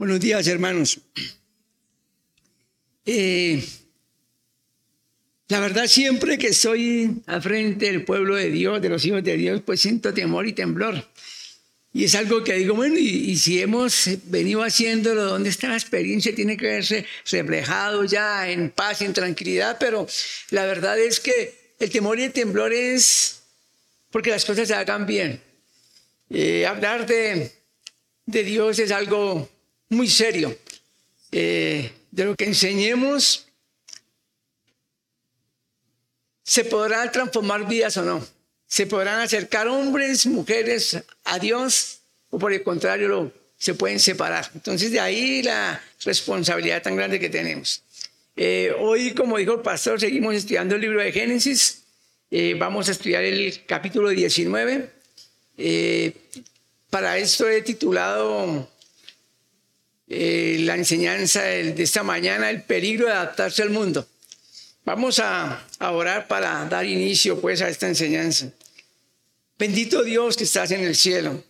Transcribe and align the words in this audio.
Buenos 0.00 0.20
días, 0.20 0.46
hermanos. 0.46 0.98
Eh, 3.04 3.62
la 5.48 5.60
verdad, 5.60 5.88
siempre 5.88 6.38
que 6.38 6.46
estoy 6.46 7.20
al 7.26 7.42
frente 7.42 7.92
del 7.92 8.06
pueblo 8.06 8.36
de 8.36 8.48
Dios, 8.50 8.80
de 8.80 8.88
los 8.88 9.04
hijos 9.04 9.22
de 9.22 9.36
Dios, 9.36 9.60
pues 9.60 9.82
siento 9.82 10.14
temor 10.14 10.46
y 10.46 10.54
temblor. 10.54 11.06
Y 11.92 12.04
es 12.04 12.14
algo 12.14 12.42
que 12.42 12.54
digo, 12.54 12.74
bueno, 12.74 12.96
y, 12.96 13.36
si 13.36 13.60
hemos 13.60 14.08
venido 14.24 14.62
haciéndolo, 14.62 15.24
¿dónde 15.24 15.50
está 15.50 15.68
la 15.68 15.74
experiencia? 15.74 16.34
Tiene 16.34 16.56
que 16.56 16.68
verse 16.68 17.04
reflejado 17.30 18.02
ya 18.06 18.48
en 18.48 18.70
paz 18.70 19.02
en 19.02 19.12
tranquilidad, 19.12 19.76
pero 19.78 20.06
la 20.48 20.64
verdad 20.64 20.98
es 20.98 21.20
que 21.20 21.74
el 21.78 21.90
temor 21.90 22.18
y 22.18 22.22
el 22.22 22.32
temblor 22.32 22.72
es 22.72 23.42
porque 24.10 24.30
las 24.30 24.46
cosas 24.46 24.66
se 24.66 24.72
hagan 24.72 25.04
bien. 25.04 25.42
Eh, 26.30 26.64
hablar 26.64 27.06
de, 27.06 27.52
de 28.24 28.44
Dios 28.44 28.78
es 28.78 28.92
algo 28.92 29.59
muy 29.90 30.08
serio. 30.08 30.56
Eh, 31.32 31.92
de 32.10 32.24
lo 32.24 32.34
que 32.34 32.44
enseñemos, 32.44 33.46
se 36.42 36.64
podrán 36.64 37.12
transformar 37.12 37.68
vidas 37.68 37.96
o 37.98 38.02
no. 38.02 38.26
Se 38.66 38.86
podrán 38.86 39.20
acercar 39.20 39.68
hombres, 39.68 40.26
mujeres 40.26 40.96
a 41.24 41.38
Dios 41.38 41.98
o 42.30 42.38
por 42.38 42.52
el 42.52 42.62
contrario 42.62 43.32
se 43.58 43.74
pueden 43.74 44.00
separar. 44.00 44.50
Entonces 44.54 44.90
de 44.90 45.00
ahí 45.00 45.42
la 45.42 45.82
responsabilidad 46.04 46.82
tan 46.82 46.96
grande 46.96 47.20
que 47.20 47.28
tenemos. 47.28 47.82
Eh, 48.36 48.72
hoy, 48.78 49.12
como 49.12 49.36
dijo 49.38 49.54
el 49.54 49.60
pastor, 49.60 50.00
seguimos 50.00 50.34
estudiando 50.34 50.76
el 50.76 50.80
libro 50.80 51.00
de 51.00 51.12
Génesis. 51.12 51.82
Eh, 52.30 52.54
vamos 52.56 52.88
a 52.88 52.92
estudiar 52.92 53.24
el 53.24 53.66
capítulo 53.66 54.08
19. 54.08 54.90
para 56.90 57.18
esto 57.18 57.48
he 57.48 57.62
titulado 57.62 58.68
eh, 60.12 60.56
la 60.60 60.74
enseñanza 60.74 61.42
de 61.42 61.82
esta 61.82 62.02
mañana, 62.02 62.50
el 62.50 62.62
peligro 62.64 63.06
de 63.06 63.12
adaptarse 63.12 63.62
al 63.62 63.70
mundo. 63.70 64.06
Vamos 64.84 65.20
a, 65.20 65.64
a 65.78 65.90
orar 65.92 66.26
para 66.26 66.64
dar 66.64 66.84
inicio 66.84 67.40
pues 67.40 67.62
a 67.62 67.68
esta 67.68 67.86
enseñanza. 67.86 68.50
Bendito 69.56 70.02
Dios 70.02 70.36
que 70.36 70.44
estás 70.44 70.72
en 70.72 70.80
el 70.80 70.96
cielo. 70.96 71.44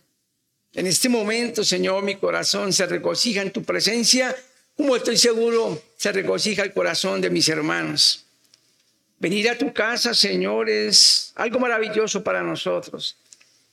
En 0.73 0.85
este 0.85 1.09
momento, 1.09 1.63
Señor, 1.63 2.03
mi 2.03 2.17
corazón 2.17 2.71
se 2.71 2.85
regocija 2.85 3.41
en 3.41 3.51
tu 3.51 3.63
presencia, 3.63 4.35
como 4.77 4.95
estoy 4.95 5.17
seguro 5.17 5.81
se 5.97 6.11
regocija 6.11 6.61
el 6.61 6.71
corazón 6.71 7.19
de 7.19 7.31
mis 7.31 7.49
hermanos. 7.49 8.25
Venir 9.17 9.49
a 9.49 9.57
tu 9.57 9.73
casa, 9.73 10.13
Señor, 10.13 10.69
es 10.69 11.31
algo 11.35 11.59
maravilloso 11.59 12.23
para 12.23 12.43
nosotros. 12.43 13.17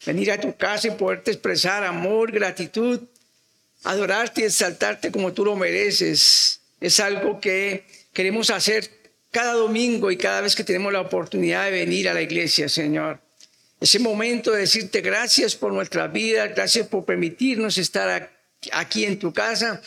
Venir 0.07 0.33
a 0.33 0.41
tu 0.41 0.57
casa 0.57 0.89
y 0.89 0.93
poderte 0.93 1.31
expresar 1.31 1.85
amor, 1.85 2.33
gratitud, 2.33 3.01
adorarte 3.85 4.43
y 4.43 4.45
exaltarte 4.45 5.11
como 5.11 5.33
tú 5.33 5.45
lo 5.45 5.57
mereces. 5.57 6.61
Es 6.81 7.01
algo 7.01 7.41
que 7.41 7.85
queremos 8.13 8.51
hacer 8.51 8.91
cada 9.31 9.55
domingo 9.55 10.11
y 10.11 10.17
cada 10.17 10.41
vez 10.41 10.55
que 10.57 10.65
tenemos 10.65 10.93
la 10.93 11.01
oportunidad 11.01 11.65
de 11.65 11.71
venir 11.73 12.09
a 12.09 12.15
la 12.15 12.23
iglesia, 12.23 12.69
Señor. 12.69 13.21
Ese 13.81 13.99
momento 13.99 14.51
de 14.51 14.61
decirte 14.61 15.01
gracias 15.01 15.55
por 15.55 15.73
nuestra 15.73 16.09
vida, 16.09 16.49
gracias 16.49 16.89
por 16.89 17.05
permitirnos 17.05 17.79
estar 17.79 18.33
aquí 18.73 19.05
en 19.05 19.19
tu 19.19 19.33
casa 19.33 19.81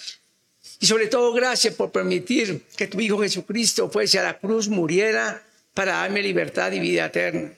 y 0.79 0.85
sobre 0.85 1.07
todo 1.07 1.33
gracias 1.33 1.75
por 1.75 1.91
permitir 1.91 2.63
que 2.77 2.87
tu 2.87 2.99
Hijo 3.01 3.21
Jesucristo 3.21 3.89
fuese 3.89 4.19
a 4.19 4.23
la 4.23 4.39
cruz, 4.39 4.67
muriera 4.67 5.43
para 5.73 5.93
darme 5.93 6.21
libertad 6.21 6.71
y 6.71 6.79
vida 6.79 7.05
eterna. 7.05 7.51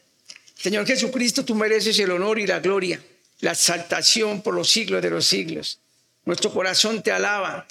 Señor 0.55 0.85
Jesucristo, 0.85 1.45
tú 1.45 1.55
mereces 1.55 1.97
el 1.99 2.11
honor 2.11 2.39
y 2.39 2.47
la 2.47 2.59
gloria, 2.59 2.99
la 3.41 3.51
exaltación 3.51 4.41
por 4.41 4.53
los 4.53 4.69
siglos 4.69 5.01
de 5.01 5.09
los 5.09 5.25
siglos. 5.25 5.79
Nuestro 6.25 6.51
corazón 6.51 7.03
te 7.03 7.11
alaba. 7.11 7.67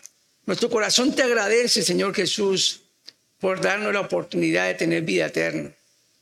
Nuestro 0.46 0.68
corazón 0.68 1.14
te 1.14 1.22
agradece, 1.22 1.82
Señor 1.82 2.14
Jesús, 2.14 2.82
por 3.38 3.60
darnos 3.60 3.92
la 3.92 4.00
oportunidad 4.00 4.66
de 4.66 4.74
tener 4.74 5.02
vida 5.02 5.26
eterna, 5.26 5.70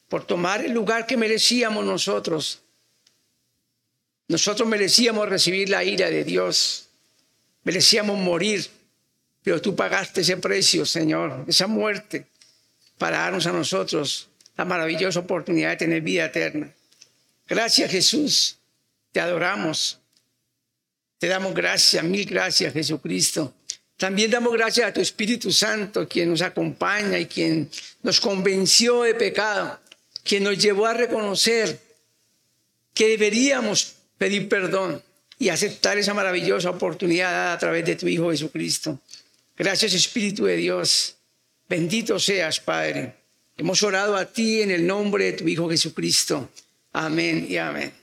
por 0.08 0.26
tomar 0.26 0.64
el 0.64 0.72
lugar 0.72 1.06
que 1.06 1.16
merecíamos 1.16 1.84
nosotros. 1.84 2.60
Nosotros 4.28 4.68
merecíamos 4.68 5.28
recibir 5.28 5.68
la 5.68 5.82
ira 5.84 6.10
de 6.10 6.24
Dios, 6.24 6.88
merecíamos 7.64 8.18
morir, 8.18 8.68
pero 9.42 9.60
tú 9.60 9.74
pagaste 9.74 10.20
ese 10.20 10.36
precio, 10.36 10.84
Señor, 10.86 11.44
esa 11.48 11.66
muerte, 11.66 12.26
para 12.98 13.18
darnos 13.18 13.46
a 13.46 13.52
nosotros 13.52 14.28
la 14.56 14.64
maravillosa 14.66 15.20
oportunidad 15.20 15.70
de 15.70 15.76
tener 15.76 16.02
vida 16.02 16.26
eterna. 16.26 16.70
Gracias, 17.48 17.90
Jesús, 17.90 18.58
te 19.12 19.20
adoramos. 19.20 19.99
Te 21.20 21.26
damos 21.26 21.52
gracias, 21.52 22.02
mil 22.02 22.24
gracias 22.24 22.72
Jesucristo. 22.72 23.52
También 23.98 24.30
damos 24.30 24.54
gracias 24.54 24.88
a 24.88 24.92
tu 24.94 25.02
Espíritu 25.02 25.52
Santo, 25.52 26.08
quien 26.08 26.30
nos 26.30 26.40
acompaña 26.40 27.18
y 27.18 27.26
quien 27.26 27.68
nos 28.02 28.18
convenció 28.18 29.02
de 29.02 29.14
pecado, 29.14 29.78
quien 30.24 30.44
nos 30.44 30.56
llevó 30.56 30.86
a 30.86 30.94
reconocer 30.94 31.78
que 32.94 33.08
deberíamos 33.08 33.96
pedir 34.16 34.48
perdón 34.48 35.02
y 35.38 35.50
aceptar 35.50 35.98
esa 35.98 36.14
maravillosa 36.14 36.70
oportunidad 36.70 37.52
a 37.52 37.58
través 37.58 37.84
de 37.84 37.96
tu 37.96 38.08
Hijo 38.08 38.30
Jesucristo. 38.30 38.98
Gracias 39.58 39.92
Espíritu 39.92 40.46
de 40.46 40.56
Dios. 40.56 41.16
Bendito 41.68 42.18
seas, 42.18 42.60
Padre. 42.60 43.12
Hemos 43.58 43.82
orado 43.82 44.16
a 44.16 44.24
ti 44.24 44.62
en 44.62 44.70
el 44.70 44.86
nombre 44.86 45.26
de 45.26 45.32
tu 45.34 45.46
Hijo 45.46 45.68
Jesucristo. 45.68 46.48
Amén 46.94 47.46
y 47.46 47.58
amén. 47.58 47.99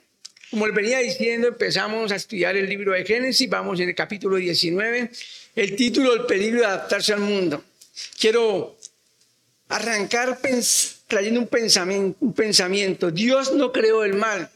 Como 0.49 0.65
les 0.65 0.75
venía 0.75 0.99
diciendo, 0.99 1.49
empezamos 1.49 2.11
a 2.11 2.15
estudiar 2.15 2.55
el 2.55 2.69
libro 2.69 2.93
de 2.93 3.03
Génesis, 3.03 3.49
vamos 3.49 3.79
en 3.81 3.89
el 3.89 3.95
capítulo 3.95 4.37
19, 4.37 5.11
el 5.55 5.75
título 5.75 6.13
El 6.13 6.25
peligro 6.25 6.61
de 6.61 6.65
adaptarse 6.67 7.11
al 7.11 7.19
mundo. 7.19 7.63
Quiero 8.17 8.77
arrancar 9.67 10.39
trayendo 11.07 11.41
un 11.41 11.47
pensamiento, 11.47 12.17
un 12.21 12.33
pensamiento. 12.33 13.11
Dios 13.11 13.51
no 13.53 13.73
creó 13.73 14.05
el 14.05 14.13
mal. 14.13 14.49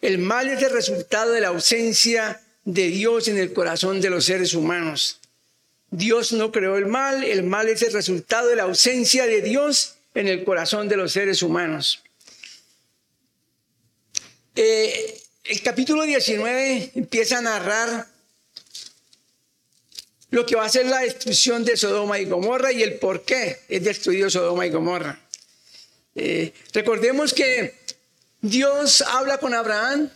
El 0.00 0.18
mal 0.18 0.48
es 0.48 0.62
el 0.62 0.70
resultado 0.70 1.32
de 1.32 1.40
la 1.40 1.48
ausencia 1.48 2.40
de 2.64 2.88
Dios 2.88 3.26
en 3.26 3.38
el 3.38 3.52
corazón 3.52 4.00
de 4.00 4.10
los 4.10 4.26
seres 4.26 4.54
humanos. 4.54 5.20
Dios 5.90 6.32
no 6.32 6.52
creó 6.52 6.76
el 6.76 6.86
mal, 6.86 7.24
el 7.24 7.42
mal 7.42 7.68
es 7.68 7.82
el 7.82 7.92
resultado 7.92 8.48
de 8.48 8.56
la 8.56 8.64
ausencia 8.64 9.26
de 9.26 9.42
Dios 9.42 9.96
en 10.14 10.28
el 10.28 10.44
corazón 10.44 10.88
de 10.88 10.96
los 10.96 11.12
seres 11.12 11.42
humanos. 11.42 12.02
Eh, 14.56 15.20
el 15.44 15.62
capítulo 15.62 16.04
19 16.04 16.92
empieza 16.94 17.38
a 17.38 17.42
narrar 17.42 18.06
lo 20.30 20.46
que 20.46 20.56
va 20.56 20.64
a 20.64 20.68
ser 20.70 20.86
la 20.86 21.00
destrucción 21.00 21.64
de 21.64 21.76
Sodoma 21.76 22.18
y 22.18 22.24
Gomorra 22.24 22.72
y 22.72 22.82
el 22.82 22.94
por 22.94 23.24
qué 23.24 23.60
es 23.68 23.84
destruido 23.84 24.30
Sodoma 24.30 24.66
y 24.66 24.70
Gomorra. 24.70 25.20
Eh, 26.14 26.52
recordemos 26.72 27.34
que 27.34 27.74
Dios 28.40 29.02
habla 29.02 29.38
con 29.38 29.54
Abraham, 29.54 30.10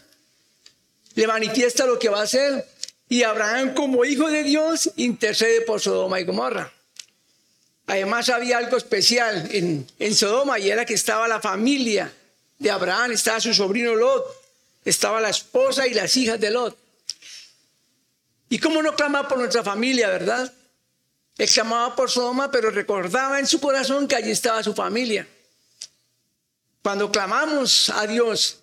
le 1.15 1.27
manifiesta 1.27 1.87
lo 1.87 1.99
que 1.99 2.09
va 2.09 2.21
a 2.21 2.25
hacer 2.25 2.67
y 3.09 3.23
Abraham 3.23 3.75
como 3.75 4.05
hijo 4.05 4.29
de 4.29 4.45
Dios 4.45 4.91
intercede 4.97 5.61
por 5.61 5.81
Sodoma 5.81 6.21
y 6.21 6.25
Gomorra. 6.25 6.73
Además 7.87 8.29
había 8.31 8.59
algo 8.59 8.77
especial 8.79 9.49
en, 9.53 9.87
en 9.99 10.15
Sodoma 10.15 10.59
y 10.59 10.71
era 10.71 10.87
que 10.87 10.95
estaba 10.95 11.29
la 11.29 11.41
familia 11.41 12.13
de 12.59 12.71
Abraham, 12.71 13.13
estaba 13.13 13.41
su 13.41 13.55
sobrino 13.55 13.95
Lot, 13.95 14.38
estaba 14.89 15.21
la 15.21 15.31
esposa 15.31 15.87
y 15.87 15.95
las 15.95 16.17
hijas 16.17 16.41
de 16.41 16.51
Lot. 16.51 16.77
¿Y 18.49 18.59
cómo 18.59 18.83
no 18.83 18.95
clamaba 18.95 19.29
por 19.29 19.39
nuestra 19.39 19.63
familia, 19.63 20.09
verdad? 20.09 20.53
Él 21.37 21.49
clamaba 21.49 21.95
por 21.95 22.11
Sodoma, 22.11 22.51
pero 22.51 22.71
recordaba 22.71 23.39
en 23.39 23.47
su 23.47 23.61
corazón 23.61 24.09
que 24.09 24.17
allí 24.17 24.31
estaba 24.31 24.63
su 24.63 24.75
familia. 24.75 25.27
Cuando 26.83 27.13
clamamos 27.13 27.91
a 27.91 28.07
Dios 28.07 28.61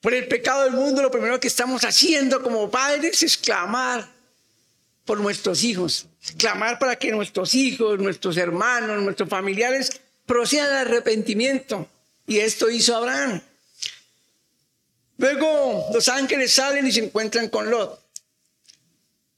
por 0.00 0.14
el 0.14 0.26
pecado 0.26 0.64
del 0.64 0.72
mundo, 0.72 1.02
lo 1.02 1.10
primero 1.10 1.38
que 1.38 1.48
estamos 1.48 1.84
haciendo 1.84 2.42
como 2.42 2.70
padres 2.70 3.22
es 3.22 3.36
clamar 3.36 4.08
por 5.04 5.20
nuestros 5.20 5.62
hijos. 5.62 6.06
Clamar 6.38 6.78
para 6.78 6.96
que 6.96 7.12
nuestros 7.12 7.54
hijos, 7.54 7.98
nuestros 7.98 8.36
hermanos, 8.36 9.02
nuestros 9.02 9.28
familiares 9.28 10.00
procedan 10.24 10.70
al 10.70 10.86
arrepentimiento. 10.86 11.88
Y 12.26 12.38
esto 12.38 12.70
hizo 12.70 12.96
Abraham. 12.96 13.42
Luego 15.20 15.86
los 15.92 16.08
ángeles 16.08 16.50
salen 16.50 16.86
y 16.86 16.92
se 16.92 17.04
encuentran 17.04 17.50
con 17.50 17.70
Lot. 17.70 18.02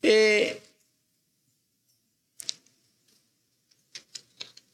Eh, 0.00 0.62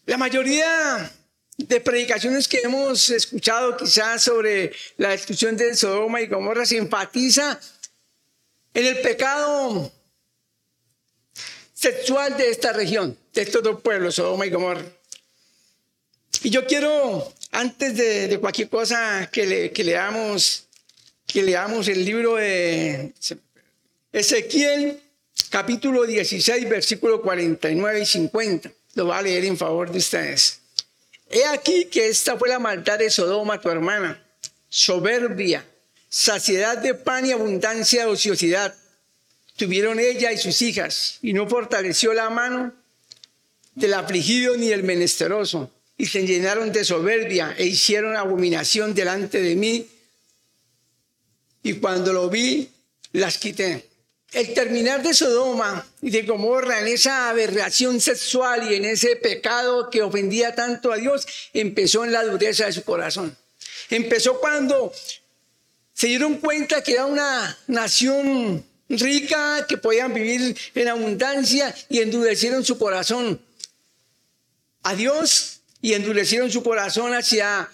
la 0.04 0.18
mayoría 0.18 1.10
de 1.56 1.80
predicaciones 1.80 2.46
que 2.46 2.58
hemos 2.58 3.08
escuchado 3.08 3.74
quizás 3.78 4.22
sobre 4.22 4.70
la 4.98 5.08
destrucción 5.08 5.56
de 5.56 5.74
Sodoma 5.74 6.20
y 6.20 6.26
Gomorra 6.26 6.66
se 6.66 6.76
enfatiza 6.76 7.58
en 8.74 8.84
el 8.84 9.00
pecado 9.00 9.90
sexual 11.72 12.36
de 12.36 12.50
esta 12.50 12.74
región, 12.74 13.16
de 13.32 13.40
estos 13.40 13.62
dos 13.62 13.80
pueblos, 13.80 14.16
Sodoma 14.16 14.44
y 14.44 14.50
Gomorra. 14.50 14.84
Y 16.42 16.50
yo 16.50 16.66
quiero, 16.66 17.32
antes 17.52 17.96
de, 17.96 18.38
cualquier 18.38 18.68
cosa 18.68 19.30
que, 19.32 19.46
le, 19.46 19.72
que 19.72 19.84
que 21.28 21.42
leamos 21.42 21.86
el 21.88 22.04
libro 22.04 22.36
de 22.36 23.12
Ezequiel, 24.12 24.98
capítulo 25.50 26.06
16, 26.06 26.68
versículo 26.68 27.20
49 27.20 28.00
y 28.00 28.06
50. 28.06 28.72
Lo 28.94 29.04
voy 29.04 29.14
a 29.14 29.22
leer 29.22 29.44
en 29.44 29.58
favor 29.58 29.92
de 29.92 29.98
ustedes. 29.98 30.60
He 31.30 31.44
aquí 31.44 31.84
que 31.84 32.08
esta 32.08 32.38
fue 32.38 32.48
la 32.48 32.58
maldad 32.58 32.98
de 32.98 33.10
Sodoma, 33.10 33.60
tu 33.60 33.68
hermana, 33.68 34.24
soberbia, 34.70 35.66
saciedad 36.08 36.78
de 36.78 36.94
pan 36.94 37.26
y 37.26 37.32
abundancia 37.32 38.06
de 38.06 38.10
ociosidad. 38.10 38.74
Tuvieron 39.56 40.00
ella 40.00 40.32
y 40.32 40.38
sus 40.38 40.62
hijas, 40.62 41.18
y 41.20 41.34
no 41.34 41.46
fortaleció 41.46 42.14
la 42.14 42.30
mano 42.30 42.72
del 43.74 43.92
afligido 43.92 44.56
ni 44.56 44.68
del 44.68 44.82
menesteroso, 44.82 45.70
y 45.98 46.06
se 46.06 46.26
llenaron 46.26 46.72
de 46.72 46.84
soberbia 46.84 47.54
e 47.58 47.66
hicieron 47.66 48.16
abominación 48.16 48.94
delante 48.94 49.42
de 49.42 49.56
mí. 49.56 49.86
Y 51.68 51.74
cuando 51.74 52.14
lo 52.14 52.30
vi, 52.30 52.70
las 53.12 53.36
quité 53.36 53.88
el 54.32 54.52
terminar 54.52 55.02
de 55.02 55.14
Sodoma 55.14 55.86
y 56.02 56.10
de 56.10 56.22
Gomorra 56.22 56.80
en 56.80 56.88
esa 56.88 57.30
aberración 57.30 58.00
sexual 58.00 58.70
y 58.70 58.74
en 58.74 58.84
ese 58.84 59.16
pecado 59.16 59.88
que 59.90 60.02
ofendía 60.02 60.54
tanto 60.54 60.92
a 60.92 60.96
Dios, 60.96 61.26
empezó 61.54 62.04
en 62.04 62.12
la 62.12 62.24
dureza 62.24 62.66
de 62.66 62.72
su 62.72 62.84
corazón. 62.84 63.36
Empezó 63.88 64.38
cuando 64.38 64.92
se 65.94 66.08
dieron 66.08 66.36
cuenta 66.38 66.82
que 66.82 66.92
era 66.92 67.06
una 67.06 67.58
nación 67.66 68.64
rica, 68.88 69.66
que 69.66 69.78
podían 69.78 70.12
vivir 70.12 70.56
en 70.74 70.88
abundancia 70.88 71.74
y 71.88 72.00
endurecieron 72.00 72.64
su 72.64 72.78
corazón 72.78 73.40
a 74.82 74.94
Dios 74.94 75.60
y 75.80 75.94
endurecieron 75.94 76.50
su 76.50 76.62
corazón 76.62 77.14
hacia 77.14 77.70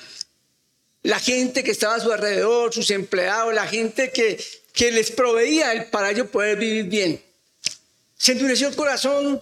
la 1.05 1.21
gente 1.21 1.63
que 1.63 1.71
estaba 1.71 1.95
a 1.95 2.01
su 2.01 2.11
alrededor, 2.13 2.75
sus 2.75 2.91
empleados, 2.91 3.55
la 3.55 3.69
gente 3.69 4.11
que 4.11 4.39
que 4.75 4.91
les 4.91 5.13
proveía 5.13 5.89
para 5.91 6.11
ellos 6.11 6.29
poder 6.29 6.59
vivir 6.59 6.87
bien. 6.87 7.25
Se 8.19 8.33
endureció 8.33 8.69
el 8.69 8.77
corazón, 8.77 9.41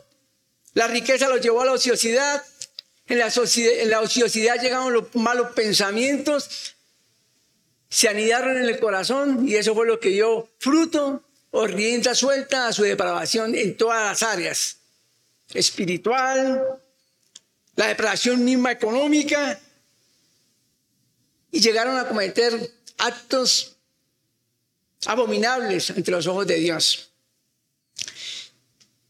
la 0.75 0.87
riqueza 0.87 1.29
los 1.29 1.41
llevó 1.41 1.63
a 1.63 1.67
la 1.67 1.73
ociosidad, 1.73 2.45
en 3.07 3.19
la, 3.19 3.33
en 3.35 3.91
la 3.91 4.01
ociosidad 4.01 4.61
llegaron 4.61 4.93
los 4.93 5.15
malos 5.15 5.53
pensamientos, 5.53 6.75
se 7.89 8.09
anidaron 8.09 8.59
en 8.59 8.65
el 8.65 8.79
corazón 8.79 9.49
y 9.49 9.57
eso 9.57 9.75
fue 9.75 9.87
lo 9.87 9.99
que 9.99 10.11
dio 10.11 10.49
fruto 10.59 11.25
o 11.51 11.67
rienda 11.67 12.15
suelta 12.15 12.69
a 12.69 12.73
su 12.73 12.83
depravación 12.83 13.55
en 13.55 13.77
todas 13.77 14.05
las 14.05 14.23
áreas. 14.23 14.77
Espiritual, 15.53 16.79
la 17.77 17.87
depravación 17.87 18.45
misma 18.45 18.73
económica 18.73 19.59
y 21.53 21.61
llegaron 21.61 21.97
a 21.99 22.09
cometer 22.09 22.73
actos 22.99 23.77
abominables 25.07 25.91
ante 25.91 26.11
los 26.11 26.27
ojos 26.27 26.47
de 26.47 26.57
Dios. 26.57 27.11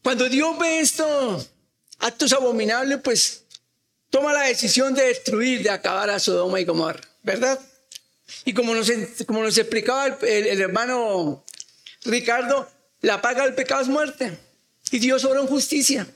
Cuando 0.03 0.27
Dios 0.27 0.59
ve 0.59 0.81
estos 0.81 1.49
actos 1.99 2.33
abominables, 2.33 2.99
pues 3.01 3.43
toma 4.09 4.33
la 4.33 4.41
decisión 4.41 4.93
de 4.93 5.05
destruir, 5.05 5.63
de 5.63 5.69
acabar 5.69 6.09
a 6.09 6.19
Sodoma 6.19 6.59
y 6.59 6.65
Gomorra, 6.65 7.01
¿verdad? 7.23 7.59
Y 8.43 8.53
como 8.53 8.75
nos, 8.75 8.91
como 9.25 9.41
nos 9.41 9.57
explicaba 9.57 10.07
el, 10.21 10.61
hermano 10.61 11.45
Ricardo, 12.03 12.69
la 13.01 13.21
paga 13.21 13.43
del 13.45 13.55
pecado 13.55 13.81
es 13.81 13.87
muerte. 13.87 14.37
Y 14.91 14.99
Dios 14.99 15.23
obró 15.23 15.41
en 15.41 15.47
justicia. 15.47 16.07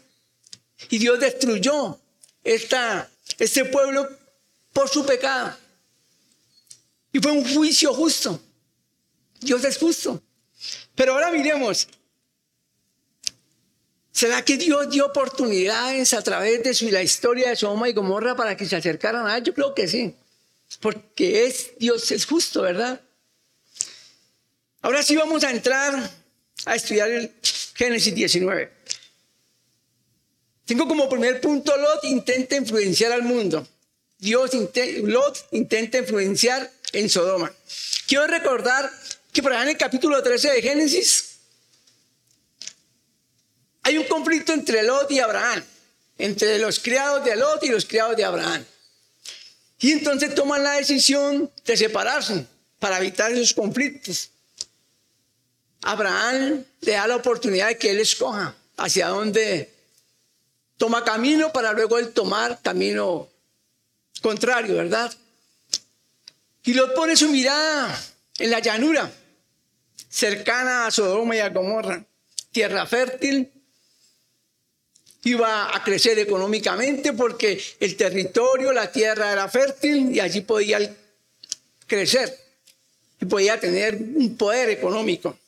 Y 0.90 0.98
Dios 0.98 1.20
destruyó 1.20 2.00
esta, 2.44 3.10
este 3.40 3.66
pueblo 3.66 4.10
por 4.74 4.90
su 4.90 5.06
pecado. 5.06 5.56
Y 7.18 7.20
fue 7.20 7.32
un 7.32 7.52
juicio 7.52 7.96
justo. 7.96 8.40
Dios 9.40 9.64
es 9.64 9.80
justo. 9.80 10.22
Pero 10.94 11.14
ahora 11.14 11.32
miremos, 11.32 11.88
¿será 14.12 14.46
que 14.46 14.56
Dios 14.56 14.92
dio 14.92 15.08
oportunidades 15.08 16.14
a 16.14 16.22
través 16.22 16.62
de 16.62 16.76
su, 16.76 16.92
la 16.92 17.02
historia 17.02 17.50
de 17.50 17.56
Sodoma 17.56 17.90
y 17.90 17.94
Gomorra 17.94 18.36
para 18.36 18.56
que 18.56 18.68
se 18.68 18.76
acercaran 18.76 19.26
a 19.26 19.36
él? 19.36 19.44
Yo 19.44 19.56
creo 19.56 19.74
que 19.74 19.88
sí, 19.88 20.14
porque 20.80 21.48
es, 21.48 21.72
Dios 21.80 22.12
es 22.12 22.28
justo, 22.28 22.62
¿verdad? 22.62 23.02
Ahora 24.84 25.02
sí 25.02 25.16
vamos 25.16 25.44
a 25.44 25.50
entrar 25.50 26.12
a 26.66 26.76
estudiar 26.76 27.10
el 27.10 27.34
Génesis 27.74 28.14
19. 28.14 28.72
Tengo 30.66 30.88
como 30.88 31.10
primer 31.10 31.42
punto, 31.42 31.76
Lot 31.76 32.04
intenta 32.04 32.58
influenciar 32.58 33.12
al 33.12 33.24
mundo. 33.24 33.68
Dios, 34.20 34.52
Lot 35.04 35.48
intenta 35.50 35.98
influenciar 35.98 36.77
en 36.94 37.10
Sodoma. 37.10 37.52
Quiero 38.08 38.28
recordar 38.28 38.92
que 39.32 39.42
por 39.42 39.54
allá 39.54 39.64
en 39.64 39.70
el 39.70 39.78
capítulo 39.78 40.22
13 40.22 40.52
de 40.52 40.62
Génesis 40.62 41.38
hay 43.84 43.98
un 43.98 44.06
conflicto 44.06 44.54
entre 44.54 44.84
Lot 44.84 45.10
y 45.12 45.20
Abraham, 45.20 45.64
entre 46.18 46.60
los 46.60 46.80
criados 46.80 47.24
de 47.24 47.36
Lot 47.36 47.64
y 47.64 47.70
los 47.70 47.86
criados 47.86 48.18
de 48.18 48.26
Abraham. 48.26 48.66
Y 49.80 49.92
entonces 49.92 50.34
toman 50.34 50.64
la 50.64 50.74
decisión 50.74 51.52
de 51.66 51.78
separarse 51.78 52.46
para 52.80 52.98
evitar 52.98 53.32
esos 53.32 53.54
conflictos. 53.54 54.32
Abraham 55.84 56.66
le 56.82 56.92
da 56.92 57.08
la 57.08 57.16
oportunidad 57.16 57.68
de 57.68 57.78
que 57.78 57.92
él 57.92 58.00
escoja 58.00 58.56
hacia 58.78 59.08
dónde 59.08 59.72
toma 60.78 61.04
camino 61.04 61.52
para 61.54 61.74
luego 61.74 61.98
él 61.98 62.12
tomar 62.12 62.62
camino 62.62 63.30
contrario, 64.22 64.76
¿verdad? 64.76 65.14
Y 66.68 66.74
Lot 66.74 66.94
pone 66.94 67.16
su 67.16 67.30
mirada 67.30 67.98
en 68.40 68.52
la 68.52 68.60
llanura 68.60 69.10
cercana 70.10 70.88
a 70.88 70.92
Sodoma 70.92 71.34
y 71.34 71.40
a 71.40 71.48
Gomorra, 71.48 72.06
tierra 72.52 72.86
fértil, 72.86 73.50
iba 75.24 75.74
a 75.74 75.82
crecer 75.82 76.20
económicamente 76.20 77.14
porque 77.14 77.58
el 77.80 77.96
territorio, 77.96 78.74
la 78.74 78.92
tierra 78.92 79.32
era 79.32 79.48
fértil 79.48 80.14
y 80.14 80.20
allí 80.20 80.42
podía 80.42 80.94
crecer 81.86 82.38
y 83.22 83.26
podía 83.28 83.58
tener 83.58 83.96
un 83.96 84.36
poder 84.36 84.70
económico. 84.70 85.40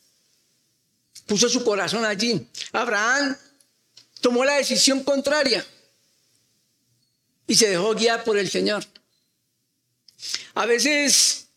Puso 1.25 1.49
su 1.49 1.65
corazón 1.65 2.05
allí. 2.05 2.47
Abraham 2.71 3.35
tomó 4.21 4.45
la 4.45 4.55
decisión 4.55 5.03
contraria 5.03 5.65
y 7.45 7.55
se 7.55 7.67
dejó 7.67 7.93
guiar 7.93 8.23
por 8.23 8.37
el 8.37 8.49
Señor. 8.49 8.85
A 10.55 10.65
veces 10.65 11.47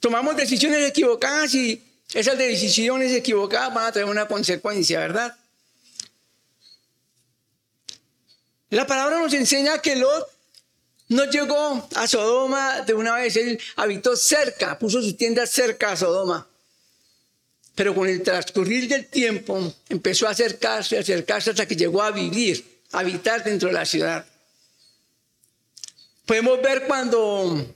tomamos 0.00 0.36
decisiones 0.36 0.88
equivocadas 0.88 1.54
y 1.54 1.82
esas 2.12 2.38
decisiones 2.38 3.12
equivocadas 3.12 3.74
van 3.74 3.86
a 3.86 3.92
tener 3.92 4.08
una 4.08 4.26
consecuencia, 4.26 5.00
¿verdad? 5.00 5.36
La 8.70 8.86
palabra 8.86 9.18
nos 9.18 9.32
enseña 9.32 9.78
que 9.78 9.96
Lot 9.96 10.28
no 11.08 11.24
llegó 11.24 11.88
a 11.94 12.06
Sodoma 12.06 12.82
de 12.82 12.94
una 12.94 13.14
vez, 13.16 13.36
él 13.36 13.58
habitó 13.76 14.14
cerca, 14.14 14.78
puso 14.78 15.00
sus 15.00 15.16
tiendas 15.16 15.50
cerca 15.50 15.92
a 15.92 15.96
Sodoma. 15.96 16.46
Pero 17.74 17.94
con 17.94 18.08
el 18.08 18.22
transcurrir 18.22 18.88
del 18.88 19.06
tiempo 19.06 19.74
empezó 19.88 20.26
a 20.26 20.30
acercarse, 20.30 20.96
a 20.98 21.00
acercarse 21.00 21.50
hasta 21.50 21.66
que 21.66 21.76
llegó 21.76 22.02
a 22.02 22.10
vivir, 22.10 22.82
a 22.92 22.98
habitar 22.98 23.42
dentro 23.42 23.68
de 23.68 23.74
la 23.74 23.86
ciudad. 23.86 24.26
Podemos 26.28 26.60
ver 26.60 26.82
cuando 26.86 27.74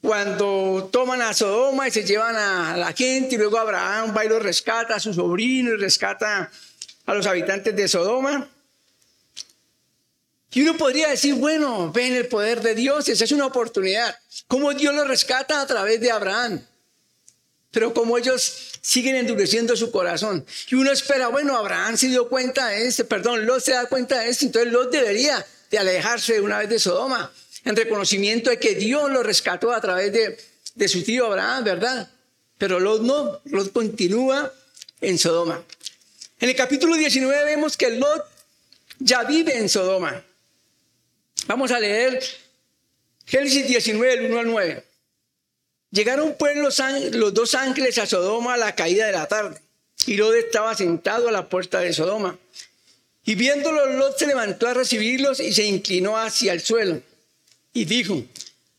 cuando 0.00 0.88
toman 0.90 1.20
a 1.20 1.34
Sodoma 1.34 1.86
y 1.88 1.90
se 1.90 2.04
llevan 2.04 2.36
a 2.36 2.74
la 2.78 2.94
gente 2.94 3.34
y 3.34 3.38
luego 3.38 3.58
Abraham 3.58 4.14
va 4.16 4.24
y 4.24 4.30
lo 4.30 4.38
rescata 4.38 4.94
a 4.94 5.00
su 5.00 5.12
sobrino 5.12 5.74
y 5.74 5.76
rescata 5.76 6.50
a 7.04 7.14
los 7.14 7.26
habitantes 7.26 7.76
de 7.76 7.86
Sodoma. 7.86 8.48
Y 10.52 10.62
uno 10.62 10.78
podría 10.78 11.10
decir, 11.10 11.34
bueno, 11.34 11.92
ven 11.92 12.14
el 12.14 12.28
poder 12.28 12.62
de 12.62 12.74
Dios, 12.74 13.10
esa 13.10 13.24
es 13.24 13.32
una 13.32 13.44
oportunidad. 13.44 14.18
¿Cómo 14.48 14.72
Dios 14.72 14.94
lo 14.94 15.04
rescata 15.04 15.60
a 15.60 15.66
través 15.66 16.00
de 16.00 16.12
Abraham? 16.12 16.64
Pero 17.72 17.92
como 17.92 18.16
ellos 18.16 18.78
siguen 18.80 19.16
endureciendo 19.16 19.76
su 19.76 19.90
corazón. 19.90 20.46
Y 20.70 20.76
uno 20.76 20.90
espera, 20.92 21.28
bueno, 21.28 21.58
Abraham 21.58 21.98
se 21.98 22.08
dio 22.08 22.26
cuenta 22.30 22.68
de 22.68 22.86
esto, 22.86 23.06
perdón, 23.06 23.44
Lot 23.44 23.60
se 23.60 23.72
da 23.72 23.84
cuenta 23.84 24.20
de 24.20 24.30
esto, 24.30 24.46
entonces 24.46 24.72
Lot 24.72 24.90
debería 24.90 25.44
de 25.70 25.78
alejarse 25.78 26.40
una 26.40 26.58
vez 26.58 26.68
de 26.68 26.78
Sodoma 26.78 27.32
en 27.64 27.76
reconocimiento 27.76 28.50
de 28.50 28.58
que 28.58 28.74
Dios 28.74 29.10
lo 29.10 29.22
rescató 29.22 29.72
a 29.72 29.80
través 29.80 30.12
de, 30.12 30.88
su 30.88 31.02
tío 31.02 31.26
Abraham, 31.26 31.64
¿verdad? 31.64 32.10
Pero 32.58 32.78
Lot 32.78 33.02
no, 33.02 33.40
Lot 33.46 33.72
continúa 33.72 34.52
en 35.00 35.18
Sodoma. 35.18 35.62
En 36.40 36.48
el 36.48 36.56
capítulo 36.56 36.96
19 36.96 37.44
vemos 37.44 37.76
que 37.76 37.90
Lot 37.90 38.24
ya 38.98 39.24
vive 39.24 39.56
en 39.56 39.68
Sodoma. 39.68 40.22
Vamos 41.46 41.70
a 41.70 41.80
leer 41.80 42.22
Génesis 43.26 43.66
19, 43.66 44.12
el 44.12 44.30
1 44.30 44.40
al 44.40 44.46
9. 44.46 44.84
Llegaron 45.90 46.36
pues 46.38 46.56
los, 46.56 46.80
los 47.12 47.32
dos 47.32 47.54
ángeles 47.54 47.98
a 47.98 48.06
Sodoma 48.06 48.54
a 48.54 48.58
la 48.58 48.74
caída 48.74 49.06
de 49.06 49.12
la 49.12 49.26
tarde. 49.26 49.60
Y 50.06 50.16
Lot 50.16 50.34
estaba 50.34 50.74
sentado 50.74 51.28
a 51.28 51.32
la 51.32 51.48
puerta 51.48 51.80
de 51.80 51.92
Sodoma. 51.92 52.38
Y 53.24 53.34
viéndolos, 53.34 53.94
Lot 53.94 54.18
se 54.18 54.26
levantó 54.26 54.68
a 54.68 54.74
recibirlos 54.74 55.40
y 55.40 55.52
se 55.52 55.64
inclinó 55.64 56.16
hacia 56.16 56.52
el 56.52 56.60
suelo 56.60 57.00
y 57.72 57.84
dijo, 57.84 58.22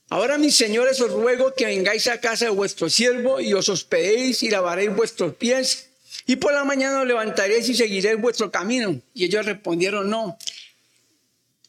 Ahora, 0.10 0.38
mis 0.38 0.56
señores, 0.56 1.02
os 1.02 1.12
ruego 1.12 1.54
que 1.56 1.66
vengáis 1.66 2.08
a 2.08 2.22
casa 2.22 2.46
de 2.46 2.52
vuestro 2.52 2.90
siervo 2.90 3.40
y 3.42 3.54
os 3.54 3.70
hospedéis 3.70 4.44
y 4.44 4.50
lavaréis 4.50 4.96
vuestros 4.96 5.36
pies. 5.36 5.90
Y 6.28 6.36
por 6.36 6.54
la 6.54 6.64
mañana 6.64 7.02
os 7.02 7.08
levantaréis 7.08 7.68
y 7.70 7.76
seguiréis 7.76 8.22
vuestro 8.22 8.52
camino. 8.52 9.02
Y 9.14 9.26
ellos 9.26 9.46
respondieron, 9.46 10.10
no, 10.10 10.38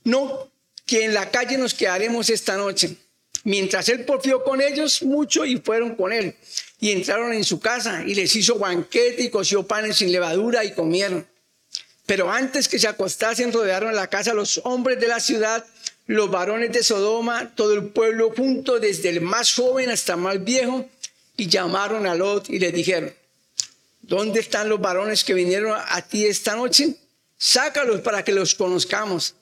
no, 0.04 0.52
que 0.85 1.04
en 1.04 1.14
la 1.14 1.30
calle 1.30 1.56
nos 1.56 1.73
quedaremos 1.73 2.28
esta 2.28 2.56
noche. 2.56 2.97
Mientras 3.45 3.88
él 3.88 4.04
porfió 4.04 4.45
con 4.45 4.61
ellos 4.61 5.02
mucho 5.02 5.47
y 5.47 5.56
fueron 5.56 5.97
con 5.97 6.12
él. 6.12 6.37
Y 6.78 6.90
entraron 6.90 7.33
en 7.33 7.45
su 7.45 7.59
casa 7.59 8.04
y 8.06 8.14
les 8.14 8.37
hizo 8.37 8.59
banquete 8.59 9.23
y 9.23 9.30
coció 9.30 9.66
panes 9.66 9.97
sin 9.97 10.12
levadura 10.12 10.62
y 10.62 10.75
comieron. 10.75 11.26
Pero 12.06 12.30
antes 12.30 12.68
que 12.68 12.78
se 12.78 12.86
acostasen, 12.86 13.52
rodearon 13.52 13.94
la 13.94 14.08
casa 14.08 14.32
los 14.32 14.60
hombres 14.64 15.00
de 15.00 15.08
la 15.08 15.18
ciudad, 15.18 15.66
los 16.06 16.30
varones 16.30 16.72
de 16.72 16.84
Sodoma, 16.84 17.52
todo 17.56 17.75
el 17.75 17.88
pueblo 17.88 18.32
junto, 18.34 18.78
desde 18.78 19.08
el 19.08 19.20
más 19.20 19.52
joven 19.52 19.90
hasta 19.90 20.14
el 20.14 20.20
más 20.20 20.44
viejo, 20.44 20.88
y 21.36 21.48
llamaron 21.48 22.06
a 22.06 22.14
Lot 22.14 22.48
y 22.48 22.60
le 22.60 22.70
dijeron, 22.70 23.12
¿dónde 24.02 24.40
están 24.40 24.68
los 24.68 24.80
varones 24.80 25.25
que 25.25 25.34
vinieron 25.34 25.76
a 25.76 26.02
ti 26.02 26.25
esta 26.25 26.54
noche? 26.54 26.94
Sácalos 27.36 28.00
para 28.00 28.25
que 28.25 28.32
los 28.32 28.54
conozcamos. 28.54 29.34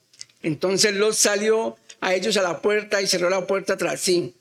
Entonces 0.43 0.95
Lot 0.95 1.15
salió 1.15 1.77
a 2.01 2.15
ellos 2.15 2.37
a 2.39 2.43
la 2.43 2.63
puerta 2.63 3.01
y 3.01 3.07
cerró 3.07 3.29
la 3.29 3.47
puerta 3.47 3.77
tras 3.77 4.01
sí. 4.01 4.35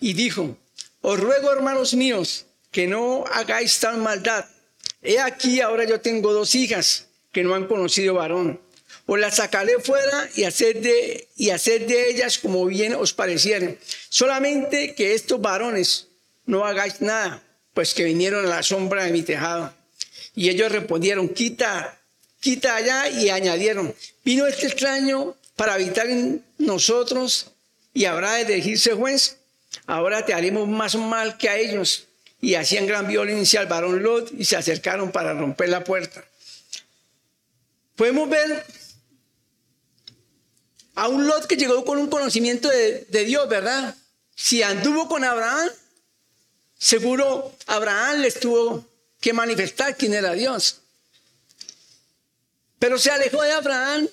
Y 0.00 0.14
dijo, 0.14 0.56
os 1.02 1.20
ruego, 1.20 1.52
hermanos 1.52 1.94
míos, 1.94 2.46
que 2.72 2.86
no 2.86 3.24
hagáis 3.30 3.78
tal 3.78 3.98
maldad. 3.98 4.46
He 5.02 5.20
aquí, 5.20 5.60
ahora 5.60 5.84
yo 5.84 6.00
tengo 6.00 6.32
dos 6.32 6.54
hijas 6.54 7.07
que 7.32 7.42
no 7.42 7.54
han 7.54 7.66
conocido 7.66 8.14
varón. 8.14 8.60
Os 9.06 9.18
las 9.18 9.36
sacaré 9.36 9.78
fuera 9.82 10.28
y 10.34 10.44
hacer 10.44 10.80
de, 10.80 11.28
y 11.36 11.50
hacer 11.50 11.86
de 11.86 12.10
ellas 12.10 12.38
como 12.38 12.66
bien 12.66 12.94
os 12.94 13.14
pareciere. 13.14 13.78
Solamente 14.08 14.94
que 14.94 15.14
estos 15.14 15.40
varones 15.40 16.08
no 16.44 16.64
hagáis 16.64 17.00
nada, 17.00 17.42
pues 17.74 17.94
que 17.94 18.04
vinieron 18.04 18.44
a 18.44 18.48
la 18.48 18.62
sombra 18.62 19.04
de 19.04 19.12
mi 19.12 19.22
tejado. 19.22 19.72
Y 20.34 20.50
ellos 20.50 20.70
respondieron, 20.70 21.28
quita, 21.30 21.98
quita 22.40 22.76
allá, 22.76 23.08
y 23.08 23.30
añadieron, 23.30 23.94
vino 24.24 24.46
este 24.46 24.66
extraño 24.66 25.36
para 25.56 25.74
habitar 25.74 26.08
en 26.08 26.44
nosotros 26.58 27.50
y 27.94 28.04
habrá 28.04 28.34
de 28.34 28.42
elegirse 28.42 28.92
juez. 28.92 29.38
Ahora 29.86 30.24
te 30.24 30.34
haremos 30.34 30.68
más 30.68 30.94
mal 30.94 31.36
que 31.36 31.48
a 31.48 31.56
ellos. 31.56 32.04
Y 32.40 32.54
hacían 32.54 32.86
gran 32.86 33.08
violencia 33.08 33.58
al 33.58 33.66
varón 33.66 34.02
Lot 34.02 34.30
y 34.38 34.44
se 34.44 34.56
acercaron 34.56 35.10
para 35.10 35.34
romper 35.34 35.70
la 35.70 35.82
puerta. 35.82 36.24
Podemos 37.98 38.30
ver 38.30 38.64
a 40.94 41.08
un 41.08 41.26
Lot 41.26 41.48
que 41.48 41.56
llegó 41.56 41.84
con 41.84 41.98
un 41.98 42.08
conocimiento 42.08 42.68
de, 42.68 43.24
Dios, 43.24 43.48
¿verdad? 43.48 43.92
Si 44.36 44.62
anduvo 44.62 45.08
con 45.08 45.24
Abraham, 45.24 45.68
seguro 46.78 47.52
Abraham 47.66 48.20
les 48.20 48.38
tuvo 48.38 48.86
que 49.20 49.32
manifestar 49.32 49.96
quién 49.96 50.14
era 50.14 50.32
Dios. 50.34 50.78
Pero 52.78 52.98
se 52.98 53.10
alejó 53.10 53.42
de 53.42 53.50
Abraham 53.50 54.08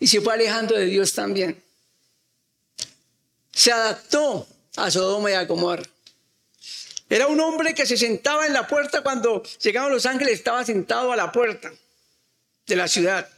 y 0.00 0.08
se 0.08 0.20
fue 0.20 0.34
alejando 0.34 0.74
de 0.74 0.86
Dios 0.86 1.12
también. 1.12 1.62
Se 3.52 3.70
adaptó 3.70 4.48
a 4.74 4.90
Sodoma 4.90 5.30
y 5.30 5.34
a 5.34 5.44
Gomorra. 5.44 5.84
Era 7.08 7.28
un 7.28 7.38
hombre 7.38 7.72
que 7.72 7.86
se 7.86 7.96
sentaba 7.96 8.48
en 8.48 8.52
la 8.52 8.66
puerta 8.66 9.04
cuando 9.04 9.44
llegaban 9.62 9.92
los 9.92 10.06
ángeles, 10.06 10.34
estaba 10.34 10.64
sentado 10.64 11.12
a 11.12 11.16
la 11.16 11.30
puerta 11.30 11.70
de 12.68 12.76
la 12.76 12.86
ciudad. 12.86 13.28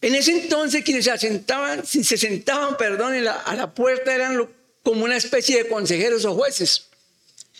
En 0.00 0.14
ese 0.14 0.32
entonces 0.32 0.84
quienes 0.84 1.04
se 1.04 1.18
sentaban, 1.18 1.86
se 1.86 2.16
sentaban, 2.16 2.76
perdón, 2.76 3.14
a 3.26 3.54
la 3.54 3.74
puerta 3.74 4.14
eran 4.14 4.48
como 4.82 5.04
una 5.04 5.16
especie 5.16 5.62
de 5.62 5.68
consejeros 5.68 6.24
o 6.24 6.34
jueces. 6.34 6.88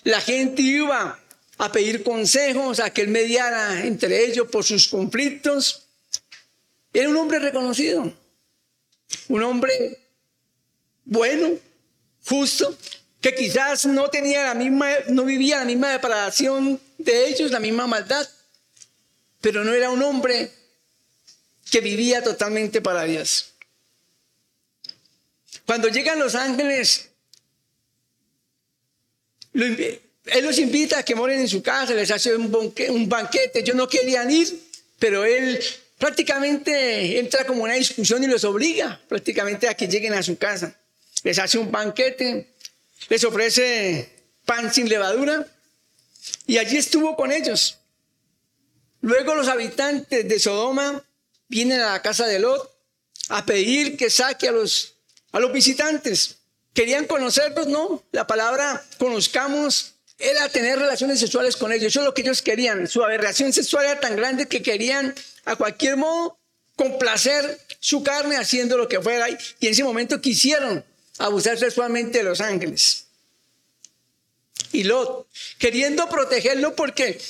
La 0.05 0.21
gente 0.21 0.63
iba 0.63 1.19
a 1.59 1.73
pedir 1.73 2.03
consejos, 2.03 2.81
a 2.81 2.91
que 2.91 3.03
él 3.03 3.09
mediara 3.09 3.85
entre 3.85 4.25
ellos 4.25 4.49
por 4.49 4.65
sus 4.65 4.89
conflictos. 4.89 5.85
Era 6.93 7.09
un 7.09 7.17
hombre 7.17 7.39
reconocido, 7.39 8.13
un 9.29 9.43
hombre 9.43 10.01
bueno, 11.05 11.51
justo, 12.27 12.77
que 13.21 13.35
quizás 13.35 13.87
no 13.87 14.09
tenía 14.09 14.43
la 14.45 14.55
misma, 14.55 14.89
no 15.09 15.25
vivía 15.25 15.59
la 15.59 15.65
misma 15.65 15.91
depravación 15.91 16.81
de 16.99 17.29
ellos, 17.29 17.53
la 17.53 17.61
misma 17.61 17.87
maldad, 17.87 18.29
pero 19.43 19.65
no 19.65 19.75
era 19.75 19.91
un 19.91 20.03
hombre 20.03 20.51
que 21.71 21.81
vivía 21.81 22.23
totalmente 22.23 22.81
para 22.81 23.05
Dios. 23.05 23.53
Cuando 25.67 25.89
llegan 25.89 26.19
los 26.19 26.35
ángeles, 26.35 27.11
él 29.53 30.01
los 30.43 30.59
invita 30.59 31.01
a 31.01 31.03
que 31.03 31.15
moren 31.15 31.41
en 31.41 31.49
su 31.49 31.63
casa, 31.63 31.93
les 31.93 32.11
hace 32.11 32.35
un, 32.35 32.51
banquete. 33.09 33.61
Ellos 33.61 33.77
no 33.77 33.89
querían 33.89 34.31
ir, 34.31 34.49
pero 34.99 35.25
él 35.25 35.63
prácticamente 35.99 37.19
entra 37.19 37.45
como 37.45 37.65
una 37.65 37.75
discusión 37.75 38.23
y 38.23 38.29
los 38.29 38.45
obliga 38.45 39.01
prácticamente 39.09 39.69
a 39.69 39.75
que 39.75 39.89
lleguen 39.89 40.15
a 40.15 40.23
su 40.23 40.39
casa. 40.39 40.79
Les 41.25 41.39
hace 41.39 41.59
un 41.59 41.71
banquete, 41.71 42.49
les 43.09 43.25
ofrece 43.25 44.09
pan 44.45 44.73
sin 44.73 44.89
levadura 44.89 45.47
y 46.47 46.59
allí 46.59 46.77
estuvo 46.77 47.17
con 47.17 47.33
ellos. 47.33 47.79
Luego 49.03 49.35
los 49.35 49.49
habitantes 49.49 50.27
de 50.27 50.39
Sodoma 50.39 51.05
vienen 51.49 51.81
a 51.81 51.93
la 51.93 52.03
casa 52.03 52.27
de 52.27 52.39
Lot 52.39 52.71
a 53.29 53.45
pedir 53.45 53.97
que 53.97 54.11
saque 54.11 54.49
a 54.49 54.53
los, 54.53 54.95
a 55.33 55.41
los 55.41 55.53
visitantes. 55.53 56.37
¿Querían 56.73 57.07
conocerlos? 57.07 57.67
No. 57.67 58.03
La 58.13 58.27
palabra 58.27 58.83
conozcamos 58.99 59.95
era 60.19 60.49
tener 60.49 60.79
relaciones 60.79 61.19
sexuales 61.19 61.57
con 61.57 61.73
ellos. 61.73 61.89
Eso 61.89 62.01
es 62.01 62.07
lo 62.07 62.15
que 62.15 62.23
ellos 62.23 62.43
querían. 62.43 62.87
Su 62.87 63.03
aberración 63.03 63.53
sexual 63.53 63.87
era 63.87 64.01
tan 64.01 64.15
grande 64.15 64.47
que 64.47 64.63
querían 64.63 65.15
a 65.45 65.57
cualquier 65.57 65.97
modo 65.97 66.39
complacer 66.77 67.61
su 67.81 68.05
carne 68.05 68.37
haciendo 68.37 68.79
lo 68.79 68.89
que 68.89 69.01
fuera. 69.01 69.29
Y 69.29 69.67
en 69.67 69.73
ese 69.73 69.83
momento 69.83 70.21
quisieron 70.21 70.85
abusar 71.19 71.59
sexualmente 71.59 72.19
de 72.19 72.25
los 72.25 72.41
ángeles. 72.41 73.07
Y 74.71 74.85
Lot, 74.85 75.27
queriendo 75.59 76.09
protegerlo 76.09 76.77
porque 76.77 77.21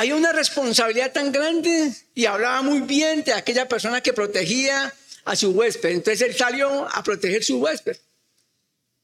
hay 0.00 0.12
una 0.12 0.32
responsabilidad 0.32 1.12
tan 1.12 1.30
grande 1.30 1.92
y 2.14 2.24
hablaba 2.24 2.62
muy 2.62 2.80
bien 2.80 3.22
de 3.22 3.34
aquella 3.34 3.68
persona 3.68 4.00
que 4.00 4.14
protegía 4.14 4.94
a 5.26 5.36
su 5.36 5.50
huésped. 5.50 5.90
Entonces 5.90 6.22
él 6.22 6.34
salió 6.34 6.88
a 6.90 7.02
proteger 7.02 7.44
su 7.44 7.58
huésped 7.58 7.98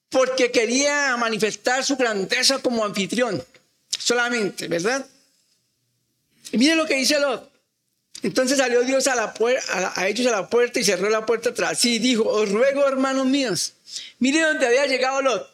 porque 0.08 0.50
quería 0.50 1.14
manifestar 1.18 1.84
su 1.84 1.98
grandeza 1.98 2.60
como 2.60 2.82
anfitrión 2.82 3.44
solamente, 3.90 4.68
¿verdad? 4.68 5.04
Y 6.52 6.56
miren 6.56 6.78
lo 6.78 6.86
que 6.86 6.94
dice 6.94 7.20
Lot. 7.20 7.46
Entonces 8.22 8.56
salió 8.56 8.80
Dios 8.80 9.06
a, 9.06 9.16
la 9.16 9.34
ellos 10.08 10.26
a 10.26 10.30
la 10.30 10.48
puerta 10.48 10.80
y 10.80 10.84
cerró 10.84 11.10
la 11.10 11.26
puerta 11.26 11.52
tras 11.52 11.78
sí 11.78 11.96
y 11.96 11.98
dijo, 11.98 12.22
os 12.26 12.50
ruego 12.50 12.88
hermanos 12.88 13.26
míos, 13.26 13.74
mire 14.18 14.40
dónde 14.40 14.66
había 14.66 14.86
llegado 14.86 15.20
Lot, 15.20 15.46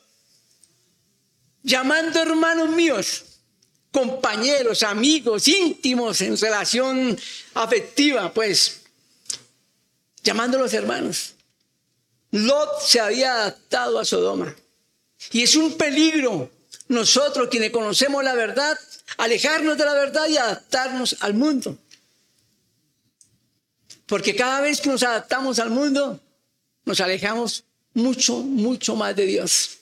llamando 1.65 2.23
hermanos 2.23 2.71
míos, 2.71 3.25
compañeros, 3.93 4.83
amigos, 4.83 5.47
íntimos 5.47 6.21
en 6.23 6.37
relación 6.37 7.17
afectiva, 7.55 8.33
pues, 8.33 8.81
llamándolos 10.25 10.73
hermanos. 10.73 11.35
Lot 12.33 12.83
se 12.83 12.99
había 12.99 13.35
adaptado 13.35 13.99
a 13.99 14.05
Sodoma. 14.05 14.57
Y 15.31 15.43
es 15.43 15.55
un 15.55 15.77
peligro 15.77 16.51
nosotros 16.89 17.49
quienes 17.49 17.71
conocemos 17.71 18.25
la 18.25 18.35
verdad, 18.35 18.77
alejarnos 19.19 19.79
de 19.79 19.85
la 19.85 19.95
verdad 19.95 20.27
y 20.29 20.39
adaptarnos 20.39 21.17
al 21.21 21.35
mundo. 21.35 21.77
Porque 24.07 24.35
cada 24.35 24.61
vez 24.63 24.81
que 24.81 24.89
nos 24.89 25.03
adaptamos 25.03 25.59
al 25.59 25.71
mundo, 25.71 26.19
nos 26.85 27.01
alejamos 27.01 27.65
mucho, 27.95 28.39
mucho 28.39 28.97
más 28.97 29.15
de 29.15 29.27
Dios. 29.27 29.79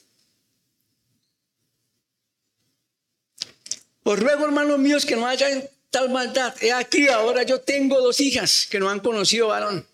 Os 4.03 4.19
ruego, 4.19 4.45
hermanos 4.45 4.79
míos, 4.79 5.05
que 5.05 5.15
no 5.15 5.27
haya 5.27 5.47
tal 5.89 6.09
maldad. 6.09 6.55
He 6.61 6.71
aquí, 6.71 7.07
ahora 7.07 7.43
yo 7.43 7.61
tengo 7.61 7.99
dos 8.01 8.19
hijas 8.19 8.67
que 8.69 8.79
no 8.79 8.89
han 8.89 8.99
conocido 8.99 9.47
varón. 9.47 9.85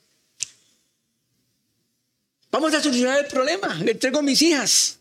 Vamos 2.52 2.74
a 2.74 2.82
solucionar 2.82 3.20
el 3.20 3.28
problema. 3.28 3.74
Le 3.76 3.92
entrego 3.92 4.22
mis 4.22 4.42
hijas. 4.42 5.00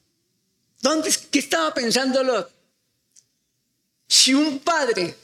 ¿Dónde, 0.81 1.15
¿Qué 1.31 1.39
estaba 1.39 1.73
pensando? 1.73 2.51
Si 4.09 4.35
un 4.35 4.59
padre 4.59 5.15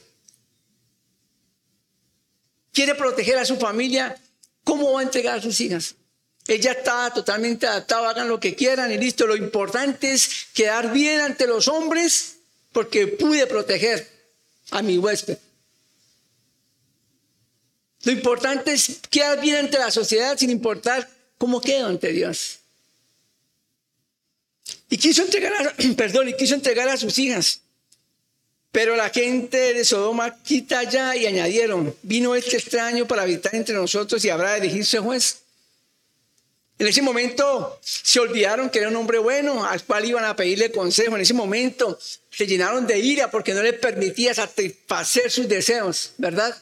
quiere 2.71 2.95
proteger 2.95 3.37
a 3.37 3.45
su 3.45 3.57
familia, 3.57 4.17
¿cómo 4.63 4.93
va 4.93 5.01
a 5.01 5.03
entregar 5.03 5.39
a 5.39 5.41
sus 5.41 5.59
hijas? 5.59 5.95
Ella 6.47 6.71
está 6.71 7.09
totalmente 7.11 7.67
adaptada, 7.67 8.09
hagan 8.09 8.27
lo 8.27 8.39
que 8.39 8.55
quieran 8.55 8.91
y 8.91 8.97
listo. 8.97 9.25
Lo 9.25 9.35
importante 9.35 10.11
es 10.11 10.47
quedar 10.53 10.91
bien 10.91 11.21
ante 11.21 11.47
los 11.47 11.67
hombres 11.67 12.32
porque 12.73 13.07
pude 13.07 13.47
proteger 13.47 14.05
a 14.71 14.81
mi 14.81 14.97
huésped. 14.97 15.37
Lo 18.03 18.11
importante 18.11 18.73
es 18.73 18.99
quedar 19.09 19.39
bien 19.39 19.55
ante 19.57 19.77
la 19.77 19.91
sociedad 19.91 20.37
sin 20.37 20.49
importar 20.49 21.09
cómo 21.37 21.61
quedo 21.61 21.87
ante 21.87 22.11
Dios. 22.11 22.59
Y 24.89 24.97
quiso 24.97 25.21
entregar 25.21 25.53
a, 25.53 25.73
perdón, 25.95 26.29
y 26.29 26.33
quiso 26.35 26.55
entregar 26.55 26.89
a 26.89 26.97
sus 26.97 27.17
hijas. 27.17 27.61
Pero 28.71 28.95
la 28.95 29.09
gente 29.09 29.73
de 29.73 29.85
Sodoma 29.85 30.41
quita 30.41 30.83
ya 30.83 31.15
y 31.15 31.27
añadieron, 31.27 31.95
vino 32.01 32.35
este 32.35 32.57
extraño 32.57 33.07
para 33.07 33.21
habitar 33.21 33.53
entre 33.55 33.75
nosotros 33.75 34.25
y 34.25 34.29
habrá 34.29 34.53
de 34.53 34.59
elegirse 34.59 34.97
juez. 34.97 35.42
En 36.79 36.87
ese 36.87 37.01
momento 37.01 37.79
se 37.81 38.19
olvidaron 38.19 38.69
que 38.69 38.79
era 38.79 38.89
un 38.89 38.95
hombre 38.95 39.19
bueno 39.19 39.63
al 39.63 39.83
cual 39.83 40.05
iban 40.05 40.25
a 40.25 40.35
pedirle 40.35 40.71
consejo. 40.71 41.15
En 41.15 41.21
ese 41.21 41.33
momento 41.33 41.97
se 42.31 42.47
llenaron 42.47 42.87
de 42.87 42.99
ira 42.99 43.29
porque 43.29 43.53
no 43.53 43.61
les 43.61 43.77
permitía 43.77 44.33
satisfacer 44.33 45.29
sus 45.29 45.47
deseos, 45.47 46.13
¿verdad? 46.17 46.55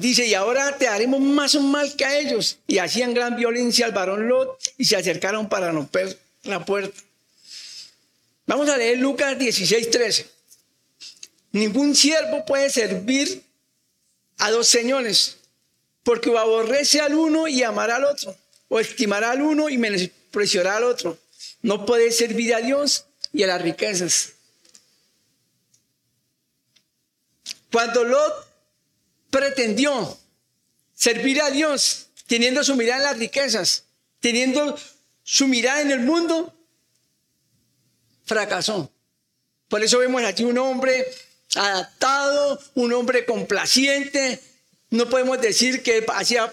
Dice, 0.00 0.26
y 0.26 0.32
ahora 0.32 0.78
te 0.78 0.88
haremos 0.88 1.20
más 1.20 1.56
mal 1.56 1.94
que 1.94 2.06
a 2.06 2.18
ellos. 2.18 2.58
Y 2.66 2.78
hacían 2.78 3.12
gran 3.12 3.36
violencia 3.36 3.84
al 3.84 3.92
varón 3.92 4.28
Lot 4.28 4.58
y 4.78 4.86
se 4.86 4.96
acercaron 4.96 5.48
para 5.48 5.72
romper 5.72 6.18
la 6.44 6.64
puerta. 6.64 6.98
Vamos 8.46 8.70
a 8.70 8.78
leer 8.78 8.98
Lucas 8.98 9.38
16, 9.38 9.90
13. 9.90 10.26
Ningún 11.52 11.94
siervo 11.94 12.46
puede 12.46 12.70
servir 12.70 13.42
a 14.40 14.50
dos 14.50 14.68
señores, 14.68 15.36
porque 16.02 16.30
o 16.30 16.38
aborrece 16.38 17.00
al 17.00 17.14
uno 17.14 17.46
y 17.46 17.62
amará 17.62 17.96
al 17.96 18.04
otro, 18.04 18.36
o 18.68 18.80
estimará 18.80 19.30
al 19.30 19.42
uno 19.42 19.68
y 19.68 19.78
menospreciará 19.78 20.76
al 20.76 20.84
otro. 20.84 21.18
No 21.62 21.84
puede 21.84 22.10
servir 22.10 22.54
a 22.54 22.60
Dios 22.60 23.04
y 23.32 23.42
a 23.42 23.46
las 23.46 23.60
riquezas. 23.60 24.32
Cuando 27.70 28.02
Lot 28.02 28.48
pretendió 29.30 30.18
servir 30.94 31.40
a 31.42 31.50
Dios 31.50 32.06
teniendo 32.26 32.64
su 32.64 32.76
mirada 32.76 32.98
en 32.98 33.04
las 33.04 33.18
riquezas, 33.18 33.84
teniendo 34.20 34.78
su 35.22 35.48
mirada 35.48 35.82
en 35.82 35.90
el 35.90 36.00
mundo, 36.00 36.52
fracasó. 38.24 38.90
Por 39.68 39.84
eso 39.84 39.98
vemos 39.98 40.22
aquí 40.24 40.44
un 40.44 40.58
hombre 40.58 41.06
adaptado, 41.54 42.60
un 42.74 42.92
hombre 42.92 43.24
complaciente. 43.24 44.40
No 44.90 45.08
podemos 45.08 45.40
decir 45.40 45.82
que 45.82 46.04
hacía 46.08 46.52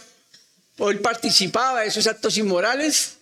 o 0.77 0.91
él 0.91 0.99
participaba 0.99 1.81
de 1.81 1.87
esos 1.87 2.07
actos 2.07 2.37
inmorales, 2.37 3.17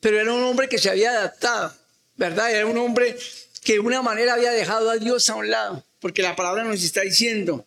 pero 0.00 0.20
era 0.20 0.32
un 0.32 0.42
hombre 0.42 0.68
que 0.68 0.78
se 0.78 0.90
había 0.90 1.10
adaptado, 1.10 1.74
¿verdad? 2.16 2.52
Era 2.52 2.66
un 2.66 2.76
hombre 2.78 3.16
que 3.62 3.74
de 3.74 3.80
una 3.80 4.02
manera 4.02 4.34
había 4.34 4.50
dejado 4.50 4.90
a 4.90 4.96
Dios 4.96 5.28
a 5.28 5.36
un 5.36 5.50
lado, 5.50 5.84
porque 6.00 6.22
la 6.22 6.36
palabra 6.36 6.64
nos 6.64 6.82
está 6.82 7.00
diciendo, 7.02 7.66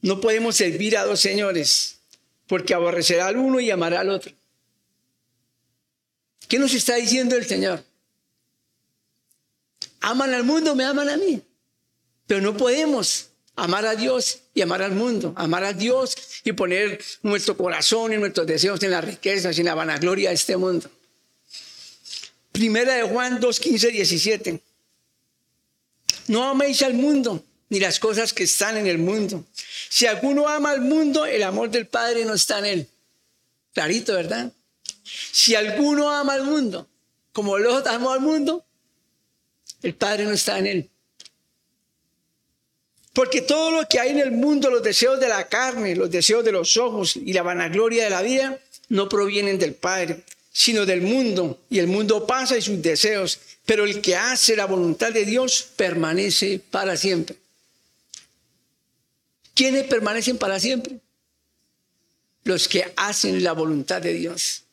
no 0.00 0.20
podemos 0.20 0.56
servir 0.56 0.96
a 0.96 1.04
dos 1.04 1.20
señores, 1.20 1.98
porque 2.46 2.74
aborrecerá 2.74 3.26
al 3.26 3.36
uno 3.36 3.60
y 3.60 3.70
amará 3.70 4.00
al 4.00 4.10
otro. 4.10 4.32
¿Qué 6.48 6.58
nos 6.58 6.72
está 6.74 6.94
diciendo 6.94 7.36
el 7.36 7.44
Señor? 7.44 7.84
Aman 10.00 10.32
al 10.32 10.44
mundo, 10.44 10.74
me 10.74 10.84
aman 10.84 11.08
a 11.08 11.16
mí. 11.16 11.42
Pero 12.26 12.40
no 12.40 12.56
podemos 12.56 13.28
amar 13.54 13.86
a 13.86 13.96
Dios 13.96 14.40
y 14.54 14.60
amar 14.60 14.82
al 14.82 14.92
mundo, 14.92 15.32
amar 15.36 15.64
a 15.64 15.72
Dios 15.72 16.16
y 16.44 16.52
poner 16.52 17.02
nuestro 17.22 17.56
corazón 17.56 18.12
y 18.12 18.16
nuestros 18.18 18.46
deseos 18.46 18.82
en 18.82 18.90
las 18.90 19.04
riquezas 19.04 19.56
y 19.56 19.60
en 19.60 19.66
la 19.66 19.74
vanagloria 19.74 20.28
de 20.30 20.34
este 20.34 20.56
mundo. 20.56 20.90
Primera 22.52 22.94
de 22.94 23.02
Juan 23.02 23.40
2, 23.40 23.60
15, 23.60 23.90
17. 23.90 24.60
No 26.28 26.44
améis 26.44 26.82
al 26.82 26.94
mundo 26.94 27.44
ni 27.68 27.80
las 27.80 27.98
cosas 27.98 28.32
que 28.32 28.44
están 28.44 28.76
en 28.76 28.86
el 28.86 28.98
mundo. 28.98 29.44
Si 29.88 30.06
alguno 30.06 30.48
ama 30.48 30.70
al 30.70 30.80
mundo, 30.80 31.26
el 31.26 31.42
amor 31.42 31.70
del 31.70 31.86
Padre 31.86 32.24
no 32.24 32.34
está 32.34 32.58
en 32.60 32.66
él. 32.66 32.88
Clarito, 33.72 34.14
¿verdad? 34.14 34.52
Si 35.04 35.54
alguno 35.54 36.10
ama 36.10 36.34
al 36.34 36.44
mundo, 36.44 36.88
como 37.32 37.58
los 37.58 37.86
amó 37.86 38.12
al 38.12 38.20
mundo, 38.20 38.64
el 39.82 39.94
Padre 39.94 40.24
no 40.24 40.32
está 40.32 40.58
en 40.58 40.66
él. 40.66 40.90
Porque 43.16 43.40
todo 43.40 43.70
lo 43.70 43.88
que 43.88 43.98
hay 43.98 44.10
en 44.10 44.18
el 44.18 44.30
mundo, 44.30 44.68
los 44.68 44.82
deseos 44.82 45.18
de 45.18 45.26
la 45.26 45.48
carne, 45.48 45.96
los 45.96 46.10
deseos 46.10 46.44
de 46.44 46.52
los 46.52 46.76
ojos 46.76 47.16
y 47.16 47.32
la 47.32 47.40
vanagloria 47.40 48.04
de 48.04 48.10
la 48.10 48.20
vida, 48.20 48.58
no 48.90 49.08
provienen 49.08 49.58
del 49.58 49.72
Padre, 49.72 50.22
sino 50.52 50.84
del 50.84 51.00
mundo. 51.00 51.58
Y 51.70 51.78
el 51.78 51.86
mundo 51.86 52.26
pasa 52.26 52.58
y 52.58 52.60
sus 52.60 52.82
deseos, 52.82 53.38
pero 53.64 53.86
el 53.86 54.02
que 54.02 54.16
hace 54.16 54.54
la 54.54 54.66
voluntad 54.66 55.14
de 55.14 55.24
Dios 55.24 55.66
permanece 55.76 56.60
para 56.70 56.94
siempre. 56.98 57.36
¿Quiénes 59.54 59.84
permanecen 59.84 60.36
para 60.36 60.60
siempre? 60.60 61.00
Los 62.44 62.68
que 62.68 62.92
hacen 62.96 63.42
la 63.42 63.52
voluntad 63.52 64.02
de 64.02 64.12
Dios, 64.12 64.64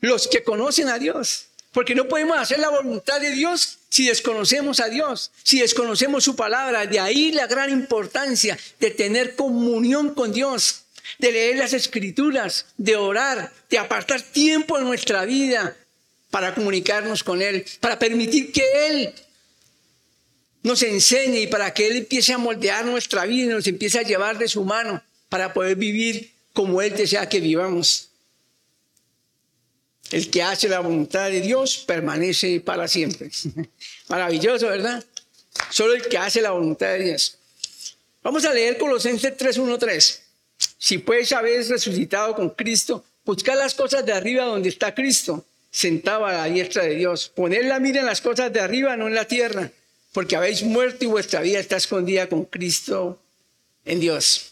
los 0.00 0.26
que 0.26 0.42
conocen 0.42 0.88
a 0.88 0.98
Dios. 0.98 1.50
Porque 1.72 1.94
no 1.94 2.06
podemos 2.06 2.38
hacer 2.38 2.58
la 2.58 2.68
voluntad 2.68 3.20
de 3.20 3.32
Dios 3.32 3.78
si 3.88 4.06
desconocemos 4.06 4.80
a 4.80 4.88
Dios, 4.88 5.30
si 5.42 5.60
desconocemos 5.60 6.22
su 6.22 6.36
palabra. 6.36 6.86
De 6.86 7.00
ahí 7.00 7.32
la 7.32 7.46
gran 7.46 7.70
importancia 7.70 8.58
de 8.78 8.90
tener 8.90 9.34
comunión 9.36 10.14
con 10.14 10.32
Dios, 10.32 10.82
de 11.18 11.32
leer 11.32 11.56
las 11.56 11.72
escrituras, 11.72 12.66
de 12.76 12.96
orar, 12.96 13.52
de 13.70 13.78
apartar 13.78 14.20
tiempo 14.20 14.78
en 14.78 14.84
nuestra 14.84 15.24
vida 15.24 15.76
para 16.30 16.54
comunicarnos 16.54 17.24
con 17.24 17.42
Él, 17.42 17.64
para 17.80 17.98
permitir 17.98 18.52
que 18.52 18.64
Él 18.88 19.14
nos 20.62 20.82
enseñe 20.82 21.40
y 21.40 21.46
para 21.46 21.74
que 21.74 21.86
Él 21.86 21.96
empiece 21.96 22.32
a 22.32 22.38
moldear 22.38 22.84
nuestra 22.84 23.24
vida 23.24 23.44
y 23.44 23.54
nos 23.54 23.66
empiece 23.66 23.98
a 23.98 24.02
llevar 24.02 24.38
de 24.38 24.48
su 24.48 24.64
mano 24.64 25.02
para 25.28 25.52
poder 25.52 25.76
vivir 25.76 26.32
como 26.52 26.82
Él 26.82 26.94
desea 26.94 27.28
que 27.28 27.40
vivamos. 27.40 28.11
El 30.12 30.30
que 30.30 30.42
hace 30.42 30.68
la 30.68 30.80
voluntad 30.80 31.30
de 31.30 31.40
Dios 31.40 31.84
permanece 31.86 32.60
para 32.60 32.86
siempre. 32.86 33.30
Maravilloso, 34.08 34.68
¿verdad? 34.68 35.02
Solo 35.70 35.94
el 35.94 36.02
que 36.02 36.18
hace 36.18 36.42
la 36.42 36.50
voluntad 36.50 36.88
de 36.88 37.04
Dios. 37.04 37.38
Vamos 38.22 38.44
a 38.44 38.52
leer 38.52 38.78
Colosenses 38.78 39.36
3.1.3. 39.36 40.20
Si 40.78 40.98
pues 40.98 41.32
habéis 41.32 41.68
resucitado 41.68 42.34
con 42.34 42.50
Cristo, 42.50 43.04
buscad 43.24 43.56
las 43.56 43.74
cosas 43.74 44.04
de 44.04 44.12
arriba 44.12 44.44
donde 44.44 44.68
está 44.68 44.94
Cristo, 44.94 45.44
sentado 45.70 46.26
a 46.26 46.32
la 46.32 46.44
diestra 46.44 46.84
de 46.84 46.94
Dios. 46.94 47.32
Poned 47.34 47.64
la 47.64 47.80
mira 47.80 48.00
en 48.00 48.06
las 48.06 48.20
cosas 48.20 48.52
de 48.52 48.60
arriba, 48.60 48.96
no 48.96 49.08
en 49.08 49.14
la 49.14 49.26
tierra, 49.26 49.70
porque 50.12 50.36
habéis 50.36 50.62
muerto 50.62 51.04
y 51.04 51.08
vuestra 51.08 51.40
vida 51.40 51.58
está 51.58 51.76
escondida 51.76 52.28
con 52.28 52.44
Cristo 52.44 53.18
en 53.84 53.98
Dios. 53.98 54.51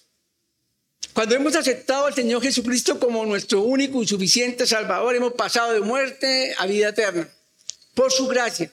Cuando 1.13 1.35
hemos 1.35 1.57
aceptado 1.57 2.07
al 2.07 2.15
Señor 2.15 2.43
Jesucristo 2.43 3.01
como 3.01 3.27
nuestro 3.27 3.63
único 3.63 4.03
y 4.03 4.07
suficiente 4.07 4.67
Salvador, 4.67 5.17
hemos 5.17 5.33
pasado 5.33 5.73
de 5.73 5.81
muerte 5.81 6.55
a 6.57 6.67
vida 6.67 6.91
eterna. 6.91 7.29
Por 7.95 8.13
su 8.13 8.29
gracia. 8.29 8.71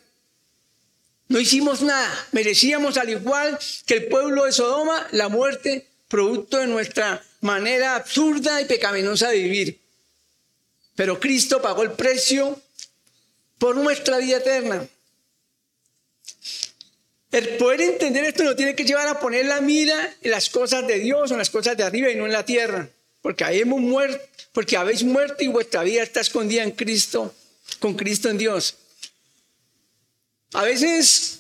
No 1.28 1.40
hicimos 1.40 1.82
nada. 1.82 2.28
Merecíamos, 2.32 2.98
al 2.98 3.10
igual 3.10 3.58
que 3.86 3.96
el 3.96 4.08
pueblo 4.08 4.46
de 4.46 4.52
Sodoma, 4.52 5.08
la 5.12 5.30
muerte 5.30 5.88
producto 6.08 6.58
de 6.60 6.68
nuestra 6.68 7.24
manera 7.42 7.96
absurda 7.96 8.62
y 8.62 8.66
pecaminosa 8.66 9.30
de 9.30 9.38
vivir. 9.38 9.82
Pero 10.96 11.20
Cristo 11.20 11.62
pagó 11.62 11.84
el 11.84 11.92
precio 11.92 12.62
por 13.58 13.76
nuestra 13.76 14.18
vida 14.20 14.38
eterna. 14.38 14.88
El 17.38 17.50
poder 17.58 17.82
entender 17.82 18.24
esto 18.26 18.44
nos 18.44 18.56
tiene 18.56 18.76
que 18.76 18.84
llevar 18.84 19.08
a 19.08 19.20
poner 19.20 19.46
la 19.46 19.62
mira 19.62 20.16
en 20.24 20.32
las 20.32 20.50
cosas 20.50 20.88
de 20.88 20.98
Dios, 20.98 21.30
en 21.30 21.38
las 21.38 21.52
cosas 21.52 21.78
de 21.78 21.84
arriba 21.84 22.10
y 22.10 22.16
no 22.16 22.26
en 22.26 22.32
la 22.32 22.44
tierra. 22.44 22.90
Porque 23.22 23.44
hemos 23.46 23.80
muerto, 23.80 24.26
porque 24.52 24.76
habéis 24.76 25.04
muerto 25.04 25.44
y 25.44 25.48
vuestra 25.48 25.84
vida 25.84 26.02
está 26.02 26.20
escondida 26.20 26.64
en 26.64 26.72
Cristo, 26.72 27.36
con 27.78 27.94
Cristo 27.94 28.28
en 28.32 28.40
Dios. 28.40 28.76
A 30.54 30.64
veces, 30.64 31.38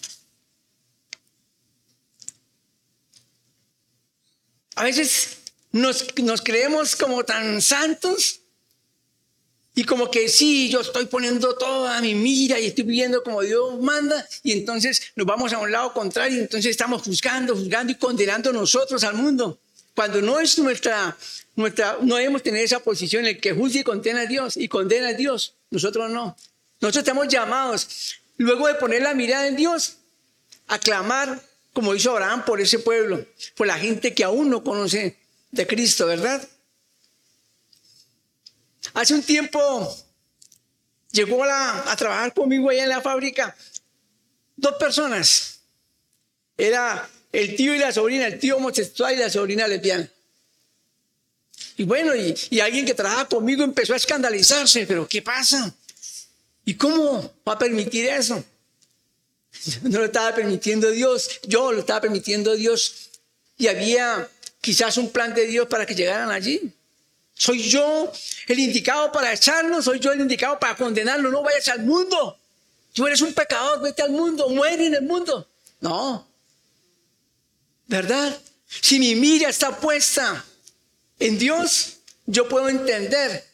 a 4.75 4.83
veces 4.83 5.37
nos 5.71 6.41
creemos 6.43 6.95
como 6.95 7.23
tan 7.23 7.59
santos 7.59 8.41
y 9.77 9.83
como 9.83 10.09
que 10.09 10.27
sí, 10.27 10.69
yo 10.69 10.81
estoy 10.81 11.05
poniendo 11.05 11.55
toda 11.55 12.01
mi 12.01 12.15
mira 12.15 12.59
y 12.59 12.65
estoy 12.65 12.83
viviendo 12.83 13.21
como 13.21 13.43
Dios 13.43 13.79
manda, 13.79 14.27
y 14.41 14.51
entonces 14.51 14.99
nos 15.15 15.27
vamos 15.27 15.53
a 15.53 15.59
un 15.59 15.71
lado 15.71 15.93
contrario, 15.93 16.39
y 16.39 16.41
entonces 16.41 16.71
estamos 16.71 17.03
juzgando, 17.03 17.55
juzgando 17.55 17.91
y 17.91 17.95
condenando 17.95 18.51
nosotros 18.51 19.03
al 19.03 19.13
mundo. 19.13 19.59
Cuando 19.93 20.19
no 20.19 20.39
es 20.39 20.57
nuestra, 20.57 21.15
nuestra, 21.55 21.99
no 22.01 22.15
debemos 22.15 22.41
tener 22.41 22.63
esa 22.63 22.79
posición 22.79 23.25
en 23.25 23.35
el 23.35 23.39
que 23.39 23.53
juzga 23.53 23.81
y 23.81 23.83
condena 23.83 24.21
a 24.21 24.25
Dios, 24.25 24.57
y 24.57 24.67
condena 24.67 25.09
a 25.09 25.13
Dios, 25.13 25.53
nosotros 25.69 26.09
no. 26.09 26.35
Nosotros 26.81 27.03
estamos 27.03 27.27
llamados, 27.27 28.15
luego 28.37 28.65
de 28.65 28.73
poner 28.73 29.03
la 29.03 29.13
mirada 29.13 29.47
en 29.47 29.57
Dios, 29.57 29.97
a 30.65 30.79
clamar, 30.79 31.39
como 31.73 31.93
hizo 31.93 32.09
Abraham, 32.09 32.45
por 32.45 32.59
ese 32.59 32.79
pueblo, 32.79 33.23
por 33.55 33.67
la 33.67 33.77
gente 33.77 34.15
que 34.15 34.23
aún 34.23 34.49
no 34.49 34.63
conoce 34.63 35.17
de 35.51 35.67
Cristo, 35.67 36.07
¿verdad? 36.07 36.41
Hace 38.97 39.13
un 39.13 39.21
tiempo 39.21 39.95
llegó 41.11 41.43
a, 41.43 41.95
trabajar 41.95 42.33
conmigo 42.33 42.71
allá 42.71 42.81
en 42.81 42.89
la 42.89 42.99
fábrica 42.99 43.55
dos 44.55 44.73
personas. 44.79 45.59
Era 46.57 47.07
el 47.31 47.55
tío 47.55 47.75
y 47.75 47.77
la 47.77 47.91
sobrina, 47.91 48.25
el 48.25 48.39
tío 48.39 48.57
homosexual 48.57 49.13
y 49.13 49.17
la 49.17 49.29
sobrina 49.29 49.67
lesbiana. 49.67 50.09
Y 51.75 51.83
bueno, 51.83 52.15
y, 52.15 52.35
y 52.49 52.59
alguien 52.59 52.87
que 52.87 52.95
trabaja 52.95 53.25
conmigo 53.25 53.63
empezó 53.63 53.93
a 53.93 53.97
escandalizarse, 53.97 54.87
pero 54.87 55.07
¿qué 55.07 55.21
pasa? 55.21 55.71
¿Y 56.65 56.73
cómo 56.73 57.35
va 57.47 57.53
a 57.53 57.59
permitir 57.59 58.07
eso? 58.07 58.43
No 59.83 59.99
lo 59.99 60.05
estaba 60.05 60.33
permitiendo 60.33 60.89
Dios, 60.89 61.39
yo 61.43 61.71
lo 61.71 61.81
estaba 61.81 62.01
permitiendo 62.01 62.55
Dios. 62.55 63.11
Y 63.59 63.67
había 63.67 64.27
quizás 64.59 64.97
un 64.97 65.11
plan 65.11 65.35
de 65.35 65.45
Dios 65.45 65.67
para 65.67 65.85
que 65.85 65.93
llegaran 65.93 66.31
allí. 66.31 66.73
¿Soy 67.37 67.61
yo 67.69 68.11
el 68.47 68.59
indicado 68.59 69.11
para 69.11 69.31
echarlo? 69.31 69.81
¿Soy 69.81 69.99
yo 69.99 70.11
el 70.11 70.21
indicado 70.21 70.59
para 70.59 70.75
condenarlo? 70.75 71.29
No 71.29 71.43
vayas 71.43 71.67
al 71.67 71.83
mundo. 71.83 72.37
Tú 72.93 73.05
eres 73.05 73.21
un 73.21 73.33
pecador, 73.33 73.79
vete 73.81 74.01
al 74.01 74.09
mundo, 74.09 74.49
muere 74.49 74.87
en 74.87 74.95
el 74.95 75.03
mundo. 75.03 75.47
No. 75.79 76.27
¿Verdad? 77.85 78.35
Si 78.67 78.99
mi 78.99 79.15
mira 79.15 79.49
está 79.49 79.77
puesta 79.77 80.43
en 81.19 81.37
Dios, 81.37 81.97
yo 82.25 82.49
puedo 82.49 82.69
entender 82.69 83.45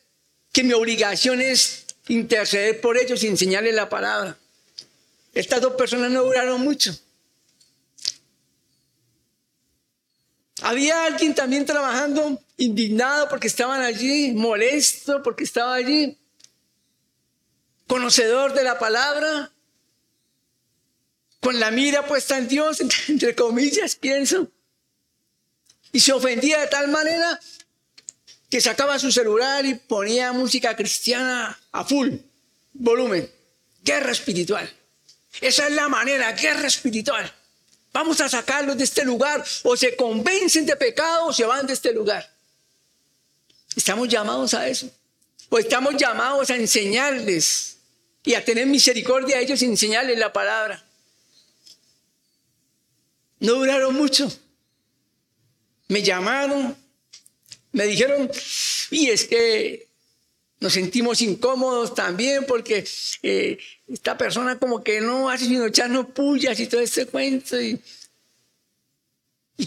que 0.54 0.64
mi 0.64 0.72
obligación 0.74 1.42
es 1.42 1.86
interceder 2.08 2.80
por 2.80 2.98
ellos 2.98 3.22
y 3.24 3.28
enseñarles 3.28 3.76
la 3.76 3.90
palabra. 3.90 4.38
Estas 5.34 5.62
dos 5.62 5.74
personas 5.74 6.10
no 6.10 6.24
duraron 6.24 6.62
mucho. 6.62 6.96
Había 10.62 11.06
alguien 11.06 11.34
también 11.34 11.66
trabajando 11.66 12.42
indignado 12.58 13.28
porque 13.28 13.48
estaban 13.48 13.82
allí, 13.82 14.32
molesto 14.34 15.24
porque 15.24 15.44
estaba 15.44 15.74
allí, 15.74 16.18
conocedor 17.88 18.54
de 18.54 18.64
la 18.64 18.78
palabra, 18.78 19.52
con 21.40 21.60
la 21.60 21.72
mira 21.72 22.06
puesta 22.06 22.38
en 22.38 22.48
Dios, 22.48 22.80
entre 23.10 23.36
comillas, 23.36 23.96
pienso, 23.96 24.52
y 25.92 26.00
se 26.00 26.14
ofendía 26.14 26.60
de 26.60 26.68
tal 26.68 26.88
manera 26.88 27.40
que 28.50 28.62
sacaba 28.62 29.00
su 29.00 29.12
celular 29.12 29.66
y 29.66 29.76
ponía 29.76 30.32
música 30.32 30.76
cristiana 30.76 31.60
a 31.72 31.84
full 31.84 32.10
volumen. 32.74 33.30
Guerra 33.84 34.12
espiritual. 34.12 34.72
Esa 35.42 35.68
es 35.68 35.74
la 35.74 35.90
manera, 35.90 36.32
guerra 36.34 36.68
espiritual. 36.68 37.32
Vamos 37.94 38.20
a 38.22 38.28
sacarlos 38.28 38.76
de 38.76 38.84
este 38.84 39.06
lugar 39.06 39.46
o 39.64 39.78
se 39.78 39.96
convencen 39.96 40.66
de 40.66 40.76
pecado 40.76 41.28
o 41.28 41.34
se 41.34 41.46
van 41.46 41.68
de 41.68 41.74
este 41.74 41.94
lugar. 41.94 42.28
Estamos 43.76 44.10
llamados 44.10 44.56
a 44.56 44.68
eso. 44.68 44.90
O 45.50 45.60
estamos 45.60 45.96
llamados 45.96 46.50
a 46.50 46.56
enseñarles 46.56 47.78
y 48.24 48.34
a 48.34 48.44
tener 48.44 48.66
misericordia 48.66 49.38
a 49.38 49.40
ellos 49.42 49.62
y 49.62 49.66
enseñarles 49.66 50.18
la 50.18 50.34
palabra. 50.34 50.84
No 53.40 53.54
duraron 53.54 53.94
mucho. 53.94 54.32
Me 55.90 56.02
llamaron, 56.02 56.76
me 57.74 57.86
dijeron, 57.86 58.32
y 58.90 59.10
es 59.10 59.26
que 59.26 59.88
nos 60.64 60.72
sentimos 60.72 61.22
incómodos 61.22 61.94
también 61.94 62.46
porque 62.46 62.88
eh, 63.22 63.58
esta 63.86 64.18
persona 64.18 64.58
como 64.58 64.82
que 64.82 65.02
no 65.02 65.30
hace 65.30 65.44
sino 65.44 65.66
echarnos 65.66 66.06
pullas 66.12 66.58
y 66.58 66.68
todo 66.68 66.80
este 66.80 67.06
cuento. 67.06 67.60
Y 67.60 67.82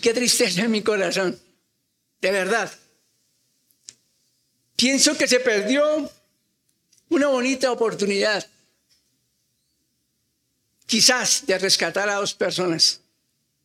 qué 0.01 0.15
tristeza 0.15 0.63
en 0.63 0.71
mi 0.71 0.81
corazón, 0.81 1.39
de 2.23 2.31
verdad. 2.31 2.73
Pienso 4.75 5.19
que 5.19 5.29
se 5.29 5.39
perdió 5.41 6.11
una 7.11 7.27
bonita 7.27 7.71
oportunidad, 7.71 8.49
quizás 10.87 11.45
de 11.45 11.59
rescatar 11.59 12.09
a 12.09 12.15
dos 12.15 12.33
personas 12.33 13.01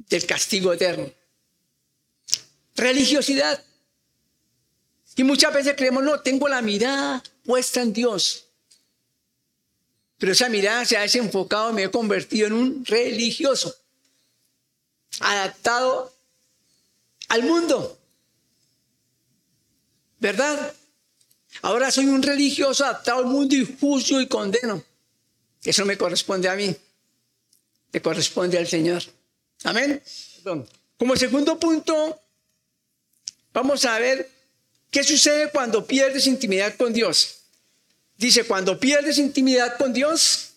del 0.09 0.25
castigo 0.25 0.73
eterno. 0.73 1.09
Religiosidad. 2.75 3.63
Y 5.15 5.23
muchas 5.23 5.53
veces 5.53 5.75
creemos, 5.75 6.03
no, 6.03 6.19
tengo 6.21 6.47
la 6.47 6.61
mirada 6.61 7.21
puesta 7.43 7.81
en 7.81 7.93
Dios. 7.93 8.45
Pero 10.17 10.31
esa 10.31 10.49
mirada 10.49 10.85
se 10.85 10.97
ha 10.97 11.01
desenfocado, 11.01 11.73
me 11.73 11.83
he 11.83 11.91
convertido 11.91 12.47
en 12.47 12.53
un 12.53 12.85
religioso, 12.85 13.75
adaptado 15.19 16.13
al 17.27 17.43
mundo. 17.43 17.97
¿Verdad? 20.19 20.73
Ahora 21.63 21.91
soy 21.91 22.05
un 22.05 22.21
religioso 22.21 22.85
adaptado 22.85 23.19
al 23.19 23.25
mundo 23.25 23.55
y 23.55 23.77
juzgo 23.79 24.21
y 24.21 24.27
condeno. 24.27 24.83
Eso 25.63 25.85
me 25.85 25.97
corresponde 25.97 26.47
a 26.47 26.55
mí. 26.55 26.75
Le 27.91 28.01
corresponde 28.01 28.57
al 28.57 28.67
Señor. 28.67 29.03
Amén. 29.63 30.01
Como 30.97 31.15
segundo 31.15 31.59
punto, 31.59 32.21
vamos 33.53 33.85
a 33.85 33.99
ver 33.99 34.40
¿Qué 34.91 35.03
sucede 35.05 35.49
cuando 35.49 35.87
pierdes 35.87 36.27
intimidad 36.27 36.75
con 36.75 36.91
Dios? 36.91 37.37
Dice, 38.17 38.43
cuando 38.43 38.79
pierdes 38.79 39.17
intimidad 39.17 39.77
con 39.77 39.93
Dios, 39.93 40.49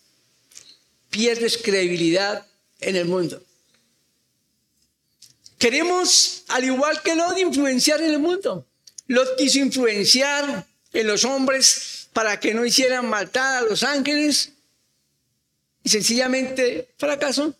pierdes 1.08 1.56
credibilidad 1.56 2.44
en 2.80 2.96
el 2.96 3.06
mundo. 3.06 3.42
Queremos, 5.56 6.42
al 6.48 6.64
igual 6.64 7.00
que 7.00 7.14
Lot, 7.14 7.38
influenciar 7.38 8.02
en 8.02 8.10
el 8.10 8.18
mundo. 8.18 8.66
Lot 9.06 9.36
quiso 9.36 9.60
influenciar 9.60 10.66
en 10.92 11.06
los 11.06 11.24
hombres 11.24 12.08
para 12.12 12.38
que 12.40 12.52
no 12.52 12.66
hicieran 12.66 13.08
maldad 13.08 13.58
a 13.58 13.62
los 13.62 13.82
ángeles 13.84 14.50
y 15.84 15.88
sencillamente 15.88 16.88
fracasó. 16.98 17.54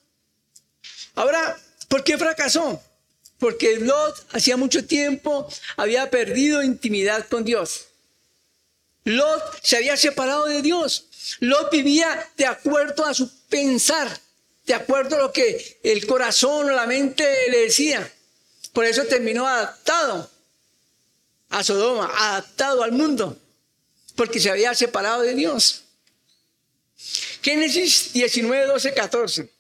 Ahora, 1.15 1.57
¿por 1.89 2.03
qué 2.03 2.19
fracasó? 2.19 2.83
Porque 3.45 3.79
Lot 3.79 4.17
hacía 4.33 4.57
mucho 4.57 4.87
tiempo 4.87 5.47
había 5.77 6.09
perdido 6.09 6.63
intimidad 6.63 7.29
con 7.29 7.45
Dios. 7.45 7.89
Lot 9.05 9.43
se 9.63 9.77
había 9.77 9.99
separado 9.99 10.47
de 10.47 10.63
Dios. 10.63 11.09
Lot 11.41 11.71
vivía 11.71 12.27
de 12.39 12.47
acuerdo 12.47 13.05
a 13.05 13.13
su 13.13 13.31
pensar, 13.51 14.19
de 14.65 14.73
acuerdo 14.73 15.17
a 15.17 15.19
lo 15.19 15.33
que 15.35 15.79
el 15.83 16.07
corazón 16.07 16.71
o 16.71 16.73
la 16.73 16.87
mente 16.87 17.51
le 17.51 17.65
decía. 17.65 18.11
Por 18.73 18.87
eso 18.87 19.05
terminó 19.05 19.47
adaptado 19.47 20.31
a 21.51 21.63
Sodoma, 21.63 22.11
adaptado 22.17 22.83
al 22.83 22.93
mundo, 22.93 23.37
porque 24.17 24.41
se 24.41 24.49
había 24.49 24.73
separado 24.73 25.21
de 25.21 25.35
Dios. 25.35 25.83
Génesis 27.43 28.11
19, 28.15 28.69
12, 28.69 28.95
14. 28.95 29.54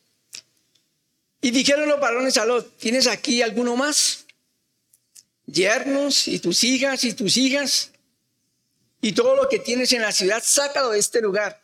Y 1.44 1.50
dijeron 1.50 1.87
los 1.90 2.00
varones 2.00 2.38
a 2.38 2.46
Lot, 2.46 2.78
¿tienes 2.78 3.07
aquí 3.07 3.42
alguno 3.42 3.76
más? 3.76 4.24
Yernos 5.44 6.26
y 6.26 6.38
tus 6.38 6.64
hijas 6.64 7.04
y 7.04 7.12
tus 7.12 7.37
hijas 7.37 7.90
y 9.02 9.12
todo 9.12 9.37
lo 9.37 9.46
que 9.50 9.59
tienes 9.59 9.92
en 9.92 10.00
la 10.00 10.11
ciudad, 10.11 10.42
sácalo 10.42 10.88
de 10.88 11.00
este 11.00 11.20
lugar. 11.20 11.61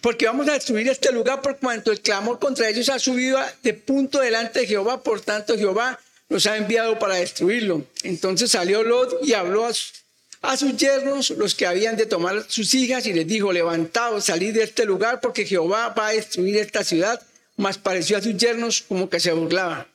Porque 0.00 0.26
vamos 0.26 0.48
a 0.48 0.52
destruir 0.52 0.88
este 0.88 1.10
lugar 1.10 1.42
por 1.42 1.58
cuanto 1.58 1.90
el 1.90 2.02
clamor 2.02 2.38
contra 2.38 2.68
ellos 2.68 2.88
ha 2.88 3.00
subido 3.00 3.36
de 3.64 3.74
punto 3.74 4.20
delante 4.20 4.60
de 4.60 4.66
Jehová, 4.68 5.02
por 5.02 5.20
tanto 5.22 5.58
Jehová 5.58 5.98
los 6.28 6.46
ha 6.46 6.56
enviado 6.56 7.00
para 7.00 7.16
destruirlo. 7.16 7.84
Entonces 8.04 8.52
salió 8.52 8.84
Lot 8.84 9.24
y 9.24 9.32
habló 9.32 9.66
a, 9.66 10.56
sus 10.56 10.76
yernos, 10.76 11.30
los 11.30 11.56
que 11.56 11.66
habían 11.66 11.96
de 11.96 12.06
tomar 12.06 12.44
sus 12.46 12.74
hijas, 12.74 13.06
y 13.06 13.12
les 13.12 13.26
dijo, 13.26 13.52
levantaos, 13.52 14.26
salid 14.26 14.54
de 14.54 14.62
este 14.62 14.84
lugar, 14.84 15.20
porque 15.20 15.46
Jehová 15.46 15.88
va 15.98 16.06
a 16.06 16.12
destruir 16.12 16.58
esta 16.58 16.84
ciudad 16.84 17.20
más 17.56 17.78
pareció 17.78 18.16
a 18.16 18.22
sus 18.22 18.36
yernos 18.36 18.82
como 18.82 19.08
que 19.08 19.20
se 19.20 19.32
burlaba. 19.32 19.86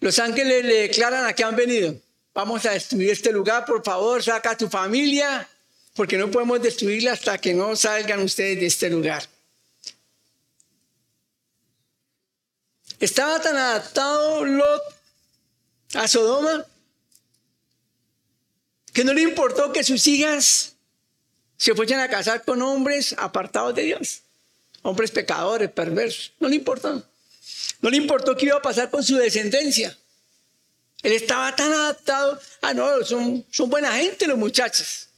Los 0.00 0.18
ángeles 0.18 0.64
le 0.64 0.74
declaran 0.82 1.26
a 1.26 1.32
qué 1.32 1.44
han 1.44 1.56
venido. 1.56 1.94
Vamos 2.32 2.64
a 2.66 2.70
destruir 2.70 3.10
este 3.10 3.32
lugar, 3.32 3.64
por 3.64 3.82
favor, 3.82 4.22
saca 4.22 4.52
a 4.52 4.56
tu 4.56 4.68
familia, 4.68 5.48
porque 5.94 6.16
no 6.16 6.30
podemos 6.30 6.62
destruirla 6.62 7.12
hasta 7.12 7.38
que 7.38 7.52
no 7.52 7.74
salgan 7.74 8.20
ustedes 8.20 8.60
de 8.60 8.66
este 8.66 8.88
lugar. 8.88 9.28
Estaba 13.00 13.40
tan 13.40 13.56
adaptado 13.56 14.44
Lot 14.44 14.82
a 15.94 16.06
Sodoma 16.06 16.64
que 18.92 19.04
no 19.04 19.14
le 19.14 19.22
importó 19.22 19.72
que 19.72 19.84
sus 19.84 20.06
hijas 20.06 20.74
se 21.56 21.74
fueran 21.74 22.00
a 22.00 22.08
casar 22.08 22.44
con 22.44 22.62
hombres 22.62 23.14
apartados 23.18 23.74
de 23.74 23.82
Dios 23.82 24.22
hombres 24.88 25.10
pecadores, 25.10 25.70
perversos. 25.70 26.32
No 26.40 26.48
le 26.48 26.56
importó. 26.56 27.04
No 27.80 27.90
le 27.90 27.96
importó 27.96 28.36
qué 28.36 28.46
iba 28.46 28.56
a 28.56 28.62
pasar 28.62 28.90
con 28.90 29.02
su 29.02 29.16
descendencia. 29.16 29.96
Él 31.02 31.12
estaba 31.12 31.54
tan 31.54 31.72
adaptado. 31.72 32.40
Ah, 32.62 32.74
no, 32.74 33.04
son, 33.04 33.44
son 33.50 33.70
buena 33.70 33.92
gente 33.92 34.26
los 34.26 34.38
muchachos. 34.38 35.08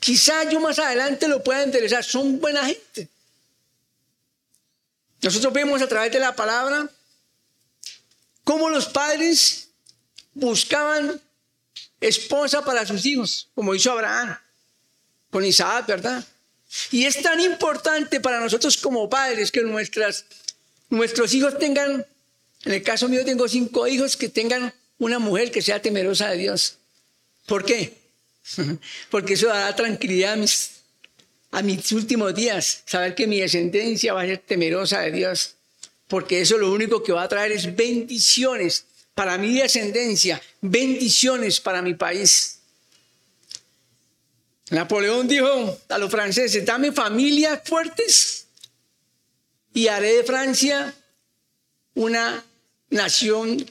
Quizá 0.00 0.50
yo 0.50 0.60
más 0.60 0.78
adelante 0.78 1.28
lo 1.28 1.42
pueda 1.42 1.64
interesar. 1.64 2.02
Son 2.02 2.40
buena 2.40 2.64
gente. 2.64 3.08
Nosotros 5.22 5.52
vemos 5.52 5.80
a 5.80 5.86
través 5.86 6.12
de 6.12 6.20
la 6.20 6.34
palabra 6.34 6.90
cómo 8.42 8.68
los 8.68 8.86
padres 8.86 9.68
buscaban 10.34 11.20
esposa 12.00 12.62
para 12.62 12.84
sus 12.84 13.06
hijos, 13.06 13.48
como 13.54 13.74
hizo 13.74 13.90
Abraham 13.92 14.36
con 15.34 15.44
Isaac, 15.44 15.86
¿verdad? 15.88 16.24
Y 16.90 17.04
es 17.04 17.22
tan 17.22 17.40
importante 17.40 18.20
para 18.20 18.40
nosotros 18.40 18.76
como 18.76 19.08
padres 19.08 19.50
que 19.50 19.62
nuestras, 19.62 20.24
nuestros 20.90 21.32
hijos 21.34 21.58
tengan, 21.58 22.06
en 22.64 22.72
el 22.72 22.82
caso 22.82 23.08
mío 23.08 23.24
tengo 23.24 23.48
cinco 23.48 23.86
hijos, 23.86 24.16
que 24.16 24.28
tengan 24.28 24.72
una 24.98 25.18
mujer 25.18 25.50
que 25.50 25.62
sea 25.62 25.80
temerosa 25.80 26.30
de 26.30 26.38
Dios. 26.38 26.78
¿Por 27.46 27.64
qué? 27.64 27.94
Porque 29.10 29.34
eso 29.34 29.48
dará 29.48 29.74
tranquilidad 29.74 30.34
a 30.34 30.36
mis, 30.36 30.70
a 31.50 31.62
mis 31.62 31.92
últimos 31.92 32.34
días, 32.34 32.82
saber 32.86 33.14
que 33.14 33.26
mi 33.26 33.40
descendencia 33.40 34.14
va 34.14 34.22
a 34.22 34.26
ser 34.26 34.38
temerosa 34.38 35.00
de 35.00 35.12
Dios. 35.12 35.54
Porque 36.08 36.40
eso 36.40 36.58
lo 36.58 36.72
único 36.72 37.02
que 37.02 37.12
va 37.12 37.22
a 37.22 37.28
traer 37.28 37.52
es 37.52 37.74
bendiciones 37.74 38.84
para 39.14 39.38
mi 39.38 39.54
descendencia, 39.54 40.42
bendiciones 40.60 41.60
para 41.60 41.82
mi 41.82 41.94
país. 41.94 42.58
Napoleón 44.70 45.28
dijo 45.28 45.78
a 45.88 45.98
los 45.98 46.10
franceses, 46.10 46.64
dame 46.64 46.92
familias 46.92 47.60
fuertes 47.64 48.46
y 49.74 49.88
haré 49.88 50.16
de 50.16 50.24
Francia 50.24 50.94
una 51.94 52.44
nación 52.90 53.70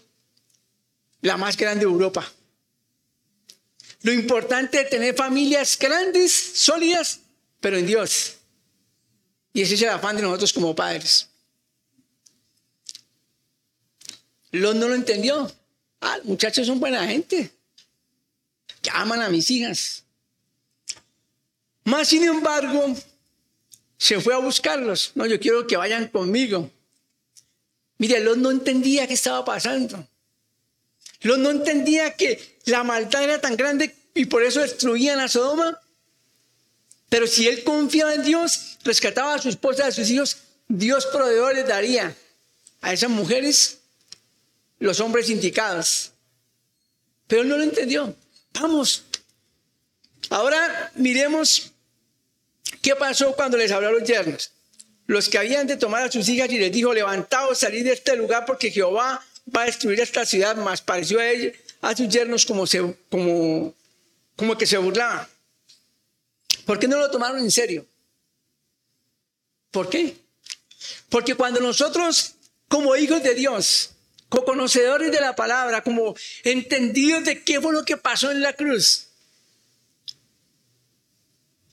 la 1.21 1.37
más 1.37 1.57
grande 1.57 1.85
de 1.85 1.91
Europa. 1.91 2.29
Lo 4.01 4.11
importante 4.11 4.81
es 4.81 4.89
tener 4.89 5.15
familias 5.15 5.77
grandes, 5.79 6.33
sólidas, 6.33 7.21
pero 7.61 7.77
en 7.77 7.87
Dios. 7.87 8.35
Y 9.53 9.61
ese 9.61 9.75
es 9.75 9.81
el 9.81 9.89
afán 9.89 10.17
de 10.17 10.21
nosotros 10.21 10.51
como 10.51 10.75
padres. 10.75 11.29
Lot 14.51 14.75
no 14.75 14.89
lo 14.89 14.95
entendió. 14.95 15.49
Ah, 16.01 16.17
muchachos 16.23 16.67
son 16.67 16.79
buena 16.79 17.07
gente. 17.07 17.49
Que 18.81 18.89
aman 18.91 19.21
a 19.21 19.29
mis 19.29 19.49
hijas. 19.49 20.02
Más 21.85 22.07
sin 22.07 22.23
embargo, 22.23 22.95
se 23.97 24.19
fue 24.19 24.33
a 24.33 24.37
buscarlos. 24.37 25.11
No, 25.15 25.25
yo 25.25 25.39
quiero 25.39 25.65
que 25.67 25.77
vayan 25.77 26.07
conmigo. 26.07 26.69
Mire, 27.97 28.19
Lot 28.19 28.37
no 28.37 28.51
entendía 28.51 29.07
qué 29.07 29.13
estaba 29.13 29.45
pasando. 29.45 30.07
Lot 31.21 31.39
no 31.39 31.51
entendía 31.51 32.15
que 32.15 32.59
la 32.65 32.83
maldad 32.83 33.23
era 33.23 33.39
tan 33.39 33.55
grande 33.55 33.95
y 34.13 34.25
por 34.25 34.43
eso 34.43 34.61
destruían 34.61 35.19
a 35.19 35.27
Sodoma. 35.27 35.79
Pero 37.09 37.27
si 37.27 37.47
él 37.47 37.63
confiaba 37.63 38.13
en 38.13 38.23
Dios, 38.23 38.77
rescataba 38.83 39.35
a 39.35 39.41
su 39.41 39.49
esposa, 39.49 39.87
a 39.87 39.91
sus 39.91 40.09
hijos, 40.09 40.37
Dios 40.67 41.05
proveedor 41.05 41.55
les 41.55 41.67
daría 41.67 42.15
a 42.81 42.93
esas 42.93 43.09
mujeres 43.09 43.79
los 44.79 44.99
hombres 44.99 45.29
indicados. 45.29 46.11
Pero 47.27 47.43
él 47.43 47.49
no 47.49 47.57
lo 47.57 47.63
entendió. 47.63 48.15
Vamos. 48.53 49.03
Ahora 50.29 50.91
miremos 50.95 51.72
qué 52.83 52.95
pasó 52.95 53.33
cuando 53.35 53.57
les 53.57 53.71
habló 53.71 53.87
a 53.87 53.91
los 53.91 54.03
yernos. 54.03 54.51
Los 55.07 55.29
que 55.29 55.39
habían 55.39 55.65
de 55.65 55.77
tomar 55.77 56.03
a 56.03 56.11
sus 56.11 56.29
hijas 56.29 56.51
y 56.51 56.59
les 56.59 56.71
dijo, 56.71 56.93
levantaos, 56.93 57.57
salid 57.57 57.83
de 57.83 57.93
este 57.93 58.15
lugar 58.15 58.45
porque 58.45 58.69
Jehová 58.69 59.25
va 59.55 59.61
a 59.63 59.65
destruir 59.65 59.99
esta 59.99 60.25
ciudad. 60.25 60.55
Más 60.57 60.81
pareció 60.81 61.19
a, 61.19 61.27
ellos, 61.27 61.53
a 61.81 61.95
sus 61.95 62.07
yernos 62.09 62.45
como, 62.45 62.65
como, 63.09 63.73
como 64.35 64.57
que 64.57 64.67
se 64.67 64.77
burlaban. 64.77 65.27
¿Por 66.65 66.77
qué 66.77 66.87
no 66.87 66.97
lo 66.97 67.09
tomaron 67.09 67.39
en 67.39 67.51
serio? 67.51 67.85
¿Por 69.71 69.89
qué? 69.89 70.15
Porque 71.09 71.35
cuando 71.35 71.59
nosotros, 71.59 72.35
como 72.67 72.95
hijos 72.95 73.23
de 73.23 73.33
Dios, 73.33 73.91
como 74.29 74.45
conocedores 74.45 75.11
de 75.11 75.19
la 75.19 75.35
palabra, 75.35 75.83
como 75.83 76.15
entendidos 76.43 77.25
de 77.25 77.43
qué 77.43 77.61
fue 77.61 77.73
lo 77.73 77.83
que 77.83 77.97
pasó 77.97 78.31
en 78.31 78.41
la 78.41 78.53
cruz. 78.53 79.07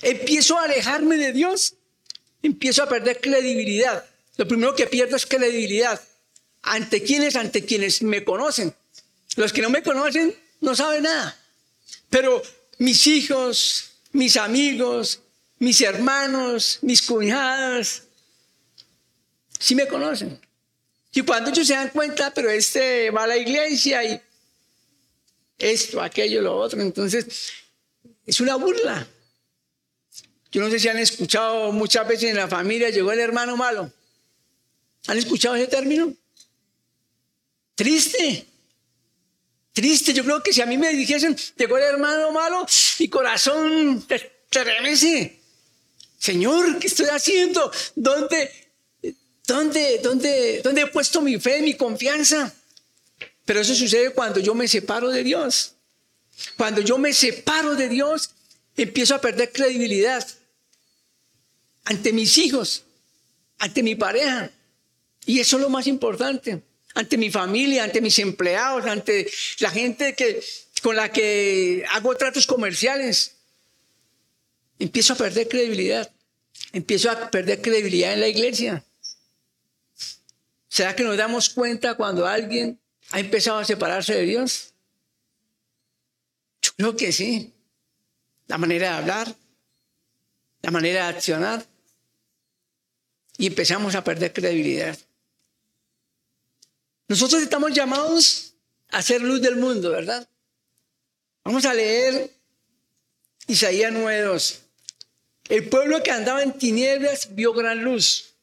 Empiezo 0.02 0.58
a 0.58 0.64
alejarme 0.64 1.16
de 1.16 1.32
Dios, 1.32 1.74
empiezo 2.42 2.82
a 2.82 2.88
perder 2.88 3.20
credibilidad. 3.20 4.04
Lo 4.36 4.48
primero 4.48 4.74
que 4.74 4.86
pierdo 4.86 5.16
es 5.16 5.26
credibilidad. 5.26 6.00
¿Ante 6.62 7.02
quiénes? 7.02 7.36
Ante 7.36 7.64
quienes 7.64 8.02
me 8.02 8.24
conocen. 8.24 8.74
Los 9.36 9.52
que 9.52 9.62
no 9.62 9.70
me 9.70 9.82
conocen 9.82 10.34
no 10.60 10.74
saben 10.74 11.04
nada. 11.04 11.38
Pero 12.08 12.42
mis 12.78 13.06
hijos, 13.06 13.90
mis 14.12 14.36
amigos, 14.36 15.20
mis 15.58 15.80
hermanos, 15.82 16.78
mis 16.82 17.02
cuñadas, 17.02 18.04
sí 19.58 19.74
me 19.74 19.86
conocen. 19.86 20.40
Y 21.12 21.22
cuando 21.22 21.50
ellos 21.50 21.66
se 21.66 21.74
dan 21.74 21.90
cuenta, 21.90 22.32
pero 22.32 22.50
este 22.50 23.10
va 23.10 23.24
a 23.24 23.26
la 23.26 23.36
iglesia 23.36 24.02
y 24.04 24.20
esto, 25.58 26.00
aquello, 26.00 26.40
lo 26.40 26.56
otro, 26.56 26.80
entonces 26.80 27.52
es 28.24 28.40
una 28.40 28.56
burla. 28.56 29.06
Yo 30.52 30.60
no 30.60 30.70
sé 30.70 30.80
si 30.80 30.88
han 30.88 30.98
escuchado 30.98 31.70
muchas 31.72 32.06
veces 32.08 32.30
en 32.30 32.36
la 32.36 32.48
familia, 32.48 32.90
llegó 32.90 33.12
el 33.12 33.20
hermano 33.20 33.56
malo. 33.56 33.92
¿Han 35.06 35.16
escuchado 35.16 35.54
ese 35.54 35.68
término? 35.68 36.12
Triste. 37.76 38.46
Triste. 39.72 40.12
Yo 40.12 40.24
creo 40.24 40.42
que 40.42 40.52
si 40.52 40.60
a 40.60 40.66
mí 40.66 40.76
me 40.76 40.92
dijesen, 40.92 41.36
llegó 41.56 41.78
el 41.78 41.84
hermano 41.84 42.32
malo, 42.32 42.66
mi 42.98 43.08
corazón 43.08 44.04
te 44.06 44.64
remece. 44.64 45.38
Señor, 46.18 46.78
¿qué 46.78 46.88
estoy 46.88 47.06
haciendo? 47.06 47.70
¿Dónde? 47.94 48.50
¿Dónde, 49.46 50.00
dónde, 50.02 50.60
¿Dónde 50.62 50.82
he 50.82 50.86
puesto 50.88 51.22
mi 51.22 51.40
fe, 51.40 51.62
mi 51.62 51.74
confianza? 51.74 52.52
Pero 53.44 53.60
eso 53.60 53.74
sucede 53.74 54.10
cuando 54.10 54.38
yo 54.40 54.54
me 54.54 54.68
separo 54.68 55.08
de 55.08 55.24
Dios. 55.24 55.74
Cuando 56.56 56.80
yo 56.80 56.98
me 56.98 57.12
separo 57.12 57.74
de 57.74 57.88
Dios, 57.88 58.30
empiezo 58.76 59.14
a 59.14 59.20
perder 59.20 59.50
credibilidad 59.52 60.26
ante 61.90 62.12
mis 62.12 62.38
hijos, 62.38 62.84
ante 63.58 63.82
mi 63.82 63.96
pareja. 63.96 64.48
Y 65.26 65.40
eso 65.40 65.56
es 65.56 65.62
lo 65.62 65.68
más 65.68 65.88
importante. 65.88 66.62
Ante 66.94 67.18
mi 67.18 67.30
familia, 67.30 67.82
ante 67.82 68.00
mis 68.00 68.18
empleados, 68.20 68.86
ante 68.86 69.28
la 69.58 69.70
gente 69.70 70.14
que, 70.14 70.40
con 70.82 70.94
la 70.94 71.10
que 71.10 71.84
hago 71.90 72.14
tratos 72.16 72.46
comerciales. 72.46 73.34
Empiezo 74.78 75.14
a 75.14 75.16
perder 75.16 75.48
credibilidad. 75.48 76.10
Empiezo 76.72 77.10
a 77.10 77.28
perder 77.28 77.60
credibilidad 77.60 78.12
en 78.12 78.20
la 78.20 78.28
iglesia. 78.28 78.84
¿Será 80.68 80.94
que 80.94 81.02
nos 81.02 81.16
damos 81.16 81.50
cuenta 81.50 81.96
cuando 81.96 82.24
alguien 82.24 82.78
ha 83.10 83.18
empezado 83.18 83.58
a 83.58 83.64
separarse 83.64 84.14
de 84.14 84.22
Dios? 84.22 84.74
Yo 86.62 86.70
creo 86.76 86.96
que 86.96 87.10
sí. 87.10 87.52
La 88.46 88.58
manera 88.58 88.90
de 88.90 88.96
hablar, 88.96 89.34
la 90.62 90.70
manera 90.70 91.08
de 91.08 91.16
accionar. 91.16 91.69
Y 93.40 93.46
empezamos 93.46 93.94
a 93.94 94.04
perder 94.04 94.34
credibilidad. 94.34 94.98
Nosotros 97.08 97.40
estamos 97.40 97.72
llamados 97.72 98.52
a 98.90 99.00
ser 99.00 99.22
luz 99.22 99.40
del 99.40 99.56
mundo, 99.56 99.90
¿verdad? 99.90 100.28
Vamos 101.42 101.64
a 101.64 101.72
leer 101.72 102.30
Isaías 103.46 103.94
9:2. 103.94 104.58
El 105.48 105.70
pueblo 105.70 106.02
que 106.02 106.10
andaba 106.10 106.42
en 106.42 106.52
tinieblas 106.52 107.34
vio 107.34 107.54
gran 107.54 107.82
luz. 107.82 108.34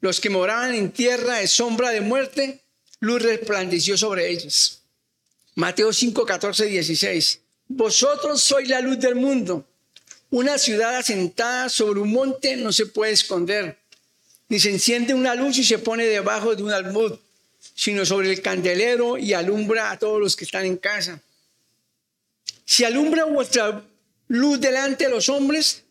Los 0.00 0.20
que 0.20 0.30
moraban 0.30 0.74
en 0.74 0.90
tierra 0.90 1.34
de 1.34 1.46
sombra 1.46 1.90
de 1.90 2.00
muerte, 2.00 2.62
luz 3.00 3.20
resplandeció 3.20 3.98
sobre 3.98 4.30
ellos. 4.30 4.80
Mateo 5.54 5.92
5, 5.92 6.24
14, 6.24 6.64
16. 6.64 7.40
Vosotros 7.68 8.40
sois 8.42 8.66
la 8.70 8.80
luz 8.80 8.98
del 8.98 9.16
mundo. 9.16 9.66
Una 10.30 10.56
ciudad 10.56 10.96
asentada 10.96 11.68
sobre 11.68 12.00
un 12.00 12.10
monte 12.10 12.56
no 12.56 12.72
se 12.72 12.86
puede 12.86 13.12
esconder, 13.12 13.79
ni 14.50 14.60
se 14.60 14.68
enciende 14.68 15.14
una 15.14 15.34
luz 15.34 15.56
y 15.56 15.64
se 15.64 15.78
pone 15.78 16.04
debajo 16.04 16.54
de 16.54 16.62
un 16.62 16.72
almud, 16.72 17.18
sino 17.74 18.04
sobre 18.04 18.30
el 18.30 18.42
candelero 18.42 19.16
y 19.16 19.32
alumbra 19.32 19.90
a 19.90 19.98
todos 19.98 20.20
los 20.20 20.36
que 20.36 20.44
están 20.44 20.66
en 20.66 20.76
casa. 20.76 21.22
Si 22.66 22.84
alumbra 22.84 23.24
vuestra 23.24 23.82
luz 24.28 24.60
delante 24.60 25.04
de 25.04 25.10
los 25.10 25.30
hombres, 25.30 25.84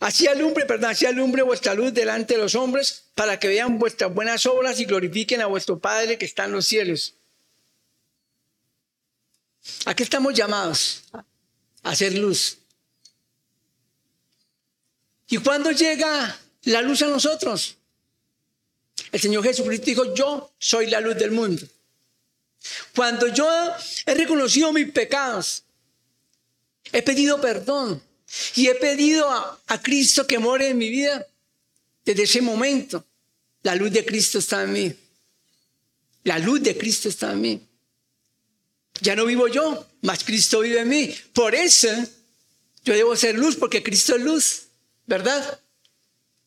Así 0.00 0.26
alumbre, 0.26 0.66
perdón, 0.66 0.90
así 0.90 1.06
alumbre 1.06 1.42
vuestra 1.42 1.72
luz 1.72 1.94
delante 1.94 2.34
de 2.34 2.40
los 2.40 2.54
hombres 2.54 3.04
para 3.14 3.38
que 3.38 3.48
vean 3.48 3.78
vuestras 3.78 4.12
buenas 4.12 4.44
obras 4.44 4.78
y 4.78 4.84
glorifiquen 4.84 5.40
a 5.40 5.46
vuestro 5.46 5.78
Padre 5.78 6.18
que 6.18 6.26
está 6.26 6.44
en 6.44 6.52
los 6.52 6.66
cielos. 6.66 7.14
¿A 9.86 9.94
qué 9.94 10.02
estamos 10.02 10.34
llamados? 10.34 11.04
A 11.12 11.90
hacer 11.90 12.18
luz. 12.18 12.58
¿Y 15.28 15.38
cuándo 15.38 15.70
llega 15.70 16.38
la 16.64 16.82
luz 16.82 17.02
a 17.02 17.06
nosotros? 17.06 17.76
El 19.12 19.20
Señor 19.20 19.44
Jesucristo 19.44 19.86
dijo, 19.86 20.14
yo 20.14 20.52
soy 20.58 20.88
la 20.88 21.00
luz 21.00 21.16
del 21.16 21.30
mundo. 21.30 21.66
Cuando 22.94 23.28
yo 23.28 23.46
he 24.06 24.14
reconocido 24.14 24.72
mis 24.72 24.90
pecados, 24.90 25.64
he 26.92 27.02
pedido 27.02 27.40
perdón, 27.40 28.02
y 28.54 28.68
he 28.68 28.74
pedido 28.74 29.28
a, 29.30 29.82
Cristo 29.82 30.26
que 30.26 30.38
more 30.38 30.68
en 30.68 30.78
mi 30.78 30.90
vida. 30.90 31.26
Desde 32.04 32.24
ese 32.24 32.42
momento, 32.42 33.04
la 33.62 33.74
luz 33.74 33.92
de 33.92 34.04
Cristo 34.04 34.38
está 34.38 34.62
en 34.62 34.72
mí. 34.72 34.94
La 36.24 36.38
luz 36.38 36.62
de 36.62 36.76
Cristo 36.76 37.08
está 37.08 37.32
en 37.32 37.40
mí. 37.40 37.68
Ya 39.00 39.16
no 39.16 39.24
vivo 39.24 39.48
yo, 39.48 39.86
mas 40.02 40.24
Cristo 40.24 40.60
vive 40.60 40.80
en 40.80 40.88
mí. 40.88 41.14
Por 41.32 41.54
eso 41.54 41.88
yo 42.84 42.94
debo 42.94 43.16
ser 43.16 43.36
luz, 43.36 43.56
porque 43.56 43.82
Cristo 43.82 44.16
es 44.16 44.22
luz, 44.22 44.62
¿verdad? 45.06 45.60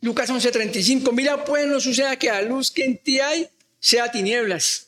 Lucas 0.01 0.29
11:35. 0.29 1.11
Mira, 1.11 1.43
pues 1.43 1.67
no 1.67 1.79
suceda 1.79 2.17
que 2.17 2.27
la 2.27 2.41
luz 2.41 2.71
que 2.71 2.85
en 2.85 2.97
ti 2.97 3.19
hay 3.19 3.49
sea 3.79 4.11
tinieblas. 4.11 4.87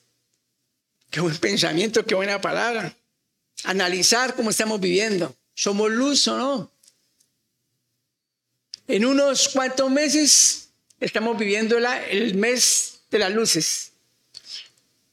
Qué 1.10 1.20
buen 1.22 1.38
pensamiento, 1.38 2.06
qué 2.06 2.16
buena 2.16 2.40
palabra. 2.40 2.96
Analizar 3.64 4.36
cómo 4.36 4.52
estamos 4.52 4.80
viviendo. 4.80 5.36
¿Somos 5.54 5.90
luz 5.92 6.28
o 6.28 6.38
no? 6.38 6.72
En 8.88 9.06
unos 9.06 9.50
cuantos 9.50 9.90
meses 9.90 10.70
estamos 11.00 11.38
viviendo 11.38 11.78
el 11.78 12.36
mes 12.36 13.02
de 13.12 13.20
las 13.20 13.32
luces, 13.32 13.92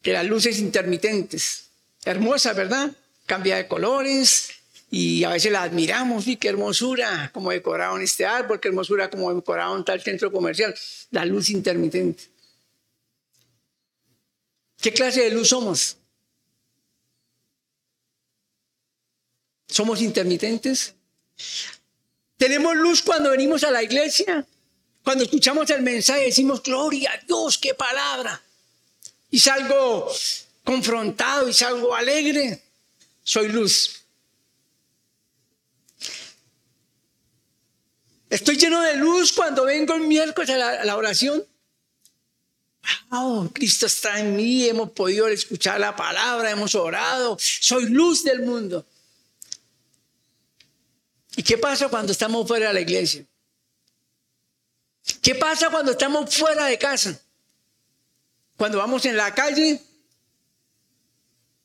de 0.03 0.13
las 0.13 0.25
luces 0.27 0.59
intermitentes. 0.59 1.69
Hermosa, 2.05 2.53
¿verdad? 2.53 2.93
Cambia 3.27 3.57
de 3.57 3.67
colores 3.67 4.56
y 4.91 5.25
a 5.25 5.31
veces 5.31 5.53
la 5.53 5.63
admiramos. 5.63 6.27
Y 6.27 6.37
qué 6.37 6.49
hermosura, 6.49 7.31
como 7.33 7.51
decoraron 7.51 8.03
este 8.03 8.25
árbol, 8.25 8.61
qué 8.61 8.69
hermosura, 8.69 9.11
como 9.11 9.35
decoraron 9.35 9.85
tal 9.85 10.01
centro 10.03 10.31
comercial. 10.33 10.75
La 11.11 11.25
luz 11.25 11.51
intermitente. 11.51 12.25
¿Qué 14.81 14.93
clase 14.93 15.23
de 15.23 15.31
luz 15.31 15.49
somos? 15.49 15.97
¿Somos 19.67 20.01
intermitentes? 20.01 20.95
¿Tenemos 22.37 22.77
luz 22.77 23.03
cuando 23.03 23.31
venimos 23.31 23.65
a 23.65 23.71
la 23.71 23.83
iglesia? 23.83 24.47
Cuando 25.03 25.25
escuchamos 25.25 25.69
el 25.71 25.83
mensaje 25.83 26.25
decimos, 26.25 26.63
gloria 26.63 27.13
a 27.13 27.25
Dios, 27.27 27.59
qué 27.59 27.75
palabra. 27.75 28.43
Y 29.31 29.39
salgo 29.39 30.11
confrontado 30.65 31.49
y 31.49 31.53
salgo 31.53 31.95
alegre. 31.95 32.63
Soy 33.23 33.49
luz. 33.49 34.06
Estoy 38.29 38.57
lleno 38.57 38.81
de 38.83 38.97
luz 38.97 39.33
cuando 39.33 39.65
vengo 39.65 39.95
el 39.95 40.03
miércoles 40.03 40.51
a 40.51 40.85
la, 40.85 40.97
oración. 40.97 41.45
Oh, 43.11 43.49
Cristo 43.53 43.87
está 43.87 44.19
en 44.21 44.35
mí, 44.35 44.69
hemos 44.69 44.91
podido 44.91 45.29
escuchar 45.29 45.79
la 45.81 45.95
palabra, 45.95 46.51
hemos 46.51 46.75
orado. 46.75 47.37
Soy 47.41 47.89
luz 47.89 48.25
del 48.25 48.43
mundo. 48.43 48.85
¿Y 51.37 51.43
qué 51.43 51.59
pasa 51.59 51.89
cuando 51.89 52.13
estamos 52.13 52.47
fuera 52.47 52.69
de 52.69 52.75
la 52.75 52.81
iglesia? 52.81 53.25
¿Qué 55.23 55.35
pasa 55.35 55.71
cuando 55.71 55.93
estamos 55.93 56.35
fuera 56.35 56.67
de 56.67 56.79
casa? 56.79 57.21
Cuando 58.57 58.79
vamos 58.79 59.05
en 59.05 59.17
la 59.17 59.35
calle 59.35 59.81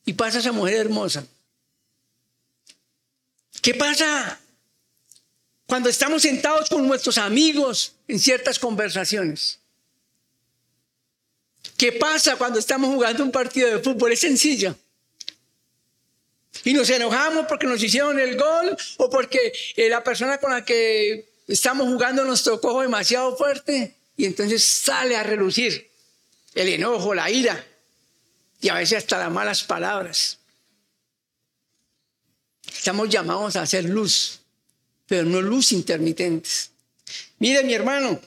y 0.04 0.12
pasa 0.12 0.38
esa 0.38 0.52
mujer 0.52 0.76
hermosa. 0.76 1.26
¿Qué 3.60 3.74
pasa 3.74 4.38
cuando 5.72 5.88
estamos 5.88 6.20
sentados 6.20 6.68
con 6.68 6.86
nuestros 6.86 7.16
amigos 7.16 7.94
en 8.06 8.18
ciertas 8.18 8.58
conversaciones? 8.58 9.58
¿Qué 11.78 11.92
pasa 11.92 12.36
cuando 12.36 12.58
estamos 12.58 12.94
jugando 12.94 13.24
un 13.24 13.32
partido 13.32 13.70
de 13.70 13.78
fútbol? 13.78 14.12
Es 14.12 14.20
sencillo. 14.20 14.76
Y 16.64 16.74
nos 16.74 16.90
enojamos 16.90 17.46
porque 17.46 17.66
nos 17.66 17.82
hicieron 17.82 18.20
el 18.20 18.36
gol 18.36 18.76
o 18.98 19.08
porque 19.08 19.50
eh, 19.74 19.88
la 19.88 20.04
persona 20.04 20.36
con 20.36 20.52
la 20.52 20.62
que 20.62 21.32
estamos 21.48 21.88
jugando 21.88 22.22
nos 22.26 22.44
tocó 22.44 22.82
demasiado 22.82 23.34
fuerte 23.34 23.96
y 24.14 24.26
entonces 24.26 24.62
sale 24.62 25.16
a 25.16 25.22
relucir 25.22 25.90
el 26.54 26.68
enojo, 26.68 27.14
la 27.14 27.30
ira 27.30 27.64
y 28.60 28.68
a 28.68 28.74
veces 28.74 28.98
hasta 28.98 29.16
las 29.16 29.30
malas 29.30 29.64
palabras. 29.64 30.38
Estamos 32.70 33.08
llamados 33.08 33.56
a 33.56 33.62
hacer 33.62 33.86
luz, 33.86 34.41
pero 35.12 35.26
no 35.26 35.42
luz 35.42 35.72
intermitentes. 35.72 36.70
Mire 37.38 37.62
mi 37.64 37.74
hermano, 37.74 38.18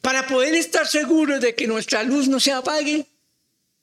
para 0.00 0.26
poder 0.26 0.54
estar 0.54 0.88
seguros 0.88 1.42
de 1.42 1.54
que 1.54 1.66
nuestra 1.66 2.02
luz 2.02 2.26
no 2.26 2.40
se 2.40 2.52
apague, 2.52 3.04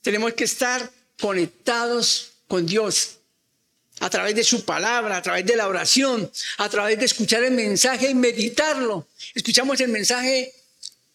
tenemos 0.02 0.32
que 0.32 0.42
estar 0.42 0.90
conectados 1.20 2.32
con 2.48 2.66
Dios 2.66 3.18
a 4.00 4.10
través 4.10 4.34
de 4.34 4.42
su 4.42 4.64
palabra, 4.64 5.16
a 5.16 5.22
través 5.22 5.46
de 5.46 5.54
la 5.54 5.68
oración, 5.68 6.28
a 6.56 6.68
través 6.68 6.98
de 6.98 7.04
escuchar 7.04 7.44
el 7.44 7.52
mensaje 7.52 8.10
y 8.10 8.16
meditarlo. 8.16 9.06
Escuchamos 9.32 9.80
el 9.80 9.90
mensaje, 9.90 10.52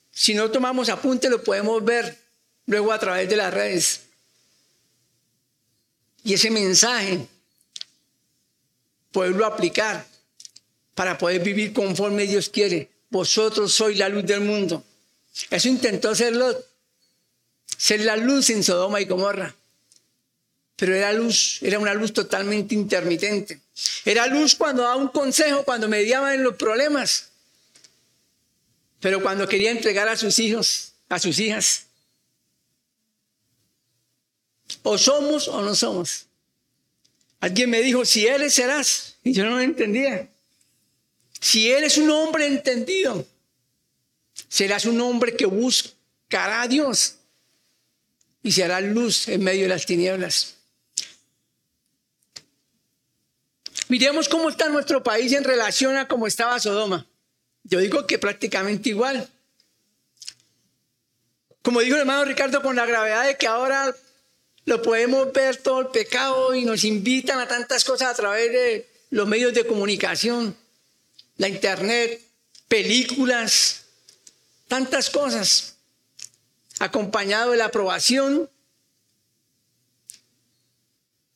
si 0.10 0.34
no 0.34 0.50
tomamos 0.50 0.88
apunte 0.88 1.30
lo 1.30 1.44
podemos 1.44 1.84
ver 1.84 2.18
luego 2.68 2.94
a 2.94 3.00
través 3.00 3.28
de 3.28 3.36
las 3.36 3.54
redes. 3.54 4.00
Y 6.24 6.34
ese 6.34 6.50
mensaje, 6.50 7.28
poderlo 9.12 9.46
aplicar 9.46 10.13
para 10.96 11.18
poder 11.18 11.42
vivir 11.42 11.74
conforme 11.74 12.28
Dios 12.28 12.50
quiere. 12.50 12.90
Vosotros 13.10 13.74
sois 13.74 13.98
la 13.98 14.10
luz 14.10 14.26
del 14.26 14.42
mundo. 14.42 14.84
Eso 15.50 15.68
intentó 15.68 16.14
ser 16.16 16.34
ser 17.78 18.02
la 18.02 18.16
luz 18.16 18.50
en 18.50 18.64
Sodoma 18.64 19.02
y 19.02 19.06
Gomorra 19.06 19.56
pero 20.76 20.96
era 20.96 21.14
luz, 21.14 21.60
era 21.62 21.80
una 21.80 21.94
luz 21.94 22.12
totalmente 22.14 22.76
intermitente. 22.76 23.62
Era 24.06 24.28
luz 24.28 24.56
cuando 24.56 24.84
daba 24.84 24.96
un 24.96 25.08
consejo, 25.08 25.64
cuando 25.64 25.88
mediaba 25.88 26.34
en 26.34 26.44
los 26.44 26.56
problemas, 26.56 27.30
pero 29.00 29.22
cuando 29.22 29.48
quería 29.48 29.72
entregar 29.72 30.10
a 30.10 30.18
sus 30.18 30.40
hijos, 30.40 30.94
a 31.10 31.20
sus 31.20 31.40
hijas. 31.40 31.86
O 34.82 34.98
somos 34.98 35.48
o 35.48 35.62
no 35.62 35.76
somos. 35.76 36.26
Alguien 37.40 37.70
me 37.70 37.82
dijo, 37.82 38.04
si 38.04 38.28
eres, 38.28 38.54
serás. 38.54 39.16
Y 39.24 39.34
yo 39.34 39.46
no 39.46 39.52
lo 39.52 39.62
entendía. 39.62 40.28
Si 41.44 41.70
eres 41.70 41.98
un 41.98 42.10
hombre 42.10 42.48
entendido, 42.48 43.28
serás 44.48 44.86
un 44.86 45.02
hombre 45.02 45.36
que 45.36 45.46
buscará 45.46 46.62
a 46.62 46.70
Dios 46.70 47.18
y 48.42 48.54
se 48.54 48.64
hará 48.64 48.80
luz 48.80 49.28
en 49.28 49.44
medio 49.44 49.64
de 49.64 49.68
las 49.68 49.86
tinieblas. 49.86 50.56
Miremos 53.90 54.30
cómo 54.30 54.48
está 54.48 54.70
nuestro 54.70 55.04
país 55.04 55.34
en 55.34 55.44
relación 55.44 55.98
a 55.98 56.08
cómo 56.08 56.28
estaba 56.28 56.62
Sodoma. 56.62 57.06
Yo 57.66 57.80
digo 57.80 58.08
que 58.08 58.18
prácticamente 58.18 58.88
igual. 58.88 59.30
Como 61.62 61.82
dijo 61.82 61.96
el 61.96 62.04
hermano 62.04 62.24
Ricardo, 62.24 62.62
con 62.62 62.78
la 62.78 62.86
gravedad 62.86 63.28
de 63.28 63.36
que 63.36 63.48
ahora 63.48 63.94
lo 64.64 64.82
podemos 64.82 65.34
ver 65.34 65.58
todo 65.58 65.82
el 65.82 65.88
pecado 65.88 66.56
y 66.56 66.64
nos 66.64 66.86
invitan 66.86 67.38
a 67.40 67.50
tantas 67.50 67.84
cosas 67.84 68.12
a 68.12 68.16
través 68.16 68.50
de 68.50 68.90
los 69.10 69.28
medios 69.28 69.54
de 69.54 69.68
comunicación, 69.68 70.63
la 71.38 71.48
internet, 71.48 72.22
películas, 72.68 73.86
tantas 74.68 75.10
cosas, 75.10 75.76
acompañado 76.80 77.52
de 77.52 77.58
la 77.58 77.66
aprobación 77.66 78.50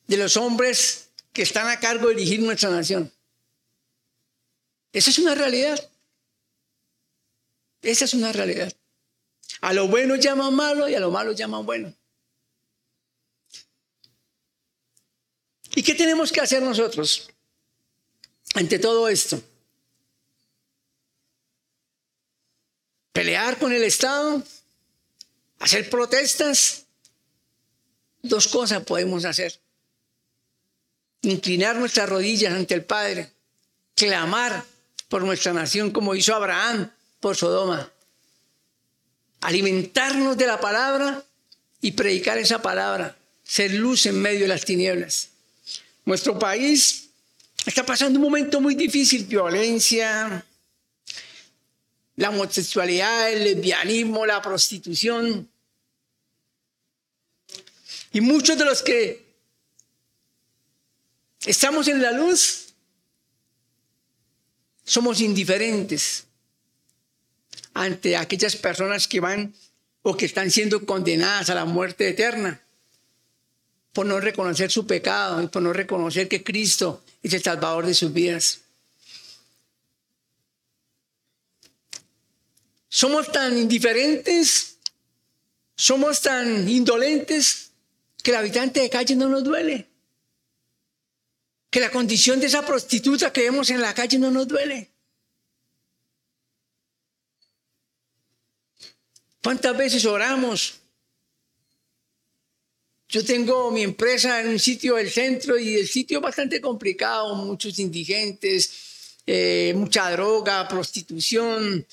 de 0.06 0.16
los 0.16 0.36
hombres 0.36 1.08
que 1.32 1.42
están 1.42 1.68
a 1.68 1.78
cargo 1.78 2.08
de 2.08 2.16
dirigir 2.16 2.40
nuestra 2.40 2.70
nación. 2.70 3.12
Esa 4.92 5.10
es 5.10 5.18
una 5.18 5.34
realidad. 5.34 5.90
Esa 7.82 8.04
es 8.06 8.14
una 8.14 8.32
realidad. 8.32 8.72
A 9.60 9.72
lo 9.72 9.86
bueno 9.88 10.16
llaman 10.16 10.54
malo 10.54 10.88
y 10.88 10.94
a 10.94 11.00
lo 11.00 11.10
malo 11.10 11.32
llaman 11.32 11.64
bueno. 11.64 11.94
¿Y 15.74 15.82
qué 15.82 15.94
tenemos 15.94 16.32
que 16.32 16.40
hacer 16.40 16.62
nosotros 16.62 17.30
ante 18.54 18.78
todo 18.78 19.08
esto? 19.08 19.40
¿Pelear 23.18 23.58
con 23.58 23.72
el 23.72 23.82
Estado? 23.82 24.44
¿Hacer 25.58 25.90
protestas? 25.90 26.84
Dos 28.22 28.46
cosas 28.46 28.84
podemos 28.84 29.24
hacer 29.24 29.58
inclinar 31.22 31.74
nuestras 31.74 32.08
rodillas 32.08 32.52
ante 32.54 32.74
el 32.74 32.84
Padre, 32.84 33.32
clamar 33.96 34.64
por 35.08 35.24
nuestra 35.24 35.52
nación 35.52 35.90
como 35.90 36.14
hizo 36.14 36.32
Abraham 36.32 36.92
por 37.18 37.34
Sodoma, 37.34 37.90
alimentarnos 39.40 40.38
de 40.38 40.46
la 40.46 40.60
palabra 40.60 41.24
y 41.80 41.90
predicar 41.90 42.38
esa 42.38 42.62
palabra, 42.62 43.16
ser 43.42 43.74
luz 43.74 44.06
en 44.06 44.22
medio 44.22 44.42
de 44.42 44.48
las 44.48 44.64
tinieblas. 44.64 45.30
Nuestro 46.04 46.38
país 46.38 47.08
está 47.66 47.84
pasando 47.84 48.20
un 48.20 48.26
momento 48.26 48.60
muy 48.60 48.76
difícil, 48.76 49.24
violencia, 49.24 50.46
la 52.18 52.28
homosexualidad, 52.30 53.32
el 53.32 53.44
lesbianismo, 53.44 54.26
la 54.26 54.42
prostitución. 54.42 55.48
Y 58.12 58.20
muchos 58.20 58.56
de 58.58 58.64
los 58.64 58.82
que 58.82 59.28
Estamos 61.46 61.88
en 61.88 62.02
la 62.02 62.12
luz. 62.12 62.74
Somos 64.84 65.20
indiferentes 65.20 66.24
ante 67.74 68.16
aquellas 68.16 68.56
personas 68.56 69.06
que 69.06 69.20
van 69.20 69.54
o 70.02 70.16
que 70.16 70.26
están 70.26 70.50
siendo 70.50 70.84
condenadas 70.86 71.50
a 71.50 71.54
la 71.54 71.64
muerte 71.64 72.08
eterna 72.08 72.60
por 73.92 74.06
no 74.06 74.18
reconocer 74.20 74.70
su 74.70 74.86
pecado 74.86 75.42
y 75.42 75.48
por 75.48 75.62
no 75.62 75.72
reconocer 75.72 76.28
que 76.28 76.42
Cristo 76.42 77.02
es 77.22 77.34
el 77.34 77.42
Salvador 77.42 77.86
de 77.86 77.94
sus 77.94 78.12
vidas. 78.12 78.60
Somos 82.88 83.30
tan 83.30 83.56
indiferentes, 83.56 84.78
somos 85.76 86.22
tan 86.22 86.68
indolentes 86.68 87.70
que 88.22 88.30
el 88.30 88.36
habitante 88.36 88.80
de 88.80 88.90
calle 88.90 89.14
no 89.14 89.28
nos 89.28 89.44
duele. 89.44 89.86
Que 91.70 91.80
la 91.80 91.90
condición 91.90 92.40
de 92.40 92.46
esa 92.46 92.64
prostituta 92.64 93.32
que 93.32 93.42
vemos 93.42 93.68
en 93.70 93.80
la 93.80 93.94
calle 93.94 94.18
no 94.18 94.30
nos 94.30 94.48
duele. 94.48 94.90
¿Cuántas 99.42 99.76
veces 99.76 100.04
oramos? 100.04 100.80
Yo 103.08 103.24
tengo 103.24 103.70
mi 103.70 103.82
empresa 103.82 104.40
en 104.40 104.48
un 104.48 104.58
sitio 104.58 104.96
del 104.96 105.10
centro 105.10 105.58
y 105.58 105.76
el 105.76 105.88
sitio 105.88 106.18
es 106.18 106.22
bastante 106.22 106.60
complicado, 106.60 107.34
muchos 107.36 107.78
indigentes, 107.78 109.16
eh, 109.26 109.72
mucha 109.74 110.10
droga, 110.10 110.68
prostitución. 110.68 111.86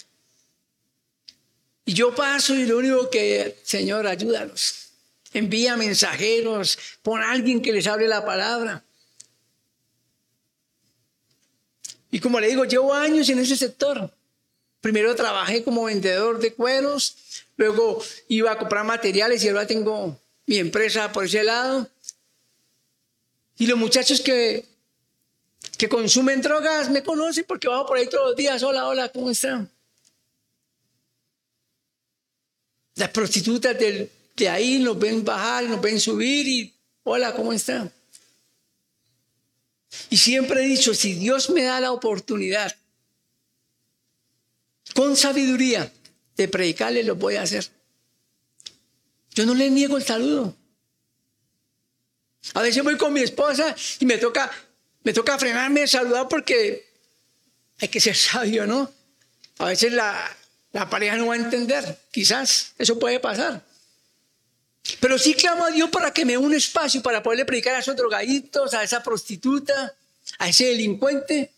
Y 1.85 1.93
yo 1.93 2.15
paso 2.15 2.55
y 2.55 2.65
lo 2.65 2.79
único 2.79 3.09
que, 3.11 3.59
Señor, 3.63 4.07
ayúdanos. 4.07 4.89
Envía 5.33 5.77
mensajeros, 5.77 6.79
pon 7.03 7.21
a 7.21 7.31
alguien 7.31 7.61
que 7.61 7.71
les 7.71 7.85
hable 7.85 8.07
la 8.07 8.25
palabra. 8.25 8.83
Y 12.09 12.19
como 12.19 12.39
le 12.39 12.47
digo, 12.47 12.65
llevo 12.65 12.93
años 12.93 13.29
en 13.29 13.39
ese 13.39 13.55
sector. 13.55 14.09
Primero 14.81 15.15
trabajé 15.15 15.63
como 15.63 15.83
vendedor 15.83 16.39
de 16.39 16.53
cueros, 16.53 17.17
luego 17.57 18.01
iba 18.29 18.51
a 18.51 18.57
comprar 18.57 18.85
materiales 18.85 19.43
y 19.43 19.49
ahora 19.49 19.67
tengo 19.67 20.19
mi 20.45 20.57
empresa 20.57 21.11
por 21.11 21.25
ese 21.25 21.43
lado. 21.43 21.89
Y 23.57 23.67
los 23.67 23.77
muchachos 23.77 24.21
que, 24.21 24.65
que 25.77 25.89
consumen 25.89 26.41
drogas 26.41 26.89
me 26.89 27.03
conocen 27.03 27.45
porque 27.47 27.67
bajo 27.67 27.85
por 27.85 27.97
ahí 27.97 28.07
todos 28.07 28.29
los 28.29 28.35
días. 28.35 28.63
Hola, 28.63 28.87
hola, 28.87 29.09
¿cómo 29.09 29.29
están? 29.29 29.69
Las 32.95 33.09
prostitutas 33.09 33.77
de 33.77 34.49
ahí 34.49 34.79
nos 34.79 34.97
ven 34.97 35.23
bajar, 35.23 35.65
nos 35.65 35.81
ven 35.81 35.99
subir 35.99 36.47
y 36.47 36.73
hola, 37.03 37.33
¿cómo 37.33 37.53
están? 37.53 37.91
Y 40.09 40.17
siempre 40.17 40.63
he 40.63 40.67
dicho, 40.67 40.93
si 40.93 41.13
Dios 41.13 41.49
me 41.49 41.63
da 41.63 41.79
la 41.79 41.91
oportunidad, 41.91 42.75
con 44.93 45.15
sabiduría, 45.15 45.91
de 46.35 46.47
predicarle, 46.47 47.03
lo 47.03 47.15
voy 47.15 47.35
a 47.35 47.43
hacer. 47.43 47.67
Yo 49.31 49.45
no 49.45 49.53
le 49.53 49.69
niego 49.69 49.97
el 49.97 50.03
saludo. 50.03 50.55
A 52.53 52.61
veces 52.61 52.83
voy 52.83 52.97
con 52.97 53.13
mi 53.13 53.21
esposa 53.21 53.75
y 53.99 54.05
me 54.05 54.17
toca, 54.17 54.51
me 55.03 55.13
toca 55.13 55.39
frenarme 55.39 55.81
de 55.81 55.87
saludar 55.87 56.27
porque 56.27 56.87
hay 57.79 57.87
que 57.87 57.99
ser 57.99 58.15
sabio, 58.15 58.67
¿no? 58.67 58.91
A 59.57 59.65
veces 59.65 59.93
la, 59.93 60.37
la 60.75 60.89
pareja 60.89 61.15
no 61.15 61.27
va 61.27 61.35
a 61.35 61.37
entender, 61.37 61.97
quizás, 62.11 62.73
eso 62.77 62.99
puede 62.99 63.21
pasar. 63.21 63.63
Pero 64.99 65.17
sí 65.17 65.33
clamo 65.33 65.63
a 65.63 65.71
Dios 65.71 65.89
para 65.89 66.11
que 66.11 66.25
me 66.25 66.33
dé 66.33 66.37
un 66.37 66.53
espacio 66.53 67.01
para 67.01 67.23
poderle 67.23 67.45
predicar 67.45 67.75
a 67.75 67.79
esos 67.79 67.95
drogaditos, 67.95 68.73
a 68.73 68.83
esa 68.83 69.01
prostituta, 69.01 69.95
a 70.37 70.49
ese 70.49 70.65
delincuente, 70.65 71.53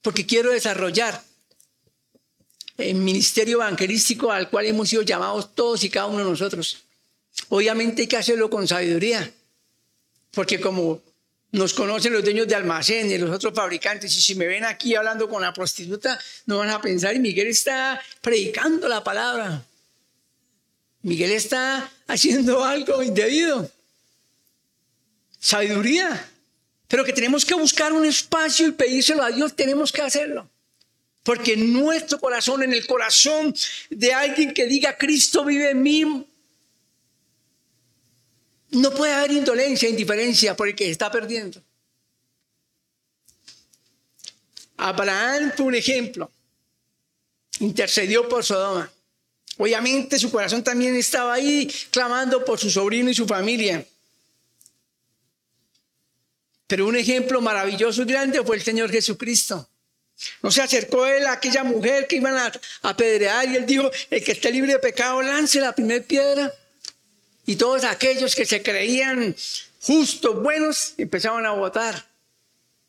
porque 0.00 0.24
quiero 0.24 0.50
desarrollar 0.50 1.22
el 2.78 2.94
ministerio 2.94 3.58
evangelístico 3.58 4.32
al 4.32 4.48
cual 4.48 4.64
hemos 4.64 4.88
sido 4.88 5.02
llamados 5.02 5.54
todos 5.54 5.84
y 5.84 5.90
cada 5.90 6.06
uno 6.06 6.20
de 6.20 6.30
nosotros. 6.30 6.84
Obviamente 7.50 8.02
hay 8.02 8.08
que 8.08 8.16
hacerlo 8.16 8.48
con 8.48 8.66
sabiduría, 8.66 9.30
porque 10.30 10.58
como 10.58 11.02
nos 11.50 11.72
conocen 11.72 12.12
los 12.12 12.22
dueños 12.22 12.46
de 12.46 12.54
almacén 12.54 13.10
y 13.10 13.18
los 13.18 13.30
otros 13.30 13.54
fabricantes, 13.54 14.14
y 14.16 14.20
si 14.20 14.34
me 14.34 14.46
ven 14.46 14.64
aquí 14.64 14.94
hablando 14.94 15.28
con 15.28 15.40
la 15.40 15.52
prostituta, 15.52 16.18
no 16.46 16.58
van 16.58 16.70
a 16.70 16.80
pensar, 16.80 17.14
y 17.14 17.20
Miguel 17.20 17.48
está 17.48 18.00
predicando 18.20 18.86
la 18.88 19.02
palabra. 19.02 19.64
Miguel 21.02 21.32
está 21.32 21.90
haciendo 22.06 22.64
algo 22.64 23.02
indebido. 23.02 23.70
Sabiduría. 25.40 26.28
Pero 26.88 27.04
que 27.04 27.12
tenemos 27.12 27.44
que 27.44 27.54
buscar 27.54 27.92
un 27.92 28.04
espacio 28.04 28.66
y 28.66 28.72
pedírselo 28.72 29.22
a 29.22 29.30
Dios, 29.30 29.54
tenemos 29.54 29.92
que 29.92 30.02
hacerlo. 30.02 30.48
Porque 31.22 31.56
nuestro 31.56 32.18
corazón, 32.18 32.62
en 32.62 32.72
el 32.72 32.86
corazón 32.86 33.54
de 33.90 34.14
alguien 34.14 34.54
que 34.54 34.66
diga 34.66 34.96
Cristo 34.96 35.44
vive 35.44 35.70
en 35.70 35.82
mí, 35.82 36.26
no 38.70 38.90
puede 38.90 39.12
haber 39.12 39.32
indolencia, 39.32 39.88
indiferencia 39.88 40.56
por 40.56 40.68
el 40.68 40.74
que 40.74 40.90
está 40.90 41.10
perdiendo. 41.10 41.62
Abraham 44.76 45.52
fue 45.56 45.66
un 45.66 45.74
ejemplo. 45.74 46.30
Intercedió 47.60 48.28
por 48.28 48.44
Sodoma. 48.44 48.90
Obviamente 49.56 50.18
su 50.18 50.30
corazón 50.30 50.62
también 50.62 50.94
estaba 50.94 51.34
ahí 51.34 51.68
clamando 51.90 52.44
por 52.44 52.58
su 52.58 52.70
sobrino 52.70 53.10
y 53.10 53.14
su 53.14 53.26
familia. 53.26 53.84
Pero 56.68 56.86
un 56.86 56.96
ejemplo 56.96 57.40
maravilloso 57.40 58.02
y 58.02 58.04
grande 58.04 58.42
fue 58.44 58.56
el 58.56 58.62
Señor 58.62 58.90
Jesucristo. 58.90 59.68
No 60.42 60.50
se 60.50 60.62
acercó 60.62 61.06
él 61.06 61.26
a 61.26 61.32
aquella 61.32 61.64
mujer 61.64 62.06
que 62.06 62.16
iban 62.16 62.36
a 62.36 62.52
apedrear 62.82 63.48
y 63.48 63.56
él 63.56 63.66
dijo, 63.66 63.90
el 64.10 64.22
que 64.22 64.32
esté 64.32 64.52
libre 64.52 64.72
de 64.72 64.78
pecado 64.78 65.22
lance 65.22 65.60
la 65.60 65.74
primera 65.74 66.04
piedra. 66.04 66.52
Y 67.48 67.56
todos 67.56 67.82
aquellos 67.84 68.34
que 68.34 68.44
se 68.44 68.62
creían 68.62 69.34
justos, 69.80 70.42
buenos, 70.42 70.92
empezaban 70.98 71.46
a 71.46 71.52
votar, 71.52 72.06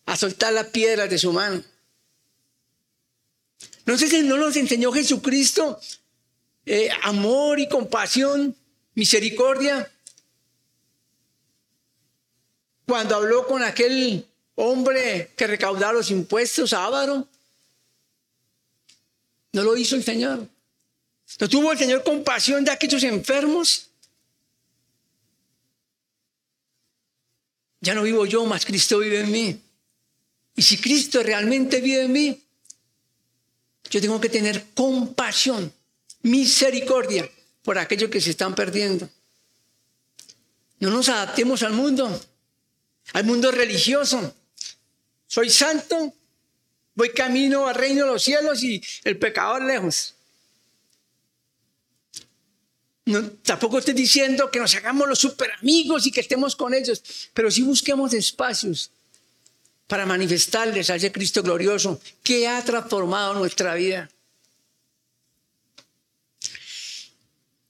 a 0.06 0.18
soltar 0.18 0.52
las 0.52 0.66
piedras 0.66 1.10
de 1.10 1.18
su 1.18 1.32
mano. 1.32 1.64
No 3.86 3.98
sé 3.98 4.10
si 4.10 4.22
no 4.22 4.36
nos 4.36 4.58
enseñó 4.58 4.92
Jesucristo 4.92 5.80
eh, 6.66 6.90
amor 7.04 7.62
y 7.62 7.70
compasión, 7.70 8.54
misericordia. 8.96 9.90
Cuando 12.86 13.16
habló 13.16 13.48
con 13.48 13.64
aquel 13.64 14.28
hombre 14.56 15.32
que 15.38 15.48
recaudaba 15.48 15.94
los 15.94 16.12
impuestos, 16.12 16.74
Ávaro, 16.74 17.26
no 19.54 19.64
lo 19.64 19.78
hizo 19.78 19.96
el 19.96 20.04
Señor. 20.04 20.46
¿No 21.40 21.48
tuvo 21.48 21.72
el 21.72 21.78
Señor 21.78 22.04
compasión 22.04 22.66
de 22.66 22.72
aquellos 22.72 23.04
enfermos? 23.04 23.89
Ya 27.82 27.94
no 27.94 28.04
vivo 28.04 28.26
yo, 28.26 28.46
más 28.46 28.66
Cristo 28.66 29.00
vive 29.00 29.22
en 29.22 29.32
mí. 29.32 29.62
Y 30.56 30.62
si 30.62 30.78
Cristo 30.78 31.24
realmente 31.24 31.80
vive 31.80 32.04
en 32.04 32.12
mí, 32.12 32.44
yo 33.90 34.02
tengo 34.02 34.20
que 34.20 34.30
tener 34.30 34.66
compasión, 34.74 35.72
misericordia 36.22 37.30
por 37.64 37.78
aquellos 37.78 38.10
que 38.10 38.22
se 38.22 38.32
están 38.32 38.54
perdiendo. 38.56 39.10
No 40.80 40.90
nos 40.90 41.10
adaptemos 41.10 41.64
al 41.64 41.74
mundo, 41.74 42.20
al 43.14 43.24
mundo 43.24 43.52
religioso. 43.52 44.36
Soy 45.28 45.50
santo, 45.50 46.14
voy 46.96 47.10
camino 47.12 47.68
al 47.68 47.76
reino 47.76 48.06
de 48.06 48.12
los 48.12 48.24
cielos 48.24 48.64
y 48.64 48.82
el 49.04 49.18
pecador 49.18 49.64
lejos. 49.64 50.16
Tampoco 53.44 53.80
estoy 53.80 53.94
diciendo 53.94 54.50
que 54.52 54.60
nos 54.60 54.74
hagamos 54.76 55.08
los 55.08 55.20
super 55.20 55.52
amigos 55.60 56.06
y 56.06 56.12
que 56.12 56.22
estemos 56.22 56.56
con 56.56 56.74
ellos, 56.74 57.02
pero 57.34 57.50
sí 57.50 57.62
busquemos 57.62 58.14
espacios 58.14 58.92
para 59.88 60.06
manifestarles 60.06 60.90
a 60.90 60.96
ese 60.96 61.12
Cristo 61.12 61.42
glorioso 61.42 62.00
que 62.24 62.48
ha 62.48 62.64
transformado 62.64 63.34
nuestra 63.34 63.74
vida. 63.74 64.10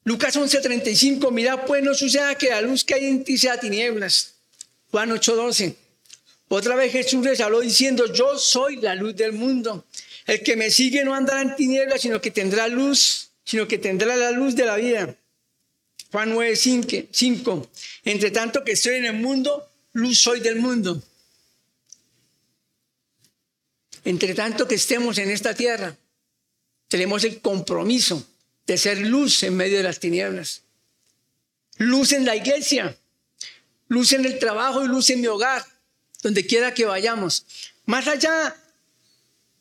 Lucas 0.04 0.36
11:35, 0.36 1.32
mira 1.32 1.66
pues 1.66 1.84
no 1.84 1.94
suceda 1.94 2.36
que 2.36 2.50
la 2.50 2.62
luz 2.62 2.84
que 2.84 2.96
hay 2.96 3.06
en 3.06 3.24
ti 3.24 3.38
sea 3.38 3.60
tinieblas. 3.60 4.36
Juan 4.92 5.12
8:12. 5.12 5.76
Otra 6.50 6.76
vez 6.76 6.92
Jesús 6.92 7.24
les 7.24 7.40
habló 7.42 7.60
diciendo, 7.60 8.12
yo 8.12 8.38
soy 8.40 8.78
la 8.78 8.96
luz 8.96 9.16
del 9.16 9.34
mundo. 9.34 9.86
El 10.26 10.42
que 10.42 10.56
me 10.56 10.72
sigue 10.72 11.04
no 11.04 11.14
andará 11.14 11.42
en 11.44 11.56
tinieblas, 11.56 12.02
sino 12.02 12.20
que 12.20 12.32
tendrá 12.32 12.68
luz, 12.68 13.30
sino 13.46 13.68
que 13.68 13.78
tendrá 13.78 14.16
la 14.16 14.32
luz 14.32 14.56
de 14.56 14.66
la 14.66 14.76
vida. 14.78 15.16
Juan 16.12 16.30
9, 16.32 16.56
5. 17.12 17.70
Entre 18.06 18.32
tanto 18.32 18.64
que 18.64 18.72
estoy 18.74 18.96
en 18.96 19.06
el 19.06 19.14
mundo, 19.14 19.70
luz 19.94 20.20
soy 20.20 20.40
del 20.40 20.58
mundo. 20.58 21.02
Entre 24.06 24.34
tanto 24.34 24.68
que 24.68 24.76
estemos 24.76 25.18
en 25.18 25.30
esta 25.30 25.54
tierra, 25.54 25.96
tenemos 26.88 27.24
el 27.24 27.42
compromiso 27.42 28.26
de 28.66 28.78
ser 28.78 29.00
luz 29.00 29.44
en 29.44 29.56
medio 29.56 29.78
de 29.78 29.84
las 29.84 30.00
tinieblas. 30.00 30.64
Luz 31.78 32.12
en 32.12 32.26
la 32.26 32.36
iglesia, 32.36 32.98
luz 33.88 34.14
en 34.14 34.26
el 34.26 34.40
trabajo 34.40 34.84
y 34.84 34.88
luz 34.88 35.10
en 35.10 35.22
mi 35.22 35.28
hogar 35.28 35.66
donde 36.22 36.46
quiera 36.46 36.74
que 36.74 36.86
vayamos. 36.86 37.46
Más 37.86 38.08
allá 38.08 38.56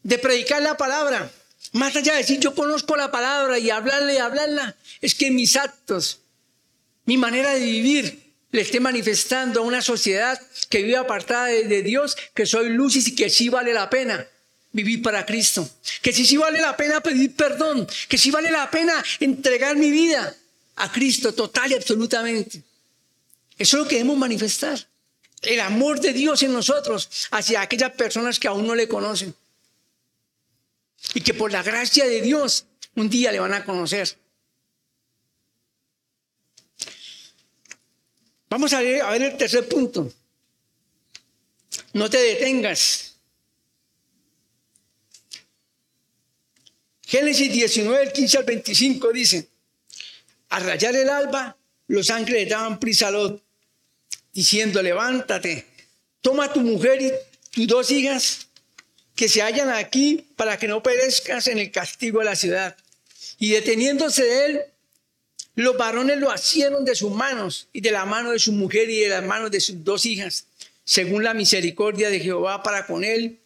de 0.02 0.18
predicar 0.18 0.62
la 0.62 0.76
palabra, 0.76 1.30
más 1.72 1.94
allá 1.96 2.12
de 2.12 2.18
decir 2.18 2.40
yo 2.40 2.54
conozco 2.54 2.96
la 2.96 3.10
palabra 3.10 3.58
y 3.58 3.70
hablarle 3.70 4.14
y 4.14 4.18
hablarla, 4.18 4.76
es 5.00 5.14
que 5.14 5.30
mis 5.30 5.56
actos, 5.56 6.20
mi 7.08 7.16
manera 7.16 7.54
de 7.54 7.60
vivir, 7.60 8.34
le 8.50 8.60
esté 8.60 8.80
manifestando 8.80 9.60
a 9.60 9.62
una 9.62 9.80
sociedad 9.80 10.38
que 10.68 10.82
vive 10.82 10.98
apartada 10.98 11.46
de, 11.46 11.82
Dios, 11.82 12.14
que 12.34 12.44
soy 12.44 12.68
luz 12.68 12.96
y 12.96 13.14
que 13.14 13.30
sí 13.30 13.48
vale 13.48 13.72
la 13.72 13.88
pena 13.88 14.28
vivir 14.72 15.00
para 15.00 15.24
Cristo. 15.24 15.66
Que 16.02 16.12
sí, 16.12 16.26
sí 16.26 16.36
vale 16.36 16.60
la 16.60 16.76
pena 16.76 17.00
pedir 17.00 17.34
perdón. 17.34 17.88
Que 18.10 18.18
sí 18.18 18.30
vale 18.30 18.50
la 18.50 18.70
pena 18.70 19.02
entregar 19.20 19.74
mi 19.76 19.90
vida 19.90 20.36
a 20.76 20.92
Cristo 20.92 21.32
total 21.32 21.72
y 21.72 21.76
absolutamente. 21.76 22.62
Eso 23.56 23.78
es 23.78 23.82
lo 23.84 23.88
que 23.88 23.94
debemos 23.94 24.18
manifestar. 24.18 24.78
El 25.40 25.60
amor 25.60 26.00
de 26.00 26.12
Dios 26.12 26.42
en 26.42 26.52
nosotros 26.52 27.08
hacia 27.30 27.62
aquellas 27.62 27.92
personas 27.92 28.38
que 28.38 28.48
aún 28.48 28.66
no 28.66 28.74
le 28.74 28.86
conocen. 28.86 29.34
Y 31.14 31.22
que 31.22 31.32
por 31.32 31.52
la 31.52 31.62
gracia 31.62 32.06
de 32.06 32.20
Dios 32.20 32.66
un 32.96 33.08
día 33.08 33.32
le 33.32 33.40
van 33.40 33.54
a 33.54 33.64
conocer. 33.64 34.14
Vamos 38.58 38.72
a 38.72 38.80
ver, 38.80 39.22
el 39.22 39.36
tercer 39.36 39.68
punto. 39.68 40.12
No 41.92 42.10
te 42.10 42.18
detengas. 42.18 43.14
Génesis 47.06 47.52
19, 47.52 48.02
el 48.02 48.12
15 48.12 48.38
al 48.38 48.42
25 48.42 49.12
dice, 49.12 49.48
al 50.48 50.64
rayar 50.64 50.96
el 50.96 51.08
alba, 51.08 51.56
los 51.86 52.10
ángeles 52.10 52.48
daban 52.48 52.80
prisa 52.80 53.06
a 53.06 53.10
Lot, 53.12 53.40
diciendo, 54.32 54.82
levántate, 54.82 55.64
toma 56.20 56.52
tu 56.52 56.60
mujer 56.60 57.00
y 57.00 57.12
tus 57.52 57.68
dos 57.68 57.92
hijas 57.92 58.48
que 59.14 59.28
se 59.28 59.40
hallan 59.40 59.68
aquí 59.68 60.26
para 60.34 60.58
que 60.58 60.66
no 60.66 60.82
perezcas 60.82 61.46
en 61.46 61.58
el 61.58 61.70
castigo 61.70 62.18
de 62.18 62.24
la 62.24 62.34
ciudad. 62.34 62.76
Y 63.38 63.50
deteniéndose 63.50 64.24
de 64.24 64.46
él, 64.46 64.60
los 65.62 65.76
varones 65.76 66.18
lo 66.18 66.32
hicieron 66.32 66.84
de 66.84 66.94
sus 66.94 67.10
manos 67.10 67.66
y 67.72 67.80
de 67.80 67.90
la 67.90 68.04
mano 68.04 68.30
de 68.30 68.38
su 68.38 68.52
mujer 68.52 68.88
y 68.88 69.00
de 69.00 69.08
las 69.08 69.24
manos 69.24 69.50
de 69.50 69.60
sus 69.60 69.82
dos 69.82 70.06
hijas, 70.06 70.44
según 70.84 71.24
la 71.24 71.34
misericordia 71.34 72.10
de 72.10 72.20
Jehová 72.20 72.62
para 72.62 72.86
con 72.86 73.02
él, 73.02 73.40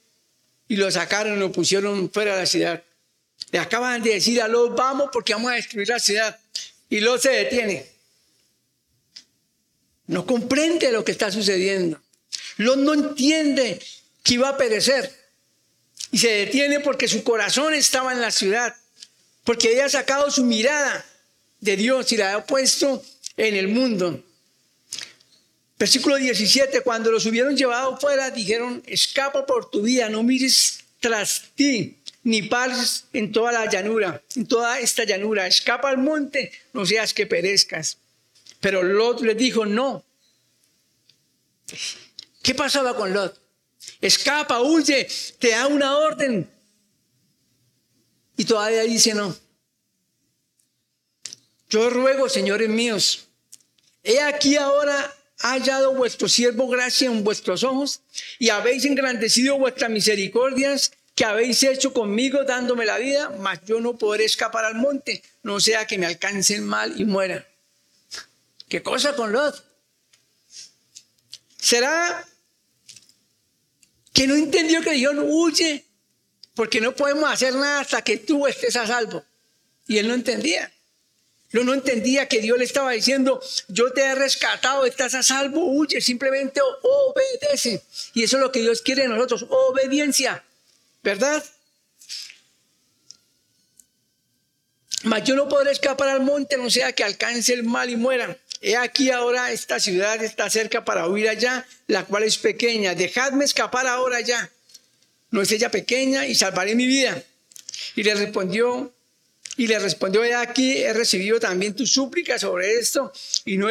y 0.69 0.77
lo 0.77 0.91
sacaron 0.91 1.39
y 1.39 1.41
lo 1.41 1.51
pusieron 1.51 2.11
fuera 2.11 2.35
de 2.35 2.41
la 2.41 2.47
ciudad. 2.47 2.83
Le 3.51 3.59
acaban 3.59 4.03
de 4.03 4.13
decir 4.13 4.43
a 4.43 4.49
Lot, 4.49 4.77
vamos 4.77 5.09
porque 5.11 5.33
vamos 5.33 5.53
a 5.53 5.55
destruir 5.55 5.89
la 5.89 5.99
ciudad. 5.99 6.39
Y 6.91 7.01
Lot 7.01 7.23
se 7.23 7.31
detiene. 7.31 7.87
No 10.07 10.27
comprende 10.27 10.93
lo 10.93 11.05
que 11.05 11.13
está 11.13 11.31
sucediendo. 11.31 11.99
Lot 12.59 12.77
no 12.77 12.93
entiende 12.93 13.81
que 14.23 14.35
iba 14.35 14.51
a 14.51 14.59
perecer. 14.59 15.11
Y 16.11 16.19
se 16.19 16.29
detiene 16.29 16.81
porque 16.81 17.09
su 17.09 17.25
corazón 17.25 17.73
estaba 17.73 18.13
en 18.13 18.21
la 18.21 18.31
ciudad. 18.31 18.77
Porque 19.45 19.69
había 19.69 19.89
sacado 19.89 20.31
su 20.31 20.45
mirada 20.45 21.07
de 21.63 21.77
Dios 21.77 22.13
y 22.13 22.17
la 22.17 22.33
había 22.33 22.45
puesto 22.45 23.03
en 23.37 23.55
el 23.55 23.69
mundo. 23.69 24.23
Versículo 25.79 26.17
17, 26.17 26.83
cuando 26.83 27.11
los 27.11 27.25
hubieron 27.25 27.57
llevado 27.57 27.97
fuera, 27.99 28.31
dijeron, 28.31 28.83
escapa 28.87 29.47
por 29.47 29.71
tu 29.71 29.83
vida, 29.83 30.09
no 30.09 30.23
mires 30.23 30.81
tras 31.01 31.45
ti, 31.55 31.97
ni 32.25 32.43
pares 32.43 33.05
en 33.13 33.33
toda 33.33 33.53
la 33.53 33.71
llanura, 33.71 34.23
en 34.37 34.47
toda 34.47 34.81
esta 34.81 35.05
llanura. 35.05 35.47
Escapa 35.47 35.89
al 35.89 35.99
monte, 35.99 36.53
no 36.73 36.85
seas 36.85 37.15
que 37.15 37.27
perezcas. 37.27 37.97
Pero 38.61 38.83
Lot 38.83 39.23
le 39.23 39.35
dijo, 39.35 39.65
no. 39.65 40.05
¿Qué 42.43 42.55
pasaba 42.55 42.95
con 42.97 43.13
Lot? 43.13 43.41
Escapa, 44.01 44.61
huye, 44.61 45.09
te 45.39 45.51
da 45.51 45.69
una 45.69 45.97
orden. 45.97 46.49
Y 48.37 48.45
todavía 48.45 48.83
dice 48.83 49.15
no. 49.15 49.37
Yo 51.73 51.89
ruego, 51.89 52.29
señores 52.29 52.69
míos, 52.69 53.29
he 54.03 54.21
aquí 54.21 54.57
ahora 54.57 55.17
hallado 55.39 55.95
vuestro 55.95 56.29
siervo 56.29 56.69
gracia 56.69 57.07
en 57.07 57.25
vuestros 57.25 57.65
ojos 57.65 58.03
y 58.39 58.51
habéis 58.51 58.85
engrandecido 58.85 59.57
vuestras 59.57 59.91
misericordias 59.91 60.93
que 61.15 61.25
habéis 61.25 61.63
hecho 61.63 61.95
conmigo 61.95 62.45
dándome 62.45 62.85
la 62.85 62.99
vida, 62.99 63.31
mas 63.39 63.61
yo 63.65 63.81
no 63.81 63.97
podré 63.97 64.27
escapar 64.27 64.67
al 64.67 64.75
monte, 64.75 65.23
no 65.43 65.61
sea 65.61 65.87
que 65.87 65.97
me 65.97 66.05
alcance 66.05 66.55
el 66.55 66.61
mal 66.61 67.01
y 67.01 67.07
muera. 67.07 67.49
¿Qué 68.69 68.83
cosa 68.83 69.17
con 69.17 69.33
Lot? 69.33 69.65
¿Será 71.59 72.29
que 74.13 74.27
no 74.27 74.35
entendió 74.35 74.83
que 74.83 74.93
Dios 74.93 75.15
huye? 75.19 75.87
Porque 76.55 76.83
no 76.83 76.95
podemos 76.95 77.33
hacer 77.33 77.55
nada 77.55 77.81
hasta 77.81 78.03
que 78.03 78.19
tú 78.19 78.47
estés 78.47 78.77
a 78.77 78.87
salvo. 78.87 79.25
Y 79.87 79.97
él 79.97 80.07
no 80.07 80.13
entendía. 80.13 80.71
Yo 81.53 81.65
no 81.65 81.75
entendía 81.75 82.29
que 82.29 82.41
Dios 82.41 82.59
le 82.59 82.65
estaba 82.65 82.93
diciendo, 82.93 83.43
yo 83.69 83.93
te 83.93 84.03
he 84.03 84.15
rescatado, 84.15 84.87
estás 84.87 85.15
a 85.15 85.23
salvo, 85.23 85.67
huye, 85.67 86.01
simplemente 86.01 86.61
obedece. 86.83 87.83
Y 88.15 88.23
eso 88.23 88.37
es 88.37 88.43
lo 88.43 88.53
que 88.53 88.61
Dios 88.61 88.81
quiere 88.83 89.03
de 89.03 89.09
nosotros, 89.09 89.47
obediencia. 89.49 90.43
¿verdad? 91.03 91.45
Mas 95.05 95.25
yo 95.25 95.35
no 95.35 95.49
podré 95.49 95.73
escapar 95.73 96.09
al 96.09 96.21
monte, 96.21 96.57
no 96.57 96.71
sea 96.71 96.93
que 96.93 97.03
alcance 97.03 97.53
el 97.53 97.65
mal 97.65 97.91
y 97.91 97.97
muera. 97.97 98.37
He 98.61 98.77
aquí 98.77 99.11
ahora 99.11 99.51
esta 99.51 99.81
ciudad 99.81 100.23
está 100.23 100.49
cerca 100.49 100.85
para 100.85 101.09
huir 101.09 101.29
allá, 101.29 101.67
la 101.89 102.05
cual 102.05 102.23
es 102.23 102.39
pequeña. 102.39 102.95
Dejadme 102.95 103.45
escapar 103.45 103.89
ahora 103.89 104.21
ya. 104.21 104.49
No 105.31 105.43
es 105.43 105.51
ella 105.51 105.71
pequeña 105.71 106.27
y 106.27 106.37
salvaré 106.37 106.77
mi 106.77 106.87
vida. 106.87 107.21
Y 107.97 108.05
le 108.05 108.15
respondió, 108.15 108.93
y 109.57 109.67
le 109.67 109.79
respondió, 109.79 110.25
he 110.25 110.35
aquí, 110.35 110.79
he 110.79 110.93
recibido 110.93 111.39
también 111.39 111.75
tu 111.75 111.87
súplica 111.87 112.39
sobre 112.39 112.75
esto 112.79 113.13
y 113.45 113.59
no, 113.59 113.69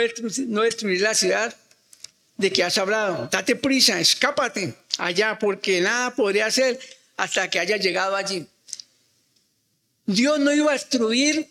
no 0.48 0.62
destruiré 0.62 1.02
la 1.02 1.16
ciudad 1.16 1.56
de 2.38 2.52
que 2.52 2.64
has 2.64 2.78
hablado. 2.78 3.28
Date 3.32 3.56
prisa, 3.56 4.00
escápate 4.00 4.76
allá, 4.98 5.38
porque 5.40 5.82
nada 5.82 6.16
podría 6.16 6.46
hacer 6.48 6.80
hasta 7.18 7.50
que 7.50 7.60
haya 7.60 7.78
llegado 7.78 8.16
allí. 8.16 8.46
Dios 10.06 10.40
no 10.40 10.54
iba 10.54 10.72
a 10.72 10.74
destruir 10.74 11.50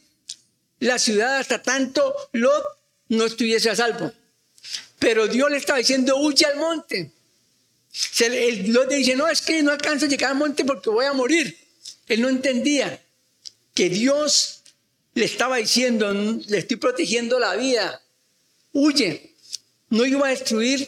la 0.79 0.99
ciudad 0.99 1.39
hasta 1.39 1.63
tanto 1.63 2.15
Lot 2.33 2.65
no 3.09 3.25
estuviese 3.25 3.71
a 3.71 3.77
salvo. 3.77 4.13
Pero 4.99 5.27
Dios 5.29 5.51
le 5.51 5.57
estaba 5.57 5.79
diciendo, 5.79 6.17
huye 6.17 6.45
al 6.47 6.57
monte. 6.57 7.11
Lot 8.67 8.89
le 8.91 8.97
dice, 8.97 9.17
no, 9.17 9.29
es 9.29 9.41
que 9.43 9.63
no 9.63 9.73
alcanzo 9.73 10.07
a 10.07 10.09
llegar 10.09 10.31
al 10.31 10.37
monte 10.37 10.65
porque 10.65 10.91
voy 10.91 11.07
a 11.07 11.13
morir. 11.13 11.57
Él 12.07 12.21
no 12.21 12.29
entendía 12.29 13.01
que 13.81 13.89
Dios 13.89 14.61
le 15.15 15.25
estaba 15.25 15.57
diciendo, 15.57 16.13
le 16.13 16.59
estoy 16.59 16.77
protegiendo 16.77 17.39
la 17.39 17.57
vida. 17.57 18.03
Huye. 18.75 19.33
No 19.89 20.05
iba 20.05 20.27
a 20.27 20.31
destruir 20.31 20.87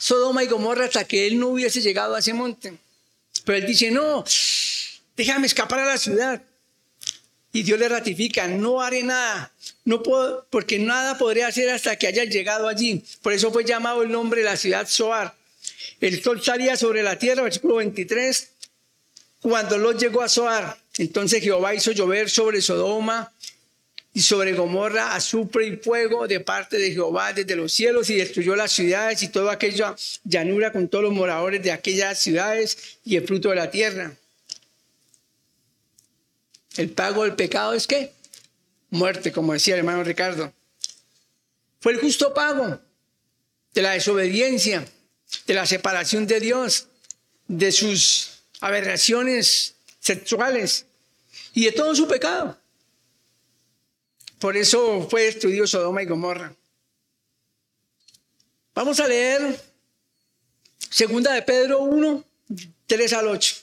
Sodoma 0.00 0.42
y 0.42 0.46
Gomorra 0.46 0.86
hasta 0.86 1.04
que 1.04 1.26
él 1.26 1.38
no 1.38 1.48
hubiese 1.48 1.82
llegado 1.82 2.14
a 2.14 2.20
ese 2.20 2.32
monte. 2.32 2.78
Pero 3.44 3.58
él 3.58 3.66
dice, 3.66 3.90
no, 3.90 4.24
déjame 5.14 5.46
escapar 5.46 5.80
a 5.80 5.84
la 5.84 5.98
ciudad. 5.98 6.42
Y 7.52 7.64
Dios 7.64 7.78
le 7.78 7.90
ratifica, 7.90 8.48
no 8.48 8.80
haré 8.80 9.02
nada, 9.02 9.52
no 9.84 10.02
puedo, 10.02 10.46
porque 10.48 10.78
nada 10.78 11.18
podré 11.18 11.44
hacer 11.44 11.68
hasta 11.68 11.96
que 11.96 12.06
haya 12.06 12.24
llegado 12.24 12.66
allí. 12.66 13.04
Por 13.20 13.34
eso 13.34 13.52
fue 13.52 13.66
llamado 13.66 14.04
el 14.04 14.10
nombre 14.10 14.40
de 14.40 14.46
la 14.46 14.56
ciudad 14.56 14.88
Soar. 14.88 15.36
El 16.00 16.22
sol 16.22 16.42
salía 16.42 16.78
sobre 16.78 17.02
la 17.02 17.18
tierra, 17.18 17.42
versículo 17.42 17.74
23, 17.74 18.48
cuando 19.42 19.76
Lot 19.76 20.00
llegó 20.00 20.22
a 20.22 20.30
Soar. 20.30 20.81
Entonces 20.98 21.42
Jehová 21.42 21.74
hizo 21.74 21.92
llover 21.92 22.28
sobre 22.28 22.60
Sodoma 22.60 23.32
y 24.14 24.20
sobre 24.20 24.52
Gomorra 24.52 25.14
azufre 25.14 25.66
y 25.66 25.76
fuego 25.76 26.28
de 26.28 26.40
parte 26.40 26.76
de 26.76 26.92
Jehová 26.92 27.32
desde 27.32 27.56
los 27.56 27.72
cielos 27.72 28.10
y 28.10 28.16
destruyó 28.16 28.54
las 28.54 28.72
ciudades 28.72 29.22
y 29.22 29.28
toda 29.28 29.52
aquella 29.52 29.96
llanura 30.24 30.70
con 30.70 30.88
todos 30.88 31.04
los 31.04 31.14
moradores 31.14 31.62
de 31.62 31.72
aquellas 31.72 32.18
ciudades 32.18 32.98
y 33.04 33.16
el 33.16 33.26
fruto 33.26 33.48
de 33.48 33.56
la 33.56 33.70
tierra. 33.70 34.14
El 36.76 36.90
pago 36.90 37.24
del 37.24 37.36
pecado 37.36 37.72
es 37.72 37.86
qué? 37.86 38.12
Muerte, 38.90 39.32
como 39.32 39.54
decía 39.54 39.74
el 39.74 39.80
hermano 39.80 40.04
Ricardo. 40.04 40.52
Fue 41.80 41.92
el 41.92 41.98
justo 41.98 42.34
pago 42.34 42.80
de 43.74 43.82
la 43.82 43.92
desobediencia, 43.92 44.86
de 45.46 45.54
la 45.54 45.66
separación 45.66 46.26
de 46.26 46.40
Dios, 46.40 46.88
de 47.48 47.72
sus 47.72 48.42
aberraciones 48.60 49.74
sexuales 50.02 50.84
y 51.54 51.64
de 51.64 51.72
todo 51.72 51.94
su 51.94 52.06
pecado. 52.08 52.58
Por 54.38 54.56
eso 54.56 55.06
fue 55.08 55.22
destruido 55.22 55.66
Sodoma 55.66 56.02
y 56.02 56.06
Gomorra. 56.06 56.52
Vamos 58.74 58.98
a 58.98 59.06
leer 59.06 59.60
segunda 60.90 61.32
de 61.32 61.42
Pedro 61.42 61.80
1, 61.80 62.24
3 62.86 63.12
al 63.12 63.28
8. 63.28 63.56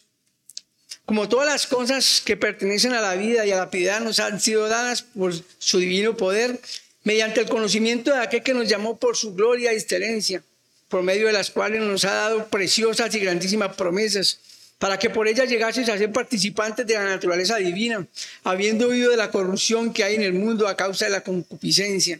Como 1.05 1.27
todas 1.27 1.47
las 1.47 1.67
cosas 1.67 2.21
que 2.23 2.37
pertenecen 2.37 2.93
a 2.93 3.01
la 3.01 3.15
vida 3.15 3.45
y 3.45 3.51
a 3.51 3.57
la 3.57 3.69
piedad 3.69 3.99
nos 3.99 4.19
han 4.19 4.39
sido 4.39 4.69
dadas 4.69 5.01
por 5.01 5.33
su 5.57 5.79
divino 5.79 6.15
poder, 6.15 6.61
mediante 7.03 7.41
el 7.41 7.49
conocimiento 7.49 8.11
de 8.11 8.19
aquel 8.19 8.43
que 8.43 8.53
nos 8.53 8.69
llamó 8.69 8.97
por 8.97 9.17
su 9.17 9.33
gloria 9.33 9.73
y 9.73 9.75
excelencia, 9.75 10.43
por 10.87 11.01
medio 11.03 11.27
de 11.27 11.33
las 11.33 11.51
cuales 11.51 11.81
nos 11.81 12.05
ha 12.05 12.13
dado 12.13 12.47
preciosas 12.47 13.13
y 13.15 13.19
grandísimas 13.19 13.75
promesas 13.75 14.39
para 14.79 14.97
que 14.97 15.09
por 15.09 15.27
ella 15.27 15.45
llegases 15.45 15.89
a 15.89 15.97
ser 15.97 16.11
participantes 16.11 16.87
de 16.87 16.93
la 16.95 17.03
naturaleza 17.03 17.57
divina, 17.57 18.07
habiendo 18.43 18.87
oído 18.87 19.11
de 19.11 19.17
la 19.17 19.29
corrupción 19.29 19.93
que 19.93 20.05
hay 20.05 20.15
en 20.15 20.23
el 20.23 20.33
mundo 20.33 20.67
a 20.67 20.77
causa 20.77 21.05
de 21.05 21.11
la 21.11 21.21
concupiscencia. 21.21 22.19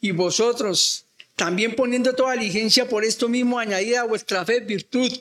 Y 0.00 0.10
vosotros, 0.12 1.04
también 1.36 1.76
poniendo 1.76 2.14
toda 2.14 2.32
diligencia 2.32 2.88
por 2.88 3.04
esto 3.04 3.28
mismo, 3.28 3.58
añadida 3.58 4.00
a 4.00 4.04
vuestra 4.04 4.44
fe 4.46 4.60
virtud, 4.60 5.12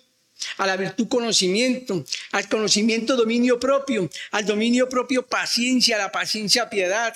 a 0.57 0.65
la 0.65 0.77
virtud 0.77 1.09
conocimiento, 1.09 2.05
al 2.31 2.47
conocimiento 2.47 3.17
dominio 3.17 3.59
propio, 3.59 4.09
al 4.31 4.45
dominio 4.45 4.87
propio 4.87 5.27
paciencia, 5.27 5.97
a 5.97 5.99
la 5.99 6.11
paciencia 6.13 6.69
piedad, 6.69 7.13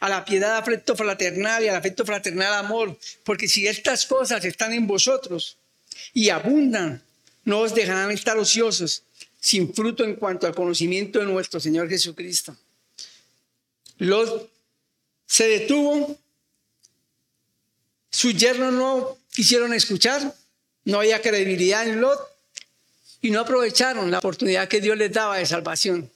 a 0.00 0.10
la 0.10 0.26
piedad 0.26 0.58
afecto 0.58 0.94
fraternal 0.94 1.64
y 1.64 1.68
al 1.68 1.76
afecto 1.76 2.04
fraternal 2.04 2.52
amor, 2.52 2.98
porque 3.24 3.48
si 3.48 3.66
estas 3.66 4.04
cosas 4.04 4.44
están 4.44 4.74
en 4.74 4.86
vosotros 4.86 5.56
y 6.12 6.28
abundan, 6.28 7.02
no 7.44 7.60
os 7.60 7.74
dejarán 7.74 8.10
estar 8.10 8.36
ociosos, 8.36 9.04
sin 9.46 9.72
fruto 9.72 10.02
en 10.02 10.16
cuanto 10.16 10.48
al 10.48 10.56
conocimiento 10.56 11.20
de 11.20 11.24
nuestro 11.24 11.60
Señor 11.60 11.88
Jesucristo. 11.88 12.56
Lot 13.98 14.50
se 15.24 15.46
detuvo, 15.46 16.18
sus 18.10 18.34
yernos 18.34 18.72
no 18.72 19.16
quisieron 19.30 19.72
escuchar, 19.72 20.34
no 20.86 20.98
había 20.98 21.22
credibilidad 21.22 21.86
en 21.86 22.00
Lot 22.00 22.18
y 23.22 23.30
no 23.30 23.38
aprovecharon 23.38 24.10
la 24.10 24.18
oportunidad 24.18 24.66
que 24.66 24.80
Dios 24.80 24.98
les 24.98 25.12
daba 25.12 25.36
de 25.36 25.46
salvación. 25.46 26.10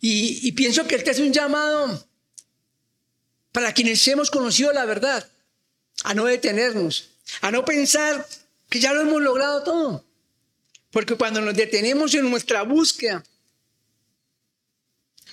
Y, 0.00 0.46
y 0.46 0.52
pienso 0.52 0.86
que 0.86 0.94
este 0.94 1.10
es 1.10 1.18
un 1.18 1.32
llamado 1.32 2.06
para 3.50 3.74
quienes 3.74 4.06
hemos 4.06 4.30
conocido 4.30 4.72
la 4.72 4.84
verdad, 4.84 5.28
a 6.04 6.14
no 6.14 6.26
detenernos, 6.26 7.08
a 7.40 7.50
no 7.50 7.64
pensar 7.64 8.24
que 8.70 8.78
ya 8.78 8.92
lo 8.92 9.00
hemos 9.00 9.20
logrado 9.20 9.64
todo. 9.64 10.05
Porque 10.96 11.14
cuando 11.14 11.42
nos 11.42 11.54
detenemos 11.54 12.14
en 12.14 12.30
nuestra 12.30 12.62
búsqueda, 12.62 13.22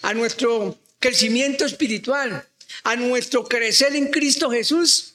a 0.01 0.13
nuestro 0.13 0.77
crecimiento 0.99 1.63
espiritual, 1.63 2.45
a 2.83 2.97
nuestro 2.97 3.47
crecer 3.47 3.95
en 3.95 4.11
Cristo 4.11 4.51
Jesús, 4.51 5.13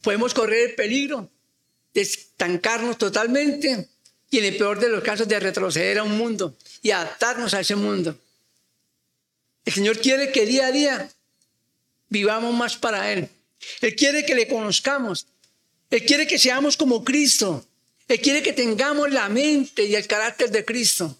podemos 0.00 0.32
correr 0.32 0.70
el 0.70 0.74
peligro 0.74 1.28
de 1.92 2.00
estancarnos 2.00 2.96
totalmente 2.96 3.90
y 4.30 4.38
en 4.38 4.44
el 4.46 4.56
peor 4.56 4.80
de 4.80 4.88
los 4.88 5.04
casos 5.04 5.28
de 5.28 5.38
retroceder 5.38 5.98
a 5.98 6.04
un 6.04 6.16
mundo 6.16 6.56
y 6.80 6.92
adaptarnos 6.92 7.52
a 7.52 7.60
ese 7.60 7.76
mundo. 7.76 8.18
El 9.66 9.72
Señor 9.74 10.00
quiere 10.00 10.32
que 10.32 10.46
día 10.46 10.68
a 10.68 10.72
día 10.72 11.12
vivamos 12.08 12.54
más 12.54 12.74
para 12.78 13.12
Él. 13.12 13.28
Él 13.82 13.94
quiere 13.94 14.24
que 14.24 14.34
le 14.34 14.48
conozcamos. 14.48 15.26
Él 15.90 16.06
quiere 16.06 16.26
que 16.26 16.38
seamos 16.38 16.78
como 16.78 17.04
Cristo. 17.04 17.62
Él 18.08 18.20
quiere 18.20 18.42
que 18.42 18.52
tengamos 18.52 19.10
la 19.10 19.28
mente 19.28 19.84
y 19.84 19.94
el 19.94 20.06
carácter 20.06 20.50
de 20.50 20.64
Cristo 20.64 21.16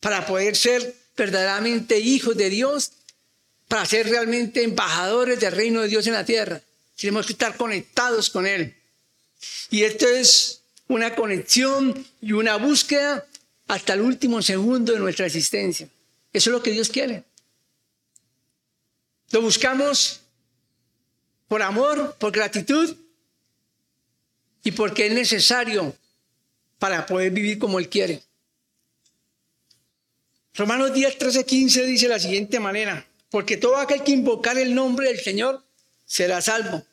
para 0.00 0.26
poder 0.26 0.56
ser 0.56 0.94
verdaderamente 1.16 1.98
hijos 1.98 2.36
de 2.36 2.50
Dios, 2.50 2.92
para 3.68 3.86
ser 3.86 4.08
realmente 4.08 4.62
embajadores 4.62 5.40
del 5.40 5.52
reino 5.52 5.82
de 5.82 5.88
Dios 5.88 6.06
en 6.06 6.14
la 6.14 6.24
tierra. 6.24 6.60
Tenemos 6.96 7.26
que 7.26 7.32
estar 7.32 7.56
conectados 7.56 8.30
con 8.30 8.46
Él. 8.46 8.74
Y 9.70 9.84
esto 9.84 10.08
es 10.08 10.62
una 10.88 11.14
conexión 11.14 12.06
y 12.20 12.32
una 12.32 12.56
búsqueda 12.56 13.24
hasta 13.68 13.92
el 13.92 14.00
último 14.00 14.42
segundo 14.42 14.92
de 14.92 14.98
nuestra 14.98 15.26
existencia. 15.26 15.88
Eso 16.32 16.50
es 16.50 16.52
lo 16.52 16.62
que 16.62 16.72
Dios 16.72 16.88
quiere. 16.88 17.24
Lo 19.30 19.42
buscamos 19.42 20.20
por 21.46 21.62
amor, 21.62 22.16
por 22.18 22.32
gratitud 22.32 22.96
y 24.64 24.72
porque 24.72 25.06
es 25.06 25.12
necesario 25.12 25.94
para 26.78 27.06
poder 27.06 27.30
vivir 27.30 27.58
como 27.58 27.78
Él 27.78 27.88
quiere. 27.88 28.22
Romanos 30.54 30.92
10, 30.92 31.18
13, 31.18 31.44
15 31.44 31.86
dice 31.86 32.08
la 32.08 32.18
siguiente 32.18 32.58
manera, 32.58 33.06
porque 33.30 33.56
todo 33.56 33.76
aquel 33.76 34.02
que 34.02 34.12
invocar 34.12 34.58
el 34.58 34.74
nombre 34.74 35.08
del 35.08 35.20
Señor 35.20 35.64
será 36.04 36.40
salvo. 36.40 36.84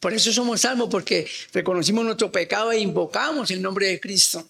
Por 0.00 0.12
eso 0.12 0.32
somos 0.32 0.60
salvos, 0.60 0.88
porque 0.90 1.28
reconocimos 1.52 2.04
nuestro 2.04 2.30
pecado 2.30 2.70
e 2.70 2.78
invocamos 2.78 3.50
el 3.50 3.62
nombre 3.62 3.88
de 3.88 3.98
Cristo. 3.98 4.48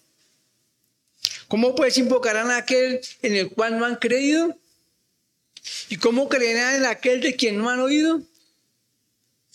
¿Cómo 1.47 1.73
pues 1.73 1.97
invocarán 1.97 2.51
a 2.51 2.57
aquel 2.57 3.01
en 3.23 3.35
el 3.35 3.49
cual 3.49 3.79
no 3.79 3.85
han 3.85 3.95
creído? 3.95 4.55
¿Y 5.89 5.97
cómo 5.97 6.29
creerán 6.29 6.75
en 6.75 6.85
aquel 6.85 7.21
de 7.21 7.35
quien 7.35 7.57
no 7.57 7.69
han 7.69 7.79
oído? 7.79 8.21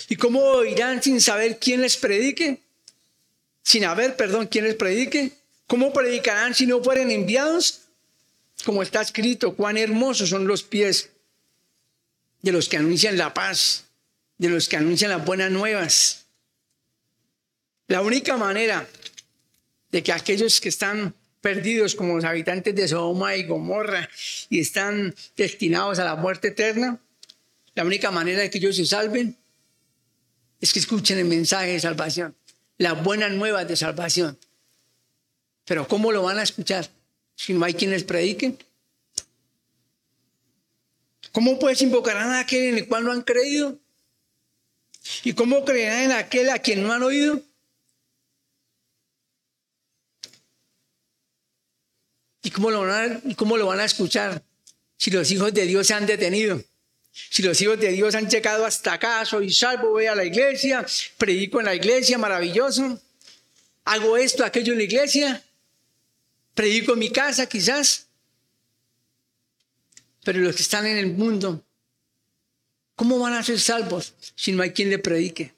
¿Y 0.08 0.16
cómo 0.16 0.40
oirán 0.40 1.02
sin 1.02 1.20
saber 1.20 1.58
quién 1.58 1.80
les 1.80 1.96
predique? 1.96 2.63
Sin 3.64 3.84
haber, 3.84 4.14
perdón, 4.14 4.46
quién 4.46 4.64
les 4.64 4.76
predique. 4.76 5.32
¿Cómo 5.66 5.92
predicarán 5.92 6.54
si 6.54 6.66
no 6.66 6.82
fueren 6.84 7.10
enviados? 7.10 7.80
Como 8.64 8.82
está 8.82 9.00
escrito, 9.00 9.56
cuán 9.56 9.76
hermosos 9.76 10.28
son 10.28 10.46
los 10.46 10.62
pies 10.62 11.10
de 12.42 12.52
los 12.52 12.68
que 12.68 12.76
anuncian 12.76 13.16
la 13.16 13.34
paz, 13.34 13.86
de 14.38 14.50
los 14.50 14.68
que 14.68 14.76
anuncian 14.76 15.10
las 15.10 15.24
buenas 15.24 15.50
nuevas. 15.50 16.26
La 17.88 18.02
única 18.02 18.36
manera 18.36 18.86
de 19.90 20.02
que 20.02 20.12
aquellos 20.12 20.60
que 20.60 20.68
están 20.68 21.14
perdidos 21.40 21.94
como 21.94 22.16
los 22.16 22.24
habitantes 22.24 22.74
de 22.74 22.88
Sodoma 22.88 23.36
y 23.36 23.44
Gomorra 23.44 24.08
y 24.48 24.60
están 24.60 25.14
destinados 25.36 25.98
a 25.98 26.04
la 26.04 26.16
muerte 26.16 26.48
eterna, 26.48 27.00
la 27.74 27.84
única 27.84 28.10
manera 28.10 28.40
de 28.40 28.50
que 28.50 28.58
ellos 28.58 28.76
se 28.76 28.86
salven 28.86 29.36
es 30.60 30.72
que 30.72 30.78
escuchen 30.78 31.18
el 31.18 31.26
mensaje 31.26 31.72
de 31.72 31.80
salvación, 31.80 32.34
las 32.78 33.02
buenas 33.02 33.32
nuevas 33.32 33.66
de 33.68 33.76
salvación. 33.76 34.38
Pero 35.64 35.88
¿cómo 35.88 36.12
lo 36.12 36.22
van 36.22 36.38
a 36.38 36.42
escuchar 36.42 36.88
si 37.34 37.54
no 37.54 37.64
hay 37.64 37.74
quienes 37.74 38.04
prediquen? 38.04 38.58
¿Cómo 41.32 41.58
pues 41.58 41.82
invocarán 41.82 42.30
a 42.30 42.40
aquel 42.40 42.64
en 42.64 42.78
el 42.78 42.88
cual 42.88 43.04
no 43.04 43.12
han 43.12 43.22
creído? 43.22 43.78
¿Y 45.22 45.32
cómo 45.32 45.64
creerán 45.64 46.02
en 46.04 46.12
aquel 46.12 46.48
a 46.50 46.58
quien 46.58 46.82
no 46.82 46.92
han 46.92 47.02
oído? 47.02 47.40
¿Y 52.42 52.50
cómo 52.50 52.70
lo 52.70 52.82
van 52.82 53.22
a, 53.26 53.36
cómo 53.36 53.56
lo 53.56 53.66
van 53.66 53.80
a 53.80 53.84
escuchar 53.84 54.44
si 54.96 55.10
los 55.10 55.30
hijos 55.30 55.52
de 55.52 55.66
Dios 55.66 55.86
se 55.86 55.94
han 55.94 56.06
detenido? 56.06 56.62
Si 57.30 57.42
los 57.42 57.60
hijos 57.60 57.78
de 57.78 57.92
Dios 57.92 58.14
han 58.14 58.28
llegado 58.28 58.66
hasta 58.66 58.94
acá, 58.94 59.24
soy 59.24 59.52
salvo, 59.52 59.90
voy 59.90 60.06
a 60.06 60.14
la 60.14 60.24
iglesia, 60.24 60.84
predico 61.16 61.60
en 61.60 61.66
la 61.66 61.74
iglesia, 61.74 62.18
maravilloso. 62.18 63.00
Hago 63.84 64.16
esto, 64.16 64.44
aquello 64.44 64.72
en 64.72 64.78
la 64.78 64.84
iglesia, 64.84 65.42
predico 66.54 66.94
en 66.94 66.98
mi 66.98 67.10
casa 67.10 67.46
quizás. 67.46 68.08
Pero 70.24 70.40
los 70.40 70.56
que 70.56 70.62
están 70.62 70.86
en 70.86 70.96
el 70.96 71.12
mundo, 71.12 71.64
¿cómo 72.96 73.18
van 73.18 73.34
a 73.34 73.42
ser 73.42 73.60
salvos 73.60 74.14
si 74.34 74.52
no 74.52 74.62
hay 74.62 74.72
quien 74.72 74.90
le 74.90 74.98
predique? 74.98 75.54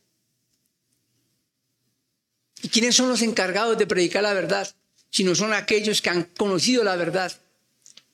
¿Y 2.63 2.69
quiénes 2.69 2.97
son 2.97 3.09
los 3.09 3.23
encargados 3.23 3.79
de 3.79 3.87
predicar 3.87 4.23
la 4.23 4.35
verdad? 4.35 4.75
sino 5.17 5.35
son 5.35 5.55
aquellos 5.55 6.03
que 6.03 6.11
han 6.11 6.25
conocido 6.25 6.85
la 6.85 6.95
verdad. 6.95 7.33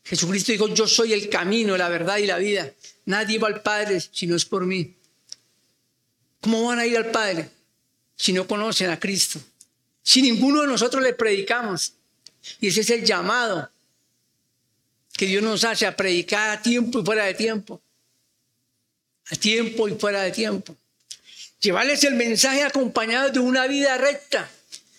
Jesucristo 0.05 0.53
dijo, 0.53 0.69
yo 0.69 0.87
soy 0.87 1.13
el 1.13 1.29
camino, 1.29 1.77
la 1.77 1.89
verdad 1.89 2.19
y 2.19 2.27
la 2.27 2.39
vida. 2.39 2.73
Nadie 3.05 3.39
va 3.39 3.49
al 3.49 3.63
Padre 3.63 4.01
si 4.01 4.27
no 4.27 4.37
es 4.37 4.45
por 4.45 4.65
mí. 4.65 4.95
¿Cómo 6.41 6.67
van 6.67 6.79
a 6.79 6.87
ir 6.87 6.97
al 6.97 7.11
Padre 7.11 7.51
si 8.17 8.33
no 8.33 8.47
conocen 8.47 8.91
a 8.91 8.99
Cristo? 8.99 9.41
Si 10.03 10.23
ninguno 10.23 10.63
de 10.63 10.67
nosotros 10.67 11.03
le 11.03 11.15
predicamos. 11.15 11.95
Y 12.61 12.69
ese 12.69 12.81
es 12.81 12.91
el 12.91 13.05
llamado 13.05 13.71
que 15.13 15.27
Dios 15.27 15.43
nos 15.43 15.65
hace 15.65 15.87
a 15.87 15.97
predicar 15.97 16.51
a 16.51 16.63
tiempo 16.63 17.01
y 17.01 17.05
fuera 17.05 17.25
de 17.25 17.35
tiempo. 17.35 17.81
A 19.31 19.37
tiempo 19.37 19.89
y 19.89 19.95
fuera 19.95 20.23
de 20.23 20.33
tiempo. 20.33 20.77
Llevarles 21.61 22.03
el 22.05 22.15
mensaje 22.15 22.65
acompañado 22.65 23.31
de 23.31 23.39
una 23.39 23.67
vida 23.69 23.97
recta 23.99 24.51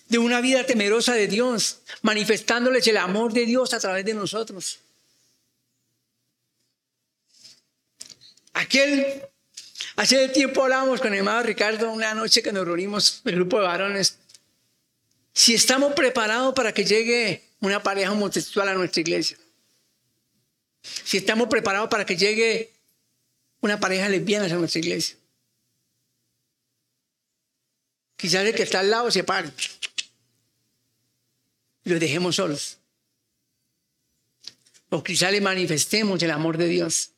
de 0.08 0.18
una 0.18 0.40
vida 0.40 0.64
temerosa 0.64 1.14
de 1.14 1.26
Dios, 1.26 1.80
manifestándoles 2.02 2.86
el 2.86 2.98
amor 2.98 3.32
de 3.32 3.46
Dios 3.46 3.74
a 3.74 3.80
través 3.80 4.04
de 4.04 4.14
nosotros. 4.14 4.78
Aquel, 8.54 9.22
hace 9.96 10.28
tiempo 10.28 10.62
hablábamos 10.62 11.00
con 11.00 11.12
el 11.12 11.18
hermano 11.18 11.42
Ricardo 11.42 11.90
una 11.90 12.14
noche 12.14 12.42
que 12.42 12.52
nos 12.52 12.64
reunimos, 12.64 13.20
el 13.24 13.34
grupo 13.34 13.60
de 13.60 13.66
varones, 13.66 14.18
si 15.32 15.54
estamos 15.54 15.92
preparados 15.94 16.54
para 16.54 16.72
que 16.72 16.84
llegue 16.84 17.44
una 17.60 17.82
pareja 17.82 18.12
homosexual 18.12 18.68
a 18.68 18.74
nuestra 18.74 19.00
iglesia, 19.00 19.36
si 20.82 21.16
estamos 21.16 21.48
preparados 21.48 21.88
para 21.88 22.06
que 22.06 22.16
llegue 22.16 22.72
una 23.60 23.80
pareja 23.80 24.08
lesbiana 24.08 24.46
a 24.46 24.58
nuestra 24.58 24.78
iglesia. 24.78 25.16
Quizás 28.16 28.46
el 28.46 28.54
que 28.54 28.62
está 28.62 28.80
al 28.80 28.90
lado 28.90 29.10
se 29.10 29.24
pare 29.24 29.50
y 31.84 31.90
los 31.90 32.00
dejemos 32.00 32.36
solos. 32.36 32.78
O 34.90 35.02
quizá 35.02 35.30
le 35.30 35.40
manifestemos 35.40 36.22
el 36.22 36.30
amor 36.30 36.56
de 36.56 36.68
Dios. 36.68 37.13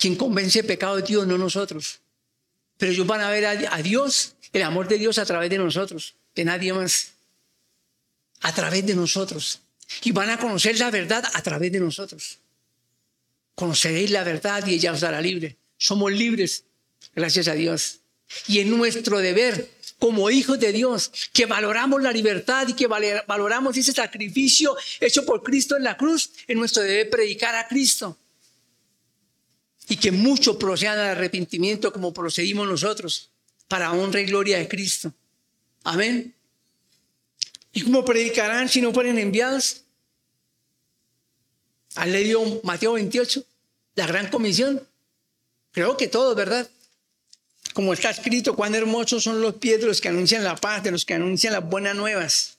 Quien 0.00 0.16
convence 0.16 0.60
el 0.60 0.64
pecado 0.64 0.96
de 0.96 1.02
Dios, 1.02 1.26
no 1.26 1.36
nosotros. 1.36 2.00
Pero 2.78 2.90
ellos 2.90 3.06
van 3.06 3.20
a 3.20 3.28
ver 3.28 3.44
a, 3.44 3.82
Dios, 3.82 4.34
el 4.54 4.62
amor 4.62 4.88
de 4.88 4.96
Dios 4.96 5.18
a 5.18 5.26
través 5.26 5.50
de 5.50 5.58
nosotros, 5.58 6.14
de 6.34 6.46
nadie 6.46 6.72
más. 6.72 7.12
A 8.40 8.54
través 8.54 8.86
de 8.86 8.94
nosotros. 8.94 9.60
Y 10.02 10.12
van 10.12 10.30
a 10.30 10.38
conocer 10.38 10.78
la 10.78 10.90
verdad 10.90 11.22
a 11.34 11.42
través 11.42 11.70
de 11.70 11.80
nosotros. 11.80 12.38
Conoceréis 13.54 14.10
la 14.10 14.24
verdad 14.24 14.66
y 14.66 14.72
ella 14.72 14.92
os 14.92 15.00
dará 15.00 15.20
libre. 15.20 15.58
Somos 15.76 16.10
libres, 16.10 16.64
gracias 17.14 17.48
a 17.48 17.52
Dios. 17.52 17.98
Y 18.48 18.60
es 18.60 18.66
nuestro 18.66 19.18
deber 19.18 19.68
como 19.98 20.30
hijos 20.30 20.58
de 20.58 20.72
Dios, 20.72 21.12
que 21.34 21.44
valoramos 21.44 22.02
la 22.02 22.10
libertad 22.10 22.66
y 22.68 22.72
que 22.72 22.86
valoramos 22.86 23.76
ese 23.76 23.92
sacrificio 23.92 24.74
hecho 24.98 25.26
por 25.26 25.42
Cristo 25.42 25.76
en 25.76 25.84
la 25.84 25.98
cruz, 25.98 26.30
es 26.46 26.56
nuestro 26.56 26.82
deber 26.82 27.10
predicar 27.10 27.54
a 27.54 27.68
Cristo. 27.68 28.16
Y 29.90 29.96
que 29.96 30.12
muchos 30.12 30.56
procedan 30.56 31.00
al 31.00 31.08
arrepentimiento 31.08 31.92
como 31.92 32.14
procedimos 32.14 32.66
nosotros, 32.66 33.28
para 33.66 33.90
honra 33.90 34.20
y 34.20 34.26
gloria 34.26 34.58
de 34.58 34.68
Cristo. 34.68 35.12
Amén. 35.82 36.32
¿Y 37.72 37.82
cómo 37.82 38.04
predicarán 38.04 38.68
si 38.68 38.80
no 38.80 38.92
fueren 38.92 39.18
enviados? 39.18 39.82
¿Han 41.96 42.12
leído 42.12 42.60
Mateo 42.62 42.92
28? 42.92 43.44
La 43.96 44.06
gran 44.06 44.30
comisión. 44.30 44.80
Creo 45.72 45.96
que 45.96 46.06
todo, 46.06 46.36
¿verdad? 46.36 46.70
Como 47.74 47.92
está 47.92 48.10
escrito, 48.10 48.54
cuán 48.54 48.76
hermosos 48.76 49.24
son 49.24 49.40
los 49.40 49.54
pies 49.54 49.80
de 49.80 49.88
los 49.88 50.00
que 50.00 50.08
anuncian 50.08 50.44
la 50.44 50.54
paz, 50.54 50.84
de 50.84 50.92
los 50.92 51.04
que 51.04 51.14
anuncian 51.14 51.52
las 51.52 51.68
buenas 51.68 51.96
nuevas. 51.96 52.58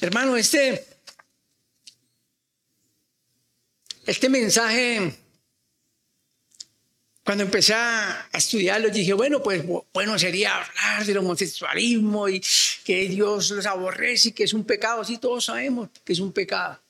Hermano, 0.00 0.36
este, 0.36 0.84
este 4.08 4.30
mensaje, 4.30 5.14
cuando 7.22 7.44
empecé 7.44 7.74
a 7.74 8.26
estudiarlo, 8.32 8.88
dije, 8.88 9.12
bueno, 9.12 9.42
pues 9.42 9.62
bueno 9.92 10.18
sería 10.18 10.56
hablar 10.56 11.04
del 11.04 11.18
homosexualismo 11.18 12.26
y 12.26 12.42
que 12.84 13.06
Dios 13.06 13.50
los 13.50 13.66
aborrece 13.66 14.30
y 14.30 14.32
que 14.32 14.44
es 14.44 14.54
un 14.54 14.64
pecado. 14.64 15.04
Sí, 15.04 15.18
todos 15.18 15.44
sabemos 15.44 15.90
que 16.04 16.14
es 16.14 16.20
un 16.20 16.32
pecado. 16.32 16.80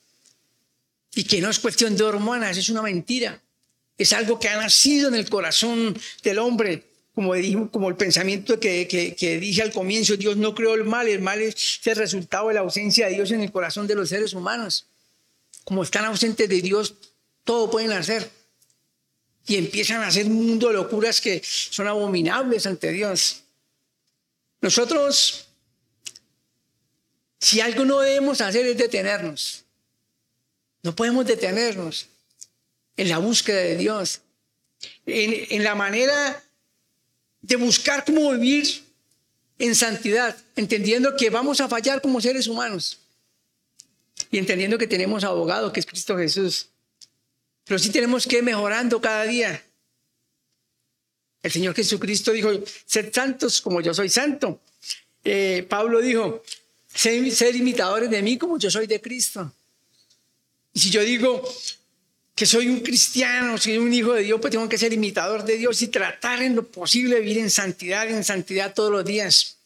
Y 1.13 1.25
que 1.25 1.41
no 1.41 1.49
es 1.49 1.59
cuestión 1.59 1.97
de 1.97 2.05
hormonas, 2.05 2.55
es 2.55 2.69
una 2.69 2.81
mentira. 2.81 3.41
Es 3.97 4.13
algo 4.13 4.39
que 4.39 4.47
ha 4.47 4.55
nacido 4.55 5.09
en 5.09 5.15
el 5.15 5.29
corazón 5.29 5.99
del 6.23 6.39
hombre 6.39 6.85
como, 7.13 7.33
como 7.69 7.89
el 7.89 7.97
pensamiento 7.97 8.61
que, 8.61 8.87
dije 9.41 9.61
al 9.61 9.73
comienzo, 9.73 10.15
Dios 10.15 10.37
no 10.37 10.55
creó 10.55 10.73
el 10.75 10.85
mal, 10.85 11.05
el 11.09 11.19
mal 11.19 11.41
es 11.41 11.81
el 11.83 11.97
resultado 11.97 12.47
de 12.47 12.53
la 12.53 12.61
ausencia 12.61 13.07
de 13.07 13.15
Dios 13.15 13.31
en 13.31 13.41
el 13.41 13.51
corazón 13.51 13.87
de 13.87 13.95
los 13.95 14.07
seres 14.07 14.33
humanos. 14.33 14.85
Como 15.65 15.83
están 15.83 16.05
ausentes 16.05 16.47
de 16.47 16.61
Dios, 16.61 16.95
todo 17.49 17.71
pueden 17.71 17.91
hacer. 17.93 18.29
Y 19.47 19.55
empiezan 19.55 20.03
a 20.03 20.07
hacer 20.09 20.27
un 20.27 20.45
mundo 20.45 20.67
de 20.67 20.75
locuras 20.75 21.19
que 21.19 21.41
son 21.43 21.87
abominables 21.87 22.67
ante 22.67 22.91
Dios. 22.91 23.41
Nosotros, 24.61 25.47
si 27.39 27.59
algo 27.59 27.85
no 27.85 28.01
debemos 28.01 28.39
hacer 28.41 28.67
es 28.67 28.77
detenernos. 28.77 29.63
No 30.83 30.95
podemos 30.95 31.25
detenernos 31.25 32.05
en 32.95 33.09
la 33.09 33.17
búsqueda 33.17 33.61
de 33.61 33.77
Dios, 33.77 34.21
en, 35.07 35.63
la 35.63 35.73
manera 35.73 36.43
de 37.41 37.55
buscar 37.55 38.05
cómo 38.05 38.29
vivir 38.33 38.83
en 39.57 39.73
santidad, 39.73 40.37
entendiendo 40.55 41.17
que 41.17 41.31
vamos 41.31 41.61
a 41.61 41.67
fallar 41.67 41.99
como 41.99 42.21
seres 42.21 42.45
humanos 42.45 42.99
y 44.29 44.37
entendiendo 44.37 44.77
que 44.77 44.85
tenemos 44.85 45.23
abogado, 45.23 45.73
que 45.73 45.79
es 45.79 45.87
Cristo 45.87 46.15
Jesús. 46.15 46.69
Pero 47.69 47.77
sí 47.77 47.91
tenemos 47.91 48.25
que 48.25 48.37
ir 48.37 48.43
mejorando 48.43 48.99
cada 48.99 49.25
día. 49.25 49.63
El 51.43 51.51
Señor 51.51 51.75
Jesucristo 51.75 52.31
dijo, 52.31 52.49
ser 52.87 53.13
santos 53.13 53.61
como 53.61 53.79
yo 53.79 53.93
soy 53.93 54.09
santo. 54.09 54.59
Eh, 55.23 55.67
Pablo 55.69 56.01
dijo, 56.01 56.41
ser 56.91 57.55
imitadores 57.55 58.09
de 58.09 58.23
mí 58.23 58.39
como 58.39 58.57
yo 58.57 58.71
soy 58.71 58.87
de 58.87 58.99
Cristo. 58.99 59.53
Y 60.73 60.79
si 60.79 60.89
yo 60.89 61.03
digo, 61.03 61.47
que 62.33 62.47
soy 62.47 62.69
un 62.69 62.79
cristiano, 62.79 63.55
soy 63.59 63.77
un 63.77 63.93
hijo 63.93 64.13
de 64.13 64.23
Dios, 64.23 64.41
pues 64.41 64.49
tengo 64.49 64.67
que 64.67 64.79
ser 64.79 64.91
imitador 64.91 65.45
de 65.45 65.57
Dios 65.57 65.79
y 65.83 65.89
tratar 65.89 66.41
en 66.41 66.55
lo 66.55 66.65
posible 66.65 67.17
de 67.17 67.21
vivir 67.21 67.37
en 67.37 67.51
santidad, 67.51 68.09
en 68.09 68.23
santidad 68.23 68.73
todos 68.73 68.91
los 68.91 69.05
días. 69.05 69.57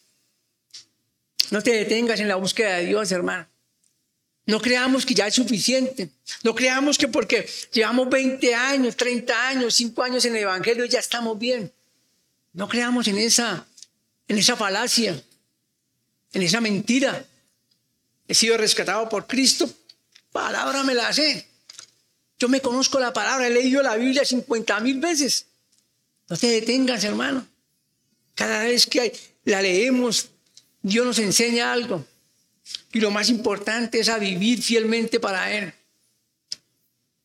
No 1.51 1.61
te 1.61 1.71
detengas 1.71 2.19
en 2.19 2.27
la 2.27 2.35
búsqueda 2.35 2.75
de 2.79 2.85
Dios, 2.87 3.13
hermano. 3.13 3.47
No 4.45 4.59
creamos 4.59 5.05
que 5.05 5.13
ya 5.13 5.27
es 5.27 5.35
suficiente. 5.35 6.09
No 6.43 6.53
creamos 6.53 6.97
que 6.97 7.07
porque 7.07 7.49
llevamos 7.71 8.09
20 8.09 8.53
años, 8.53 8.97
30 8.97 9.47
años, 9.47 9.73
5 9.75 10.03
años 10.03 10.25
en 10.25 10.35
el 10.35 10.43
Evangelio 10.43 10.85
ya 10.85 10.99
estamos 10.99 11.39
bien. 11.39 11.71
No 12.51 12.67
creamos 12.67 13.07
en 13.07 13.17
esa, 13.17 13.65
en 14.27 14.37
esa 14.37 14.57
falacia, 14.57 15.21
en 16.33 16.41
esa 16.41 16.59
mentira. 16.59 17.25
He 18.27 18.35
sido 18.35 18.57
rescatado 18.57 19.07
por 19.07 19.27
Cristo. 19.27 19.69
Palabra 20.31 20.83
me 20.83 20.93
la 20.93 21.13
sé. 21.13 21.47
Yo 22.37 22.49
me 22.49 22.61
conozco 22.61 22.99
la 22.99 23.13
palabra, 23.13 23.47
he 23.47 23.49
leído 23.49 23.81
la 23.81 23.95
Biblia 23.95 24.25
50 24.25 24.79
mil 24.81 24.99
veces. 24.99 25.45
No 26.27 26.35
te 26.35 26.47
detengas, 26.47 27.03
hermano. 27.05 27.47
Cada 28.35 28.63
vez 28.63 28.87
que 28.87 29.17
la 29.45 29.61
leemos, 29.61 30.29
Dios 30.81 31.05
nos 31.05 31.19
enseña 31.19 31.71
algo. 31.71 32.05
Y 32.91 32.99
lo 32.99 33.11
más 33.11 33.29
importante 33.29 33.99
es 33.99 34.09
a 34.09 34.19
vivir 34.19 34.61
fielmente 34.61 35.19
para 35.19 35.51
Él. 35.51 35.73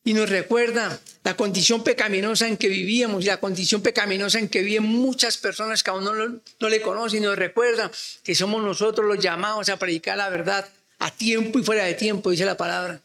Y 0.03 0.13
nos 0.13 0.29
recuerda 0.29 0.99
la 1.23 1.35
condición 1.35 1.83
pecaminosa 1.83 2.47
en 2.47 2.57
que 2.57 2.67
vivíamos 2.67 3.23
y 3.23 3.27
la 3.27 3.39
condición 3.39 3.81
pecaminosa 3.81 4.39
en 4.39 4.49
que 4.49 4.61
viven 4.61 4.83
muchas 4.83 5.37
personas 5.37 5.83
que 5.83 5.89
aún 5.91 6.03
no, 6.03 6.13
no 6.13 6.69
le 6.69 6.81
conocen. 6.81 7.21
Y 7.21 7.25
nos 7.25 7.37
recuerda 7.37 7.91
que 8.23 8.33
somos 8.33 8.63
nosotros 8.63 9.05
los 9.05 9.23
llamados 9.23 9.69
a 9.69 9.77
predicar 9.77 10.17
la 10.17 10.29
verdad 10.29 10.67
a 10.99 11.11
tiempo 11.11 11.59
y 11.59 11.63
fuera 11.63 11.85
de 11.85 11.93
tiempo, 11.93 12.31
dice 12.31 12.45
la 12.45 12.57
palabra. 12.57 13.01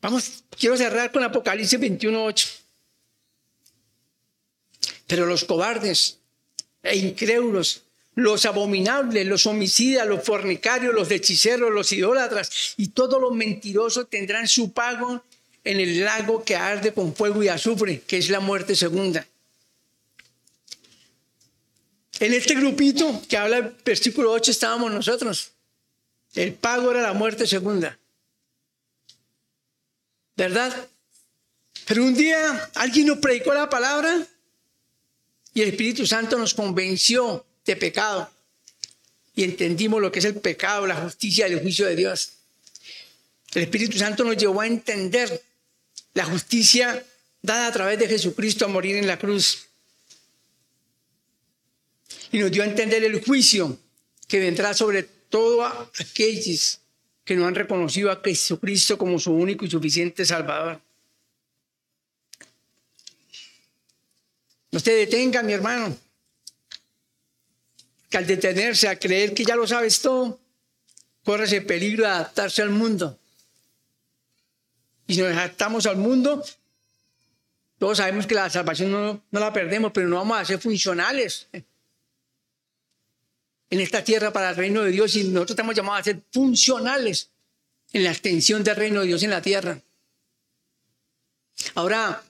Vamos, 0.00 0.44
quiero 0.56 0.76
cerrar 0.76 1.10
con 1.10 1.24
Apocalipsis 1.24 1.80
21.8. 1.80 2.48
Pero 5.06 5.26
los 5.26 5.44
cobardes 5.44 6.18
e 6.82 6.96
incrédulos, 6.96 7.82
los 8.16 8.44
abominables, 8.44 9.26
los 9.26 9.46
homicidas, 9.46 10.06
los 10.06 10.24
fornicarios, 10.24 10.92
los 10.92 11.10
hechiceros, 11.10 11.72
los 11.72 11.92
idólatras 11.92 12.74
y 12.76 12.88
todos 12.88 13.20
los 13.20 13.32
mentirosos 13.32 14.10
tendrán 14.10 14.48
su 14.48 14.72
pago 14.72 15.22
en 15.62 15.78
el 15.80 16.04
lago 16.04 16.42
que 16.42 16.56
arde 16.56 16.92
con 16.92 17.14
fuego 17.14 17.42
y 17.42 17.48
azufre, 17.48 18.00
que 18.00 18.18
es 18.18 18.28
la 18.28 18.40
muerte 18.40 18.74
segunda. 18.74 19.26
En 22.18 22.32
este 22.32 22.54
grupito 22.54 23.22
que 23.28 23.36
habla 23.36 23.58
el 23.58 23.76
versículo 23.84 24.32
8 24.32 24.50
estábamos 24.50 24.90
nosotros. 24.90 25.52
El 26.34 26.54
pago 26.54 26.90
era 26.90 27.02
la 27.02 27.12
muerte 27.12 27.46
segunda. 27.46 27.96
¿verdad? 30.36 30.88
Pero 31.86 32.04
un 32.04 32.14
día 32.14 32.70
alguien 32.74 33.06
nos 33.06 33.18
predicó 33.18 33.54
la 33.54 33.70
palabra 33.70 34.26
y 35.54 35.62
el 35.62 35.70
Espíritu 35.70 36.06
Santo 36.06 36.36
nos 36.38 36.52
convenció 36.52 37.45
de 37.66 37.76
pecado 37.76 38.30
y 39.34 39.44
entendimos 39.44 40.00
lo 40.00 40.10
que 40.10 40.20
es 40.20 40.24
el 40.24 40.36
pecado, 40.36 40.86
la 40.86 40.96
justicia 40.96 41.46
y 41.46 41.52
el 41.52 41.60
juicio 41.60 41.86
de 41.86 41.94
Dios. 41.94 42.32
El 43.54 43.64
Espíritu 43.64 43.98
Santo 43.98 44.24
nos 44.24 44.36
llevó 44.36 44.62
a 44.62 44.66
entender 44.66 45.42
la 46.14 46.24
justicia 46.24 47.04
dada 47.42 47.66
a 47.66 47.72
través 47.72 47.98
de 47.98 48.08
Jesucristo 48.08 48.64
a 48.64 48.68
morir 48.68 48.96
en 48.96 49.06
la 49.06 49.18
cruz. 49.18 49.66
Y 52.32 52.38
nos 52.38 52.50
dio 52.50 52.62
a 52.62 52.66
entender 52.66 53.04
el 53.04 53.22
juicio 53.22 53.78
que 54.26 54.40
vendrá 54.40 54.72
sobre 54.72 55.02
todos 55.02 55.70
aquellos 55.98 56.80
que 57.24 57.36
no 57.36 57.46
han 57.46 57.54
reconocido 57.54 58.10
a 58.10 58.20
Jesucristo 58.24 58.96
como 58.96 59.18
su 59.18 59.32
único 59.32 59.64
y 59.64 59.70
suficiente 59.70 60.24
Salvador. 60.24 60.80
No 64.70 64.80
se 64.80 64.92
detenga, 64.92 65.42
mi 65.42 65.52
hermano, 65.52 65.96
que 68.08 68.16
al 68.16 68.26
detenerse 68.26 68.88
a 68.88 68.98
creer 68.98 69.34
que 69.34 69.44
ya 69.44 69.56
lo 69.56 69.66
sabes 69.66 70.00
todo, 70.00 70.38
corre 71.24 71.44
ese 71.44 71.60
peligro 71.60 72.04
de 72.04 72.10
adaptarse 72.10 72.62
al 72.62 72.70
mundo. 72.70 73.18
Y 75.06 75.14
si 75.14 75.20
nos 75.20 75.32
adaptamos 75.32 75.86
al 75.86 75.96
mundo, 75.96 76.44
todos 77.78 77.98
sabemos 77.98 78.26
que 78.26 78.34
la 78.34 78.48
salvación 78.50 78.90
no, 78.90 79.22
no 79.30 79.40
la 79.40 79.52
perdemos, 79.52 79.92
pero 79.92 80.08
no 80.08 80.16
vamos 80.16 80.38
a 80.38 80.44
ser 80.44 80.58
funcionales 80.58 81.48
en 83.70 83.80
esta 83.80 84.02
tierra 84.02 84.32
para 84.32 84.50
el 84.50 84.56
reino 84.56 84.82
de 84.82 84.90
Dios 84.90 85.16
y 85.16 85.24
nosotros 85.24 85.50
estamos 85.50 85.74
llamados 85.74 86.00
a 86.00 86.04
ser 86.04 86.22
funcionales 86.32 87.30
en 87.92 88.04
la 88.04 88.10
extensión 88.10 88.62
del 88.62 88.76
reino 88.76 89.00
de 89.00 89.06
Dios 89.06 89.22
en 89.22 89.30
la 89.30 89.42
tierra. 89.42 89.80
Ahora, 91.74 92.22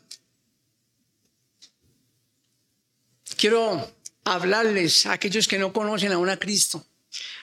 quiero 3.36 3.95
hablarles 4.26 5.06
a 5.06 5.12
aquellos 5.12 5.46
que 5.46 5.56
no 5.56 5.72
conocen 5.72 6.12
aún 6.12 6.28
a 6.28 6.36
Cristo, 6.36 6.84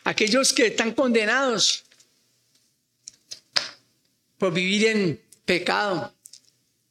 aquellos 0.04 0.52
que 0.52 0.68
están 0.68 0.94
condenados 0.94 1.86
por 4.38 4.54
vivir 4.54 4.88
en 4.88 5.22
pecado, 5.46 6.14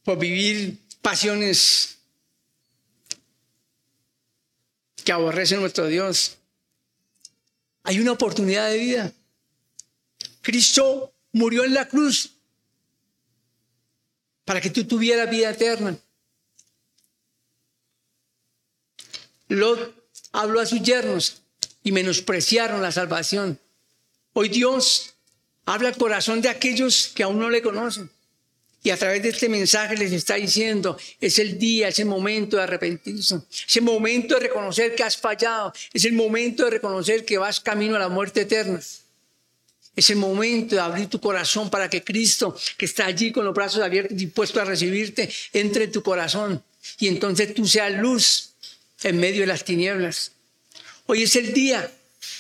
por 0.03 0.19
vivir 0.19 0.79
pasiones 1.03 1.99
que 5.05 5.13
aborrecen 5.13 5.61
nuestro 5.61 5.87
Dios. 5.87 6.39
Hay 7.83 8.01
una 8.01 8.13
oportunidad 8.13 8.71
de 8.71 8.79
vida. 8.79 9.13
Cristo 10.41 11.13
murió 11.33 11.65
en 11.65 11.75
la 11.75 11.87
cruz 11.87 12.31
para 14.47 14.61
que 14.61 14.71
tú 14.71 14.85
tuvieras 14.85 15.29
vida 15.29 15.51
eterna. 15.51 15.99
Lot 19.53 19.95
habló 20.33 20.61
a 20.61 20.67
sus 20.67 20.83
yernos 20.83 21.43
y 21.85 21.93
menospreciaron 21.93 22.81
la 22.81 22.91
salvación. 22.91 23.59
Hoy 24.33 24.49
Dios 24.49 25.15
habla 25.67 25.89
al 25.89 25.97
corazón 25.97 26.41
de 26.41 26.49
aquellos 26.49 27.09
que 27.15 27.23
aún 27.23 27.39
no 27.39 27.51
le 27.51 27.61
conocen. 27.61 28.11
Y 28.83 28.91
a 28.91 28.97
través 28.97 29.23
de 29.23 29.29
este 29.29 29.49
mensaje 29.49 29.97
les 29.97 30.11
está 30.11 30.35
diciendo, 30.35 30.97
es 31.21 31.39
el 31.39 31.59
día, 31.59 31.89
es 31.89 31.99
el 31.99 32.07
momento 32.07 32.57
de 32.57 32.65
arrepentirse, 32.65 33.43
es 33.51 33.77
el 33.77 33.83
momento 33.83 34.35
de 34.35 34.41
reconocer 34.41 34.95
que 34.95 35.05
has 35.05 35.17
fallado, 35.17 35.73
es 35.93 36.05
el 36.05 36.15
momento 36.15 36.65
de 36.65 36.71
reconocer 36.71 37.25
que 37.25 37.39
vas 37.39 37.61
camino 37.61 37.95
a 37.95 38.01
la 38.01 38.09
muerte 38.09 38.41
eterna. 38.41 38.81
Es 39.95 40.09
el 40.09 40.17
momento 40.17 40.75
de 40.75 40.81
abrir 40.81 41.09
tu 41.09 41.21
corazón 41.21 41.69
para 41.69 41.91
que 41.91 42.03
Cristo, 42.03 42.57
que 42.79 42.87
está 42.87 43.05
allí 43.05 43.31
con 43.31 43.45
los 43.45 43.55
brazos 43.55 43.83
abiertos, 43.83 44.17
dispuesto 44.17 44.61
a 44.61 44.65
recibirte, 44.65 45.31
entre 45.53 45.85
en 45.85 45.93
tu 45.93 46.03
corazón. 46.03 46.65
Y 46.99 47.09
entonces 47.09 47.53
tú 47.55 47.69
seas 47.69 47.93
luz 47.93 48.52
en 49.05 49.19
medio 49.19 49.41
de 49.41 49.47
las 49.47 49.65
tinieblas. 49.65 50.33
Hoy 51.07 51.23
es 51.23 51.37
el 51.37 51.53
día 51.53 51.91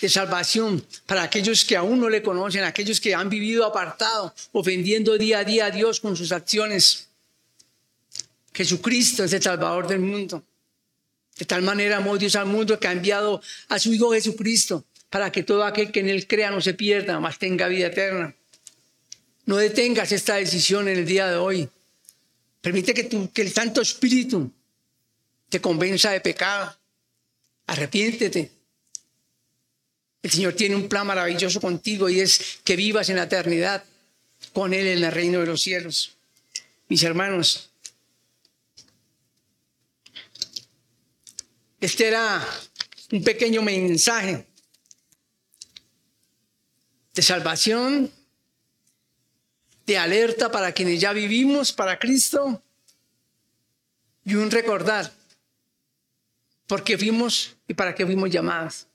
de 0.01 0.09
salvación 0.09 0.85
para 1.07 1.23
aquellos 1.23 1.65
que 1.65 1.77
aún 1.77 2.01
no 2.01 2.09
le 2.09 2.23
conocen, 2.23 2.65
aquellos 2.65 3.01
que 3.01 3.15
han 3.15 3.29
vivido 3.29 3.65
apartado, 3.65 4.35
ofendiendo 4.53 5.19
día 5.19 5.41
a 5.41 5.45
día 5.45 5.67
a 5.67 5.71
Dios 5.71 6.01
con 6.01 6.17
sus 6.17 6.33
acciones. 6.33 7.09
Jesucristo 8.55 9.25
es 9.25 9.33
el 9.33 9.43
Salvador 9.43 9.87
del 9.89 10.01
mundo. 10.01 10.43
De 11.39 11.47
tal 11.47 11.63
manera 11.63 11.97
amó 11.97 12.19
Dios 12.19 12.37
al 12.37 12.47
mundo 12.47 12.79
que 12.79 12.89
ha 12.89 12.93
enviado 12.93 13.43
a 13.69 13.79
su 13.79 13.93
Hijo 13.93 14.13
Jesucristo 14.13 14.85
para 15.09 15.33
que 15.33 15.43
todo 15.43 15.65
aquel 15.65 15.91
que 15.91 16.01
en 16.01 16.09
Él 16.09 16.27
crea 16.27 16.51
no 16.51 16.61
se 16.61 16.75
pierda, 16.75 17.21
mas 17.21 17.39
tenga 17.39 17.69
vida 17.69 17.87
eterna. 17.89 18.35
No 19.45 19.57
detengas 19.57 20.13
esta 20.13 20.37
decisión 20.37 20.89
en 20.89 20.99
el 20.99 21.07
día 21.07 21.29
de 21.29 21.37
hoy. 21.37 21.69
Permite 22.61 22.95
que, 22.95 23.09
que 23.33 23.43
el 23.43 23.53
Santo 23.53 23.81
Espíritu 23.81 24.53
te 25.53 25.61
convenza 25.61 26.11
de 26.11 26.21
pecado. 26.21 26.75
Arrepiéntete 27.67 28.63
el 30.23 30.31
Señor 30.31 30.55
tiene 30.55 30.77
un 30.77 30.89
plan 30.89 31.07
maravilloso 31.07 31.61
contigo 31.61 32.09
y 32.09 32.21
es 32.21 32.61
que 32.63 32.77
vivas 32.77 33.09
en 33.09 33.17
la 33.17 33.25
eternidad 33.25 33.85
con 34.53 34.73
Él 34.73 34.87
en 34.87 35.03
el 35.05 35.13
reino 35.13 35.41
de 35.41 35.47
los 35.47 35.61
cielos. 35.61 36.17
Mis 36.89 37.03
hermanos, 37.03 37.71
este 41.81 42.07
era 42.07 42.47
un 43.11 43.25
pequeño 43.25 43.63
mensaje 43.63 44.47
de 47.15 47.23
salvación, 47.23 48.11
de 49.85 49.99
alerta 49.99 50.53
para 50.53 50.71
quienes 50.71 51.01
ya 51.01 51.13
vivimos 51.13 51.73
para 51.73 51.99
Cristo 51.99 52.63
y 54.25 54.37
un 54.37 54.53
recordar 54.53 55.13
por 56.73 56.83
qué 56.83 56.97
fuimos 56.97 57.55
y 57.69 57.75
para 57.75 57.95
qué 57.95 58.07
fuimos 58.07 58.31
llamados. 58.31 58.87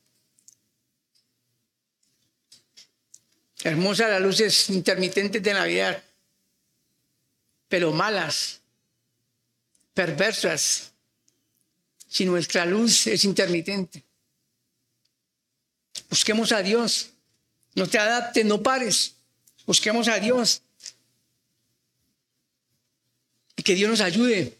Hermosas 3.64 4.10
las 4.10 4.20
luces 4.20 4.72
intermitentes 4.72 5.44
de 5.44 5.54
Navidad, 5.54 6.04
pero 7.68 7.92
malas, 7.92 8.62
perversas, 9.94 10.92
si 12.08 12.26
nuestra 12.26 12.66
luz 12.66 13.06
es 13.06 13.24
intermitente. 13.26 14.04
Busquemos 16.10 16.52
a 16.54 16.64
Dios. 16.64 17.12
No 17.76 17.88
te 17.88 18.00
adaptes, 18.00 18.44
no 18.44 18.64
pares. 18.64 19.14
Busquemos 19.68 20.08
a 20.08 20.18
Dios. 20.18 20.64
Y 23.56 23.62
que 23.62 23.76
Dios 23.76 23.92
nos 23.92 24.02
ayude 24.02 24.58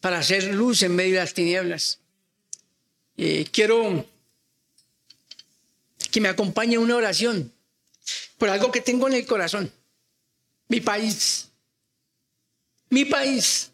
para 0.00 0.18
hacer 0.18 0.52
luz 0.52 0.82
en 0.82 0.96
medio 0.96 1.14
de 1.14 1.20
las 1.20 1.32
tinieblas. 1.32 2.00
Eh, 3.16 3.46
quiero 3.52 4.04
que 6.10 6.20
me 6.20 6.28
acompañe 6.28 6.78
una 6.78 6.96
oración 6.96 7.52
por 8.38 8.48
algo 8.48 8.70
que 8.70 8.80
tengo 8.80 9.08
en 9.08 9.14
el 9.14 9.26
corazón. 9.26 9.72
Mi 10.68 10.80
país. 10.80 11.48
Mi 12.90 13.04
país. 13.04 13.70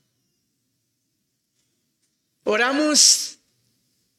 Oramos 2.45 3.38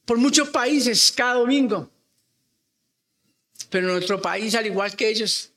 por 0.05 0.17
muchos 0.17 0.49
países 0.49 1.11
cada 1.11 1.35
domingo. 1.35 1.89
Pero 3.69 3.87
en 3.87 3.93
nuestro 3.93 4.21
país, 4.21 4.53
al 4.55 4.65
igual 4.65 4.95
que 4.95 5.09
ellos, 5.09 5.51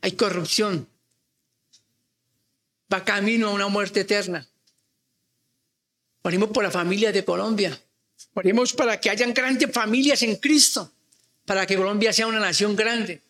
hay 0.00 0.12
corrupción. 0.12 0.88
Va 2.92 3.04
camino 3.04 3.48
a 3.48 3.52
una 3.52 3.68
muerte 3.68 4.00
eterna. 4.00 4.46
Oremos 6.22 6.50
por 6.50 6.62
la 6.62 6.70
familia 6.70 7.10
de 7.10 7.24
Colombia. 7.24 7.80
Oremos 8.34 8.72
para 8.72 9.00
que 9.00 9.10
hayan 9.10 9.34
grandes 9.34 9.70
familias 9.70 10.22
en 10.22 10.36
Cristo. 10.36 10.92
Para 11.44 11.66
que 11.66 11.76
Colombia 11.76 12.12
sea 12.12 12.28
una 12.28 12.38
nación 12.38 12.76
grande 12.76 13.20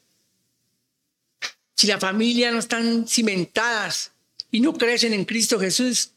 si 1.82 1.88
la 1.88 1.98
familia 1.98 2.52
no 2.52 2.60
están 2.60 3.08
cimentadas 3.08 4.12
y 4.52 4.60
no 4.60 4.72
crecen 4.72 5.14
en 5.14 5.24
Cristo 5.24 5.58
Jesús, 5.58 6.12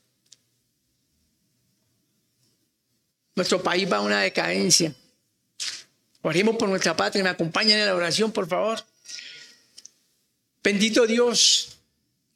nuestro 3.33 3.63
país 3.63 3.91
va 3.91 3.97
a 3.97 4.01
una 4.01 4.21
decadencia. 4.21 4.93
Oremos 6.21 6.57
por 6.57 6.69
nuestra 6.69 6.95
patria, 6.95 7.23
me 7.23 7.31
acompañan 7.31 7.79
en 7.79 7.87
la 7.87 7.95
oración, 7.95 8.31
por 8.31 8.47
favor. 8.47 8.85
Bendito 10.63 11.07
Dios, 11.07 11.79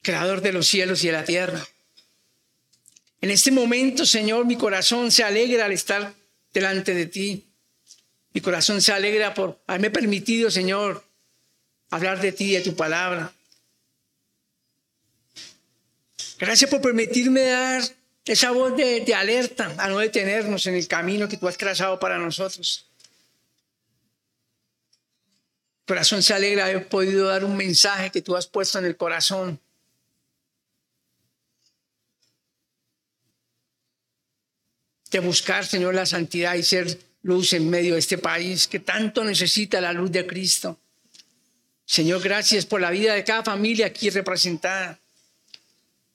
creador 0.01 0.41
de 0.41 0.51
los 0.51 0.65
cielos 0.65 1.03
y 1.03 1.07
de 1.07 1.13
la 1.13 1.23
tierra. 1.23 1.63
En 3.21 3.29
este 3.29 3.51
momento, 3.51 4.07
Señor, 4.07 4.47
mi 4.47 4.55
corazón 4.55 5.11
se 5.11 5.23
alegra 5.23 5.65
al 5.65 5.73
estar 5.73 6.15
delante 6.53 6.93
de 6.93 7.05
ti. 7.05 7.45
Mi 8.33 8.41
corazón 8.41 8.81
se 8.81 8.91
alegra 8.91 9.33
por 9.33 9.61
haberme 9.67 9.89
permitido, 9.89 10.51
Señor, 10.51 11.03
hablar 11.89 12.21
de 12.21 12.31
ti 12.31 12.51
y 12.51 12.55
de 12.55 12.61
tu 12.61 12.75
palabra. 12.75 13.33
Gracias 16.37 16.69
por 16.69 16.81
permitirme 16.81 17.41
dar 17.41 17.83
esa 18.25 18.51
voz 18.51 18.75
de, 18.77 19.13
alerta 19.13 19.73
a 19.77 19.89
no 19.89 19.97
detenernos 19.97 20.65
en 20.67 20.75
el 20.75 20.87
camino 20.87 21.27
que 21.27 21.37
tú 21.37 21.47
has 21.47 21.57
trazado 21.57 21.99
para 21.99 22.17
nosotros. 22.17 22.85
corazón 25.85 26.21
se 26.21 26.35
alegra 26.35 26.65
haber 26.65 26.87
podido 26.87 27.25
dar 27.25 27.43
un 27.43 27.57
mensaje 27.57 28.11
que 28.11 28.21
tú 28.21 28.35
has 28.35 28.45
puesto 28.45 28.77
en 28.77 28.85
el 28.85 28.95
corazón. 28.95 29.59
De 35.11 35.19
buscar, 35.19 35.65
Señor, 35.65 35.95
la 35.95 36.05
santidad 36.05 36.55
y 36.55 36.63
ser 36.63 36.99
luz 37.23 37.53
en 37.53 37.69
medio 37.69 37.93
de 37.93 37.99
este 37.99 38.17
país 38.17 38.67
que 38.67 38.79
tanto 38.79 39.23
necesita 39.23 39.81
la 39.81 39.93
luz 39.93 40.11
de 40.11 40.25
Cristo. 40.25 40.79
Señor, 41.85 42.21
gracias 42.21 42.65
por 42.65 42.81
la 42.81 42.91
vida 42.91 43.15
de 43.15 43.23
cada 43.23 43.43
familia 43.43 43.87
aquí 43.87 44.09
representada. 44.09 44.99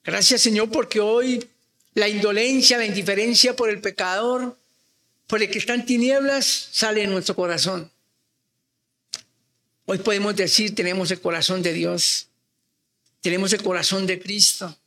Gracias, 0.03 0.41
Señor, 0.41 0.71
porque 0.71 0.99
hoy 0.99 1.45
la 1.95 2.07
indolencia, 2.07 2.77
la 2.77 2.85
indiferencia 2.85 3.55
por 3.55 3.69
el 3.69 3.81
pecador, 3.81 4.57
por 5.27 5.41
el 5.41 5.49
que 5.49 5.59
está 5.59 5.73
en 5.73 5.85
tinieblas, 5.85 6.69
sale 6.71 7.03
en 7.03 7.11
nuestro 7.11 7.35
corazón. 7.35 7.91
Hoy 9.85 9.97
podemos 9.99 10.35
decir, 10.35 10.73
tenemos 10.73 11.11
el 11.11 11.19
corazón 11.19 11.61
de 11.61 11.73
Dios, 11.73 12.27
tenemos 13.21 13.53
el 13.53 13.61
corazón 13.61 14.07
de 14.07 14.19
Cristo, 14.19 14.77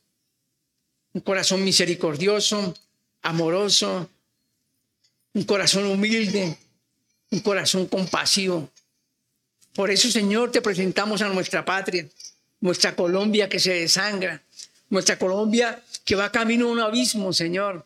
un 1.13 1.21
corazón 1.21 1.63
misericordioso, 1.63 2.75
amoroso, 3.21 4.09
un 5.33 5.43
corazón 5.43 5.85
humilde, 5.85 6.57
un 7.31 7.39
corazón 7.39 7.87
compasivo. 7.87 8.69
Por 9.73 9.91
eso, 9.91 10.09
Señor, 10.09 10.51
te 10.51 10.61
presentamos 10.61 11.21
a 11.21 11.29
nuestra 11.29 11.63
patria, 11.63 12.07
nuestra 12.59 12.95
Colombia 12.95 13.47
que 13.47 13.59
se 13.59 13.73
desangra, 13.73 14.41
nuestra 14.89 15.17
Colombia 15.17 15.81
que 16.03 16.15
va 16.15 16.31
camino 16.31 16.67
a 16.67 16.71
un 16.71 16.79
abismo, 16.79 17.31
Señor, 17.33 17.85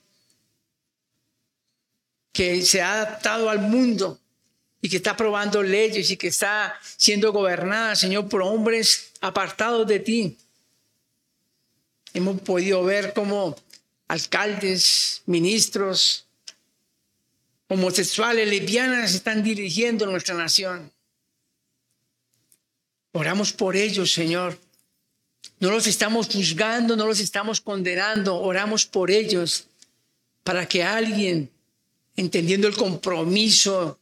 que 2.31 2.61
se 2.63 2.81
ha 2.81 2.93
adaptado 2.93 3.49
al 3.49 3.59
mundo 3.59 4.19
y 4.81 4.89
que 4.89 4.97
está 4.97 5.11
aprobando 5.11 5.61
leyes 5.61 6.09
y 6.09 6.17
que 6.17 6.27
está 6.27 6.77
siendo 6.97 7.31
gobernada, 7.31 7.95
Señor, 7.95 8.27
por 8.27 8.41
hombres 8.41 9.11
apartados 9.21 9.87
de 9.87 9.99
ti. 9.99 10.37
Hemos 12.13 12.41
podido 12.41 12.83
ver 12.83 13.13
cómo 13.13 13.55
alcaldes, 14.13 15.23
ministros, 15.25 16.27
homosexuales, 17.67 18.47
lesbianas 18.47 19.15
están 19.15 19.41
dirigiendo 19.41 20.05
nuestra 20.05 20.35
nación. 20.35 20.91
Oramos 23.13 23.51
por 23.51 23.75
ellos, 23.75 24.13
Señor. 24.13 24.59
No 25.59 25.71
los 25.71 25.87
estamos 25.87 26.27
juzgando, 26.27 26.95
no 26.95 27.07
los 27.07 27.19
estamos 27.19 27.59
condenando, 27.59 28.39
oramos 28.39 28.85
por 28.85 29.09
ellos 29.09 29.65
para 30.43 30.67
que 30.67 30.83
alguien, 30.83 31.49
entendiendo 32.15 32.67
el 32.67 32.75
compromiso 32.75 33.97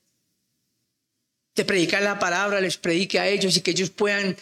de 1.55 1.63
predicar 1.63 2.01
la 2.01 2.19
palabra, 2.19 2.59
les 2.59 2.75
predique 2.75 3.17
a 3.17 3.29
ellos 3.29 3.55
y 3.55 3.61
que 3.61 3.71
ellos 3.71 3.91
puedan 3.91 4.35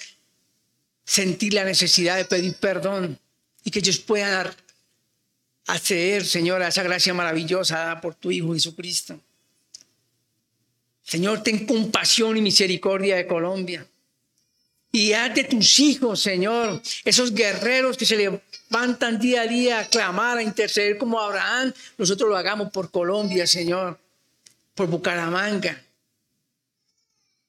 sentir 1.05 1.53
la 1.53 1.63
necesidad 1.63 2.17
de 2.17 2.25
pedir 2.25 2.55
perdón 2.55 3.19
y 3.63 3.69
que 3.69 3.79
ellos 3.79 3.99
puedan 3.99 4.51
acceder, 5.67 6.25
Señor, 6.25 6.61
a 6.61 6.69
esa 6.69 6.83
gracia 6.83 7.13
maravillosa 7.13 7.77
dada 7.77 8.01
por 8.01 8.15
tu 8.15 8.31
Hijo 8.31 8.53
Jesucristo. 8.53 9.19
Señor, 11.03 11.41
ten 11.41 11.65
compasión 11.65 12.37
y 12.37 12.41
misericordia 12.41 13.15
de 13.15 13.25
Colombia. 13.25 13.85
Y 14.91 15.13
haz 15.13 15.35
de 15.35 15.43
tus 15.43 15.79
hijos, 15.79 16.19
Señor, 16.19 16.81
esos 17.05 17.33
guerreros 17.33 17.97
que 17.97 18.05
se 18.05 18.17
levantan 18.17 19.19
día 19.19 19.41
a 19.41 19.47
día 19.47 19.79
a 19.79 19.85
clamar, 19.87 20.39
a 20.39 20.43
interceder 20.43 20.97
como 20.97 21.19
Abraham. 21.19 21.73
Nosotros 21.97 22.29
lo 22.29 22.37
hagamos 22.37 22.71
por 22.71 22.89
Colombia, 22.89 23.45
Señor, 23.45 23.99
por 24.73 24.87
Bucaramanga. 24.87 25.83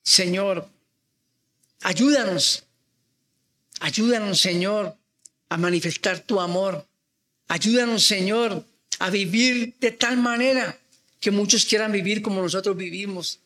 Señor, 0.03 0.69
ayúdanos. 1.83 2.65
Ayúdanos, 3.81 4.39
Señor, 4.39 4.95
a 5.49 5.57
manifestar 5.57 6.21
tu 6.21 6.41
amor. 6.41 6.87
Ayúdanos, 7.51 8.05
Señor, 8.05 8.65
a 9.01 9.11
vivir 9.11 9.75
de 9.81 9.91
tal 9.91 10.17
manera 10.17 10.79
que 11.19 11.33
muchos 11.33 11.65
quieran 11.65 11.91
vivir 11.91 12.23
como 12.23 12.41
nosotros 12.41 12.77
vivimos. 12.77 13.41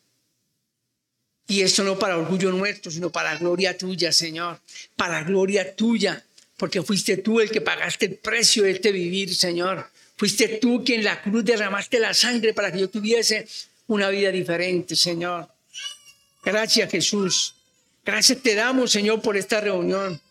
Y 1.47 1.61
esto 1.61 1.83
no 1.83 1.97
para 1.97 2.15
orgullo 2.15 2.51
nuestro, 2.51 2.91
sino 2.91 3.09
para 3.09 3.35
gloria 3.35 3.75
tuya, 3.75 4.11
Señor. 4.11 4.61
Para 4.95 5.23
gloria 5.23 5.75
tuya, 5.75 6.23
porque 6.55 6.83
fuiste 6.83 7.17
tú 7.17 7.39
el 7.39 7.49
que 7.49 7.61
pagaste 7.61 8.05
el 8.05 8.15
precio 8.17 8.61
de 8.61 8.71
este 8.73 8.91
vivir, 8.91 9.33
Señor. 9.33 9.89
Fuiste 10.17 10.59
tú 10.61 10.83
quien 10.85 10.99
en 10.99 11.05
la 11.05 11.23
cruz 11.23 11.43
derramaste 11.43 11.97
la 11.97 12.13
sangre 12.13 12.53
para 12.53 12.71
que 12.71 12.81
yo 12.81 12.89
tuviese 12.91 13.47
una 13.87 14.09
vida 14.09 14.29
diferente, 14.29 14.95
Señor. 14.95 15.49
Gracias, 16.43 16.91
Jesús. 16.91 17.55
Gracias 18.05 18.37
te 18.43 18.53
damos, 18.53 18.91
Señor, 18.91 19.19
por 19.23 19.35
esta 19.35 19.61
reunión. 19.61 20.21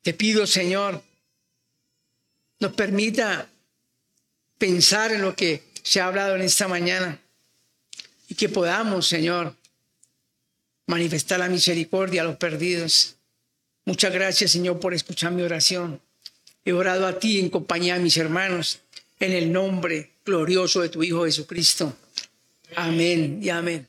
Te 0.00 0.14
pido, 0.14 0.46
Señor, 0.46 1.02
nos 2.60 2.72
permita 2.72 3.48
pensar 4.58 5.12
en 5.12 5.22
lo 5.22 5.34
que 5.34 5.62
se 5.82 6.00
ha 6.00 6.06
hablado 6.06 6.36
en 6.36 6.42
esta 6.42 6.68
mañana 6.68 7.20
y 8.28 8.34
que 8.34 8.48
podamos, 8.48 9.06
Señor, 9.06 9.54
manifestar 10.86 11.40
la 11.40 11.48
misericordia 11.48 12.22
a 12.22 12.24
los 12.24 12.36
perdidos. 12.36 13.16
Muchas 13.84 14.12
gracias, 14.12 14.50
Señor, 14.50 14.80
por 14.80 14.94
escuchar 14.94 15.32
mi 15.32 15.42
oración. 15.42 16.00
He 16.64 16.72
orado 16.72 17.06
a 17.06 17.18
ti 17.18 17.40
en 17.40 17.50
compañía 17.50 17.94
de 17.94 18.00
mis 18.00 18.16
hermanos, 18.16 18.80
en 19.20 19.32
el 19.32 19.52
nombre 19.52 20.12
glorioso 20.24 20.80
de 20.80 20.88
tu 20.88 21.02
Hijo 21.02 21.24
Jesucristo. 21.24 21.94
Amén 22.76 23.40
y 23.42 23.50
amén. 23.50 23.88